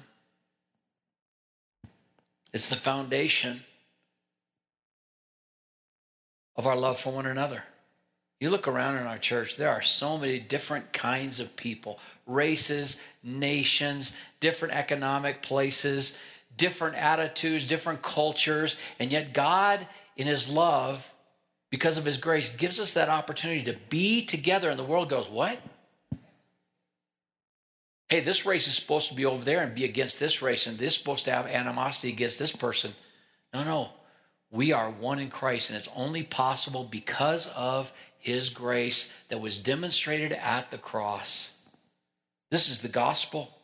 It's 2.53 2.69
the 2.69 2.75
foundation 2.75 3.61
of 6.55 6.67
our 6.67 6.75
love 6.75 6.99
for 6.99 7.11
one 7.11 7.25
another. 7.25 7.63
You 8.39 8.49
look 8.49 8.67
around 8.67 8.97
in 8.97 9.07
our 9.07 9.17
church, 9.17 9.55
there 9.55 9.69
are 9.69 9.81
so 9.81 10.17
many 10.17 10.39
different 10.39 10.93
kinds 10.93 11.39
of 11.39 11.55
people, 11.55 11.99
races, 12.25 13.01
nations, 13.23 14.15
different 14.39 14.75
economic 14.75 15.41
places, 15.41 16.17
different 16.57 16.95
attitudes, 16.95 17.67
different 17.67 18.01
cultures, 18.01 18.75
and 18.99 19.11
yet 19.11 19.33
God, 19.33 19.85
in 20.15 20.27
His 20.27 20.49
love, 20.49 21.13
because 21.69 21.97
of 21.97 22.05
His 22.05 22.17
grace, 22.17 22.49
gives 22.49 22.79
us 22.79 22.93
that 22.93 23.09
opportunity 23.09 23.63
to 23.63 23.77
be 23.89 24.25
together, 24.25 24.69
and 24.69 24.79
the 24.79 24.83
world 24.83 25.09
goes, 25.09 25.29
What? 25.29 25.59
hey, 28.09 28.21
this 28.21 28.45
race 28.45 28.67
is 28.67 28.73
supposed 28.73 29.09
to 29.09 29.15
be 29.15 29.25
over 29.25 29.43
there 29.43 29.61
and 29.61 29.75
be 29.75 29.85
against 29.85 30.19
this 30.19 30.41
race, 30.41 30.67
and 30.67 30.77
this 30.77 30.93
is 30.93 30.99
supposed 30.99 31.25
to 31.25 31.31
have 31.31 31.47
animosity 31.47 32.09
against 32.09 32.39
this 32.39 32.55
person. 32.55 32.93
No, 33.53 33.63
no. 33.63 33.89
We 34.49 34.71
are 34.71 34.89
one 34.89 35.19
in 35.19 35.29
Christ, 35.29 35.69
and 35.69 35.77
it's 35.77 35.89
only 35.95 36.23
possible 36.23 36.85
because 36.85 37.47
of 37.47 37.91
his 38.17 38.49
grace 38.49 39.11
that 39.29 39.41
was 39.41 39.59
demonstrated 39.59 40.31
at 40.33 40.71
the 40.71 40.77
cross. 40.77 41.53
This 42.49 42.69
is 42.69 42.79
the 42.79 42.87
gospel. 42.87 43.56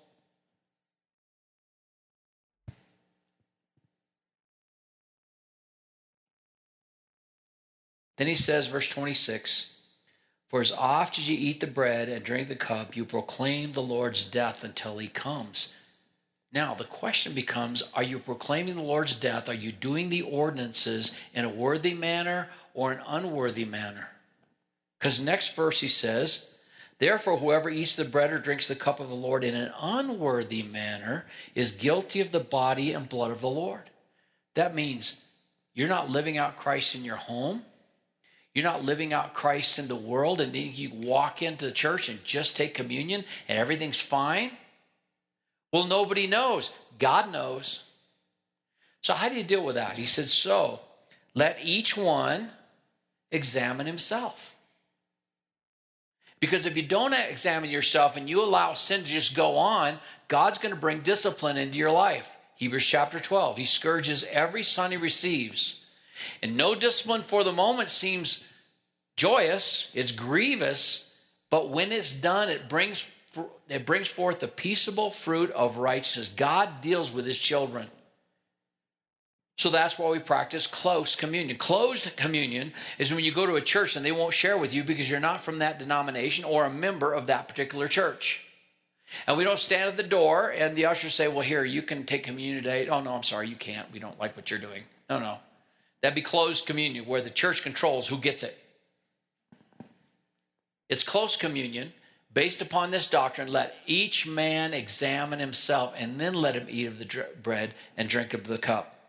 Then 8.18 8.28
he 8.28 8.36
says, 8.36 8.68
verse 8.68 8.88
26 8.89 9.74
for 10.53 10.59
as 10.59 10.72
oft 10.72 11.18
as 11.18 11.28
ye 11.28 11.36
eat 11.36 11.61
the 11.61 11.66
bread 11.66 12.09
and 12.09 12.24
drink 12.24 12.47
the 12.47 12.55
cup, 12.55 12.95
you 12.95 13.05
proclaim 13.05 13.72
the 13.72 13.82
Lord's 13.82 14.24
death 14.24 14.64
until 14.64 14.99
he 14.99 15.07
comes. 15.07 15.74
Now, 16.51 16.76
the 16.76 16.84
question 16.84 17.34
becomes 17.34 17.82
are 17.95 18.03
you 18.03 18.20
proclaiming 18.20 18.76
the 18.76 18.84
Lord's 18.84 19.16
death? 19.16 19.49
Are 19.49 19.55
you 19.55 19.72
doing 19.72 20.09
the 20.09 20.22
ordinances 20.22 21.16
in 21.34 21.43
a 21.43 21.49
worthy 21.49 21.95
manner 21.95 22.51
or 22.76 22.91
an 22.91 22.99
unworthy 23.07 23.66
manner? 23.66 24.11
Because 24.99 25.20
next 25.20 25.55
verse 25.55 25.82
he 25.82 25.88
says, 25.88 26.55
Therefore, 26.99 27.39
whoever 27.39 27.72
eats 27.72 27.95
the 27.95 28.05
bread 28.05 28.32
or 28.32 28.38
drinks 28.38 28.68
the 28.68 28.76
cup 28.76 28.99
of 28.99 29.09
the 29.09 29.16
Lord 29.16 29.43
in 29.43 29.55
an 29.55 29.74
unworthy 29.82 30.61
manner 30.61 31.26
is 31.55 31.72
guilty 31.72 32.22
of 32.22 32.32
the 32.32 32.39
body 32.39 32.93
and 32.93 33.09
blood 33.09 33.32
of 33.32 33.41
the 33.41 33.49
Lord. 33.49 33.89
That 34.53 34.76
means 34.76 35.20
you're 35.74 35.89
not 35.89 36.11
living 36.11 36.38
out 36.38 36.57
Christ 36.57 36.93
in 36.93 37.03
your 37.03 37.16
home. 37.16 37.64
You're 38.54 38.64
not 38.64 38.86
living 38.86 39.14
out 39.14 39.34
Christ 39.34 39.80
in 39.80 39.88
the 39.88 39.95
world, 39.95 40.39
and 40.39 40.54
then 40.54 40.72
you 40.76 40.91
walk 40.93 41.41
into 41.41 41.66
the 41.66 41.72
church 41.72 42.08
and 42.08 42.24
just 42.24 42.56
take 42.56 42.74
communion 42.74 43.26
and 43.47 43.58
everything's 43.58 43.99
fine. 43.99 44.51
Well, 45.72 45.86
nobody 45.86 46.28
knows. 46.28 46.72
God 46.99 47.32
knows. 47.32 47.84
So, 49.01 49.14
how 49.14 49.28
do 49.28 49.36
you 49.36 49.43
deal 49.43 49.66
with 49.66 49.76
that? 49.76 49.97
He 49.97 50.06
said, 50.06 50.30
So 50.30 50.82
let 51.34 51.58
each 51.64 51.97
one 51.97 52.51
examine 53.32 53.88
himself. 53.88 54.56
Because 56.39 56.66
if 56.66 56.76
you 56.78 56.84
don't 56.84 57.14
examine 57.14 57.70
yourself 57.70 58.18
and 58.18 58.30
you 58.30 58.43
allow 58.43 58.74
sin 58.74 59.01
to 59.01 59.08
just 59.08 59.36
go 59.36 59.58
on, 59.58 59.97
God's 60.28 60.58
going 60.58 60.76
to 60.76 60.80
bring 60.80 60.99
discipline 60.99 61.58
into 61.58 61.78
your 61.78 61.91
life. 61.91 62.36
Hebrews 62.56 62.86
chapter 62.86 63.20
12. 63.20 63.58
He 63.58 63.66
scourges 63.66 64.26
every 64.26 64.62
son 64.62 64.91
he 64.91 64.97
receives. 64.97 65.82
And 66.41 66.55
no 66.55 66.76
discipline 66.76 67.22
for 67.22 67.43
the 67.43 67.51
moment 67.51 67.89
seems 67.89 68.49
joyous, 69.18 69.89
it's 69.93 70.11
grievous, 70.11 71.18
but 71.49 71.70
when 71.70 71.91
it's 71.91 72.14
done, 72.14 72.49
it 72.49 72.70
brings 72.70 73.09
it 73.68 73.86
brings 73.86 74.07
forth 74.07 74.39
the 74.39 74.47
peaceable 74.47 75.09
fruit 75.09 75.49
of 75.51 75.78
righteousness. 75.78 76.30
God 76.30 76.82
deals 76.82 77.11
with 77.11 77.26
his 77.26 77.39
children. 77.39 77.88
So 79.57 79.70
that's 79.70 79.97
why 79.97 80.09
we 80.09 80.20
practice 80.20 80.68
close 80.68 81.16
communion. 81.16 81.57
Closed 81.57 82.16
communion 82.16 82.74
is 82.97 83.14
when 83.14 83.24
you 83.24 83.32
go 83.32 83.45
to 83.45 83.55
a 83.55 83.61
church 83.61 83.95
and 83.95 84.05
they 84.05 84.11
won't 84.11 84.34
share 84.34 84.57
with 84.57 84.74
you 84.74 84.84
because 84.84 85.09
you're 85.09 85.20
not 85.20 85.41
from 85.41 85.59
that 85.59 85.80
denomination 85.80 86.43
or 86.43 86.66
a 86.66 86.70
member 86.70 87.14
of 87.14 87.28
that 87.28 87.47
particular 87.47 87.88
church. 87.88 88.45
And 89.28 89.38
we 89.38 89.43
don't 89.43 89.59
stand 89.59 89.89
at 89.89 89.97
the 89.97 90.03
door 90.03 90.49
and 90.49 90.76
the 90.76 90.88
ushers 90.88 91.14
say, 91.14 91.28
Well, 91.28 91.41
here, 91.41 91.64
you 91.64 91.84
can 91.84 92.03
take 92.03 92.24
communion 92.24 92.64
today. 92.64 92.88
Oh, 92.88 93.01
no, 93.01 93.14
I'm 93.14 93.24
sorry, 93.24 93.47
you 93.47 93.55
can't. 93.55 93.91
We 93.91 93.99
don't 93.99 94.20
like 94.20 94.36
what 94.36 94.49
you're 94.49 94.59
doing. 94.59 94.84
No, 95.09 95.20
no. 95.20 95.38
That'd 96.04 96.16
be 96.16 96.22
closed 96.22 96.66
communion 96.66 97.06
where 97.06 97.22
the 97.22 97.30
church 97.30 97.64
controls 97.64 98.10
who 98.10 98.18
gets 98.18 98.43
it. 98.43 98.58
It's 100.89 101.04
close 101.04 101.38
communion 101.38 101.93
based 102.34 102.62
upon 102.62 102.91
this 102.91 103.08
doctrine. 103.08 103.47
Let 103.47 103.74
each 103.86 104.28
man 104.28 104.74
examine 104.74 105.39
himself 105.39 105.95
and 105.97 106.20
then 106.20 106.34
let 106.34 106.56
him 106.56 106.68
eat 106.70 106.88
of 106.88 106.99
the 106.99 107.26
bread 107.41 107.74
and 107.95 108.10
drink 108.10 108.34
of 108.34 108.43
the 108.43 108.58
cup. 108.58 108.99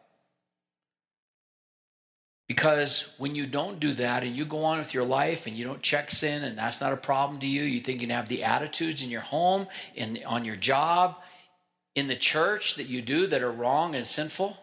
Because 2.46 3.12
when 3.18 3.34
you 3.34 3.44
don't 3.44 3.80
do 3.80 3.92
that 3.94 4.22
and 4.22 4.36
you 4.36 4.44
go 4.44 4.62
on 4.62 4.78
with 4.78 4.94
your 4.94 5.04
life 5.04 5.48
and 5.48 5.56
you 5.56 5.64
don't 5.64 5.82
check 5.82 6.12
sin 6.12 6.44
and 6.44 6.56
that's 6.56 6.80
not 6.80 6.92
a 6.92 6.96
problem 6.96 7.40
to 7.40 7.46
you, 7.46 7.62
you 7.62 7.80
think 7.80 8.02
you 8.02 8.08
have 8.10 8.28
the 8.28 8.44
attitudes 8.44 9.02
in 9.02 9.10
your 9.10 9.22
home, 9.22 9.66
in 9.96 10.20
on 10.24 10.44
your 10.44 10.54
job, 10.54 11.18
in 11.96 12.06
the 12.06 12.14
church 12.14 12.76
that 12.76 12.88
you 12.88 13.02
do 13.02 13.26
that 13.26 13.42
are 13.42 13.50
wrong 13.50 13.96
and 13.96 14.06
sinful, 14.06 14.58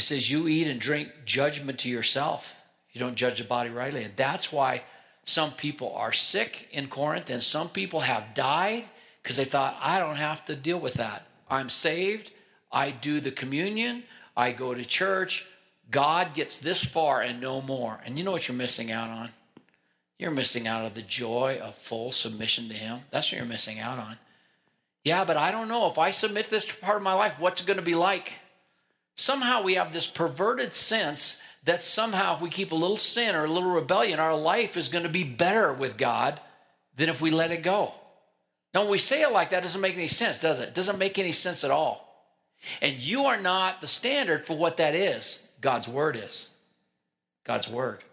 he 0.00 0.02
says, 0.02 0.30
You 0.30 0.48
eat 0.48 0.66
and 0.66 0.80
drink 0.80 1.10
judgment 1.26 1.78
to 1.80 1.90
yourself. 1.90 2.56
You 2.90 3.00
don't 3.00 3.16
judge 3.16 3.36
the 3.36 3.44
body 3.44 3.68
rightly. 3.68 4.02
And 4.02 4.16
that's 4.16 4.50
why 4.50 4.82
some 5.24 5.50
people 5.52 5.94
are 5.94 6.14
sick 6.14 6.68
in 6.72 6.88
Corinth 6.88 7.28
and 7.28 7.42
some 7.42 7.68
people 7.68 8.00
have 8.00 8.32
died 8.32 8.84
because 9.22 9.36
they 9.36 9.44
thought, 9.44 9.76
I 9.78 9.98
don't 9.98 10.16
have 10.16 10.42
to 10.46 10.56
deal 10.56 10.80
with 10.80 10.94
that. 10.94 11.26
I'm 11.50 11.68
saved. 11.68 12.30
I 12.72 12.92
do 12.92 13.20
the 13.20 13.30
communion. 13.30 14.04
I 14.34 14.52
go 14.52 14.72
to 14.72 14.86
church. 14.86 15.46
God 15.90 16.32
gets 16.32 16.56
this 16.56 16.82
far 16.82 17.20
and 17.20 17.38
no 17.38 17.60
more. 17.60 18.00
And 18.06 18.16
you 18.16 18.24
know 18.24 18.32
what 18.32 18.48
you're 18.48 18.56
missing 18.56 18.90
out 18.90 19.10
on? 19.10 19.28
You're 20.18 20.30
missing 20.30 20.66
out 20.66 20.86
on 20.86 20.94
the 20.94 21.02
joy 21.02 21.60
of 21.62 21.74
full 21.74 22.10
submission 22.10 22.68
to 22.68 22.74
Him. 22.74 23.00
That's 23.10 23.30
what 23.30 23.36
you're 23.36 23.46
missing 23.46 23.80
out 23.80 23.98
on. 23.98 24.16
Yeah, 25.04 25.26
but 25.26 25.36
I 25.36 25.50
don't 25.50 25.68
know. 25.68 25.90
If 25.90 25.98
I 25.98 26.10
submit 26.10 26.48
this 26.48 26.72
part 26.72 26.96
of 26.96 27.02
my 27.02 27.12
life, 27.12 27.38
what's 27.38 27.60
it 27.60 27.66
going 27.66 27.76
to 27.76 27.82
be 27.82 27.94
like? 27.94 28.39
Somehow 29.16 29.62
we 29.62 29.74
have 29.74 29.92
this 29.92 30.06
perverted 30.06 30.72
sense 30.72 31.40
that 31.64 31.82
somehow 31.82 32.36
if 32.36 32.40
we 32.40 32.48
keep 32.48 32.72
a 32.72 32.76
little 32.76 32.96
sin 32.96 33.34
or 33.34 33.44
a 33.44 33.50
little 33.50 33.70
rebellion, 33.70 34.18
our 34.18 34.36
life 34.36 34.76
is 34.76 34.88
going 34.88 35.04
to 35.04 35.10
be 35.10 35.24
better 35.24 35.72
with 35.72 35.96
God 35.96 36.40
than 36.96 37.08
if 37.08 37.20
we 37.20 37.30
let 37.30 37.50
it 37.50 37.62
go. 37.62 37.92
Now, 38.72 38.82
when 38.82 38.90
we 38.90 38.98
say 38.98 39.22
it 39.22 39.32
like 39.32 39.50
that, 39.50 39.62
doesn't 39.62 39.80
make 39.80 39.96
any 39.96 40.08
sense, 40.08 40.40
does 40.40 40.60
it? 40.60 40.68
it 40.68 40.74
doesn't 40.74 40.98
make 40.98 41.18
any 41.18 41.32
sense 41.32 41.64
at 41.64 41.70
all. 41.70 42.06
And 42.80 42.98
you 42.98 43.24
are 43.26 43.40
not 43.40 43.80
the 43.80 43.88
standard 43.88 44.46
for 44.46 44.56
what 44.56 44.76
that 44.76 44.94
is. 44.94 45.46
God's 45.60 45.88
word 45.88 46.16
is. 46.16 46.48
God's 47.44 47.68
word. 47.68 48.04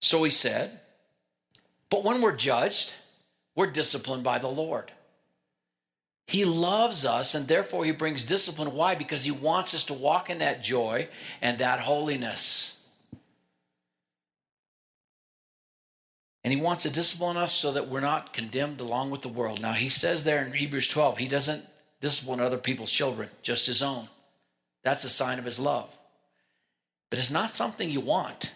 So 0.00 0.22
he 0.22 0.30
said, 0.30 0.80
but 1.90 2.04
when 2.04 2.20
we're 2.20 2.36
judged, 2.36 2.94
we're 3.54 3.70
disciplined 3.70 4.22
by 4.22 4.38
the 4.38 4.48
Lord. 4.48 4.92
He 6.26 6.44
loves 6.44 7.04
us 7.04 7.34
and 7.34 7.46
therefore 7.46 7.84
he 7.84 7.92
brings 7.92 8.24
discipline. 8.24 8.74
Why? 8.74 8.94
Because 8.94 9.24
he 9.24 9.30
wants 9.30 9.74
us 9.74 9.84
to 9.84 9.94
walk 9.94 10.28
in 10.28 10.38
that 10.38 10.62
joy 10.62 11.08
and 11.40 11.58
that 11.58 11.80
holiness. 11.80 12.72
And 16.42 16.52
he 16.52 16.60
wants 16.60 16.84
to 16.84 16.90
discipline 16.90 17.36
us 17.36 17.52
so 17.52 17.72
that 17.72 17.88
we're 17.88 18.00
not 18.00 18.32
condemned 18.32 18.80
along 18.80 19.10
with 19.10 19.22
the 19.22 19.28
world. 19.28 19.60
Now, 19.60 19.72
he 19.72 19.88
says 19.88 20.22
there 20.22 20.44
in 20.44 20.52
Hebrews 20.52 20.88
12, 20.88 21.18
he 21.18 21.28
doesn't 21.28 21.64
discipline 22.00 22.40
other 22.40 22.58
people's 22.58 22.90
children, 22.90 23.28
just 23.42 23.66
his 23.66 23.82
own. 23.82 24.08
That's 24.84 25.04
a 25.04 25.08
sign 25.08 25.40
of 25.40 25.44
his 25.44 25.58
love. 25.58 25.96
But 27.10 27.18
it's 27.18 27.32
not 27.32 27.54
something 27.54 27.90
you 27.90 28.00
want. 28.00 28.52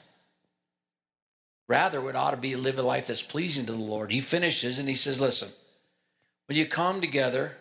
Rather, 1.66 2.08
it 2.08 2.16
ought 2.16 2.32
to 2.32 2.36
be 2.36 2.56
live 2.56 2.78
a 2.78 2.82
life 2.82 3.08
that's 3.08 3.22
pleasing 3.22 3.66
to 3.66 3.72
the 3.72 3.78
Lord. 3.78 4.10
He 4.10 4.20
finishes 4.20 4.78
and 4.78 4.88
he 4.88 4.94
says, 4.94 5.20
Listen, 5.20 5.50
when 6.51 6.57
you 6.57 6.66
come 6.66 7.01
together 7.01 7.53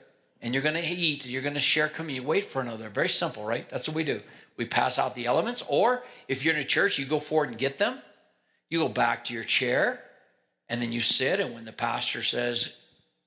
and 0.41 0.51
you're 0.51 0.63
going 0.63 0.73
to 0.73 0.83
eat, 0.83 1.23
you're 1.23 1.43
going 1.43 1.53
to 1.53 1.59
share 1.59 1.87
communion, 1.87 2.25
wait 2.25 2.43
for 2.43 2.59
another. 2.59 2.89
Very 2.89 3.07
simple, 3.07 3.45
right? 3.45 3.69
That's 3.69 3.87
what 3.87 3.93
we 3.93 4.03
do. 4.03 4.19
We 4.57 4.65
pass 4.65 4.97
out 4.97 5.13
the 5.13 5.27
elements, 5.27 5.63
or 5.69 6.01
if 6.27 6.43
you're 6.43 6.55
in 6.55 6.59
a 6.59 6.63
church, 6.63 6.97
you 6.97 7.05
go 7.05 7.19
forward 7.19 7.49
and 7.49 7.57
get 7.59 7.77
them. 7.77 7.99
You 8.67 8.79
go 8.79 8.89
back 8.89 9.25
to 9.25 9.33
your 9.35 9.43
chair 9.43 10.01
and 10.69 10.81
then 10.81 10.91
you 10.91 11.01
sit, 11.01 11.39
and 11.39 11.53
when 11.53 11.65
the 11.65 11.71
pastor 11.71 12.23
says, 12.23 12.73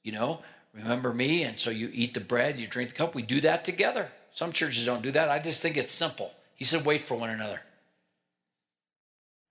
you 0.02 0.10
know, 0.10 0.40
remember 0.74 1.12
me, 1.12 1.44
and 1.44 1.60
so 1.60 1.70
you 1.70 1.90
eat 1.92 2.14
the 2.14 2.20
bread, 2.20 2.58
you 2.58 2.66
drink 2.66 2.88
the 2.90 2.96
cup, 2.96 3.14
we 3.14 3.22
do 3.22 3.40
that 3.42 3.64
together. 3.64 4.08
Some 4.32 4.50
churches 4.50 4.84
don't 4.84 5.02
do 5.02 5.12
that. 5.12 5.28
I 5.28 5.38
just 5.38 5.62
think 5.62 5.76
it's 5.76 5.92
simple. 5.92 6.32
He 6.56 6.64
said, 6.64 6.84
wait 6.84 7.02
for 7.02 7.14
one 7.14 7.30
another. 7.30 7.60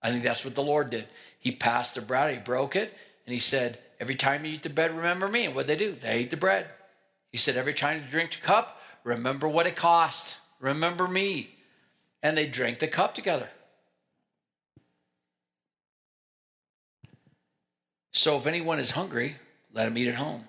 I 0.02 0.10
think 0.10 0.24
that's 0.24 0.44
what 0.44 0.56
the 0.56 0.62
Lord 0.62 0.90
did. 0.90 1.06
He 1.38 1.52
passed 1.52 1.94
the 1.94 2.02
bread, 2.02 2.34
he 2.34 2.38
broke 2.38 2.76
it, 2.76 2.94
and 3.24 3.32
he 3.32 3.40
said, 3.40 3.78
Every 4.02 4.16
time 4.16 4.44
you 4.44 4.54
eat 4.54 4.64
the 4.64 4.68
bread, 4.68 4.96
remember 4.96 5.28
me. 5.28 5.44
And 5.44 5.54
what 5.54 5.68
they 5.68 5.76
do? 5.76 5.92
They 5.92 6.10
ate 6.10 6.32
the 6.32 6.36
bread. 6.36 6.66
He 7.30 7.38
said, 7.38 7.56
Every 7.56 7.72
time 7.72 7.98
you 7.98 8.10
drink 8.10 8.32
the 8.32 8.44
cup, 8.44 8.82
remember 9.04 9.46
what 9.46 9.68
it 9.68 9.76
cost. 9.76 10.38
Remember 10.58 11.06
me. 11.06 11.50
And 12.20 12.36
they 12.36 12.48
drank 12.48 12.80
the 12.80 12.88
cup 12.88 13.14
together. 13.14 13.48
So 18.10 18.36
if 18.36 18.48
anyone 18.48 18.80
is 18.80 18.90
hungry, 18.90 19.36
let 19.72 19.86
him 19.86 19.96
eat 19.96 20.08
at 20.08 20.16
home. 20.16 20.48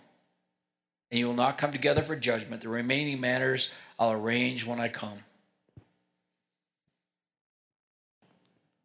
And 1.12 1.20
you 1.20 1.28
will 1.28 1.36
not 1.36 1.60
come 1.60 1.72
together 1.72 2.02
for 2.02 2.16
judgment. 2.16 2.64
The 2.64 2.70
remaining 2.70 3.22
matters 3.22 3.72
I'll 4.00 4.14
arrange 4.14 4.66
when 4.66 4.80
I 4.80 4.88
come. 4.88 5.20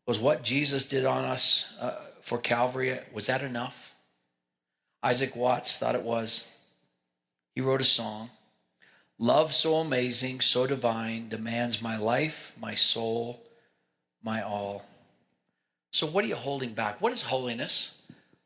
Was 0.04 0.20
what 0.20 0.42
Jesus 0.42 0.86
did 0.86 1.06
on 1.06 1.24
us 1.24 1.74
uh, 1.80 1.94
for 2.20 2.36
Calvary, 2.36 2.98
was 3.14 3.28
that 3.28 3.42
enough? 3.42 3.87
Isaac 5.02 5.36
Watts 5.36 5.78
thought 5.78 5.94
it 5.94 6.02
was. 6.02 6.54
He 7.54 7.60
wrote 7.60 7.80
a 7.80 7.84
song 7.84 8.30
Love 9.18 9.52
so 9.52 9.76
amazing, 9.76 10.40
so 10.40 10.66
divine, 10.66 11.28
demands 11.28 11.82
my 11.82 11.96
life, 11.96 12.54
my 12.60 12.74
soul, 12.74 13.42
my 14.22 14.40
all. 14.40 14.84
So, 15.90 16.06
what 16.06 16.24
are 16.24 16.28
you 16.28 16.36
holding 16.36 16.72
back? 16.72 17.00
What 17.00 17.12
is 17.12 17.22
holiness? 17.22 17.94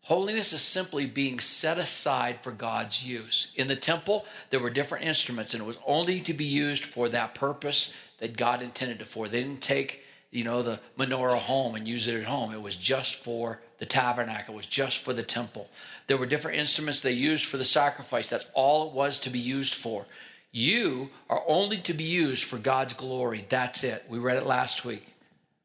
Holiness 0.06 0.52
is 0.52 0.62
simply 0.62 1.06
being 1.06 1.38
set 1.38 1.78
aside 1.78 2.40
for 2.40 2.50
God's 2.50 3.06
use. 3.06 3.52
In 3.54 3.68
the 3.68 3.76
temple, 3.76 4.24
there 4.50 4.58
were 4.58 4.70
different 4.70 5.04
instruments, 5.04 5.52
and 5.54 5.62
it 5.62 5.66
was 5.66 5.78
only 5.86 6.20
to 6.22 6.32
be 6.32 6.44
used 6.44 6.84
for 6.84 7.08
that 7.10 7.34
purpose 7.34 7.92
that 8.18 8.36
God 8.36 8.62
intended 8.62 9.00
it 9.00 9.06
for. 9.06 9.28
They 9.28 9.42
didn't 9.42 9.60
take, 9.60 10.04
you 10.30 10.42
know, 10.42 10.62
the 10.62 10.80
menorah 10.98 11.38
home 11.38 11.74
and 11.74 11.86
use 11.86 12.08
it 12.08 12.18
at 12.18 12.26
home. 12.26 12.52
It 12.52 12.62
was 12.62 12.74
just 12.74 13.16
for 13.16 13.60
the 13.82 13.86
tabernacle, 13.86 14.54
was 14.54 14.64
just 14.64 14.98
for 14.98 15.12
the 15.12 15.24
temple. 15.24 15.68
There 16.06 16.16
were 16.16 16.24
different 16.24 16.56
instruments 16.56 17.00
they 17.00 17.10
used 17.10 17.46
for 17.46 17.56
the 17.56 17.64
sacrifice. 17.64 18.30
That's 18.30 18.46
all 18.54 18.86
it 18.86 18.94
was 18.94 19.18
to 19.18 19.28
be 19.28 19.40
used 19.40 19.74
for. 19.74 20.06
You 20.52 21.10
are 21.28 21.42
only 21.48 21.78
to 21.78 21.92
be 21.92 22.04
used 22.04 22.44
for 22.44 22.58
God's 22.58 22.94
glory. 22.94 23.44
That's 23.48 23.82
it. 23.82 24.04
We 24.08 24.20
read 24.20 24.36
it 24.36 24.46
last 24.46 24.84
week. 24.84 25.04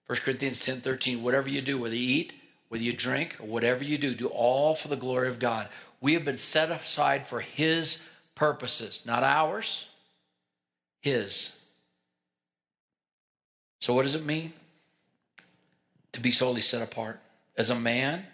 1 0.08 0.18
Corinthians 0.22 0.66
10 0.66 0.82
13. 0.82 1.22
Whatever 1.22 1.48
you 1.48 1.62
do, 1.62 1.78
whether 1.78 1.94
you 1.94 2.22
eat, 2.22 2.34
whether 2.70 2.84
you 2.84 2.92
drink 2.92 3.38
or 3.40 3.46
whatever 3.46 3.84
you 3.84 4.00
do, 4.00 4.16
do 4.16 4.30
all 4.30 4.74
for 4.74 4.88
the 4.88 4.96
glory 4.96 5.28
of 5.28 5.38
God. 5.38 5.70
We 6.02 6.16
have 6.16 6.26
been 6.26 6.38
set 6.38 6.72
aside 6.72 7.28
for 7.28 7.42
His 7.42 8.04
purposes, 8.34 9.06
not 9.06 9.22
ours, 9.22 9.90
His. 11.02 11.62
So, 13.80 13.94
what 13.94 14.02
does 14.02 14.16
it 14.16 14.26
mean 14.26 14.54
to 16.14 16.20
be 16.20 16.32
solely 16.32 16.62
set 16.62 16.82
apart? 16.82 17.20
As 17.58 17.70
a 17.70 17.76
man, 17.76 18.26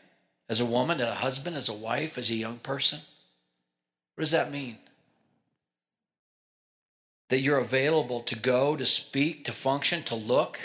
as 0.49 0.59
a 0.59 0.65
woman, 0.65 0.99
as 0.99 1.07
a 1.07 1.15
husband, 1.15 1.55
as 1.55 1.69
a 1.69 1.73
wife, 1.73 2.17
as 2.17 2.29
a 2.29 2.35
young 2.35 2.57
person? 2.57 2.99
What 4.15 4.23
does 4.23 4.31
that 4.31 4.51
mean? 4.51 4.77
That 7.29 7.39
you're 7.39 7.57
available 7.57 8.21
to 8.23 8.35
go, 8.35 8.75
to 8.75 8.85
speak, 8.85 9.45
to 9.45 9.53
function, 9.53 10.03
to 10.03 10.15
look 10.15 10.59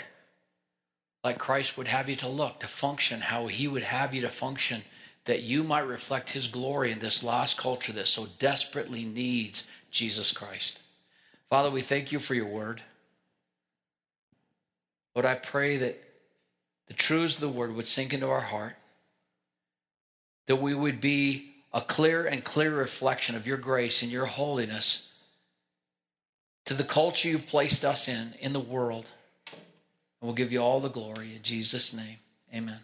like 1.23 1.37
Christ 1.37 1.77
would 1.77 1.87
have 1.87 2.07
you 2.07 2.15
to 2.17 2.27
look, 2.27 2.59
to 2.59 2.67
function 2.67 3.21
how 3.21 3.47
he 3.47 3.67
would 3.67 3.83
have 3.83 4.13
you 4.13 4.21
to 4.21 4.29
function, 4.29 4.83
that 5.25 5.41
you 5.41 5.63
might 5.63 5.87
reflect 5.87 6.31
his 6.31 6.47
glory 6.47 6.91
in 6.91 6.99
this 6.99 7.23
lost 7.23 7.57
culture 7.57 7.91
that 7.93 8.07
so 8.07 8.27
desperately 8.39 9.03
needs 9.03 9.69
Jesus 9.91 10.31
Christ. 10.31 10.81
Father, 11.49 11.71
we 11.71 11.81
thank 11.81 12.11
you 12.11 12.19
for 12.19 12.35
your 12.35 12.47
word. 12.47 12.81
Lord, 15.15 15.25
I 15.25 15.35
pray 15.35 15.77
that 15.77 16.01
the 16.89 16.93
truths 16.95 17.35
of 17.35 17.39
the 17.39 17.47
word 17.47 17.73
would 17.75 17.87
sink 17.87 18.13
into 18.13 18.27
our 18.27 18.41
heart, 18.41 18.75
that 20.47 20.57
we 20.57 20.73
would 20.73 20.99
be 20.99 21.53
a 21.71 21.79
clear 21.79 22.25
and 22.25 22.43
clear 22.43 22.75
reflection 22.75 23.35
of 23.35 23.47
your 23.47 23.57
grace 23.57 24.01
and 24.01 24.11
your 24.11 24.25
holiness 24.25 25.13
to 26.65 26.73
the 26.73 26.83
culture 26.83 27.29
you've 27.29 27.47
placed 27.47 27.85
us 27.85 28.07
in, 28.07 28.33
in 28.41 28.53
the 28.53 28.59
world. 28.59 29.09
And 29.51 30.27
we'll 30.27 30.33
give 30.33 30.51
you 30.51 30.59
all 30.59 30.79
the 30.79 30.89
glory 30.89 31.35
in 31.35 31.43
Jesus' 31.43 31.93
name. 31.93 32.17
Amen. 32.53 32.79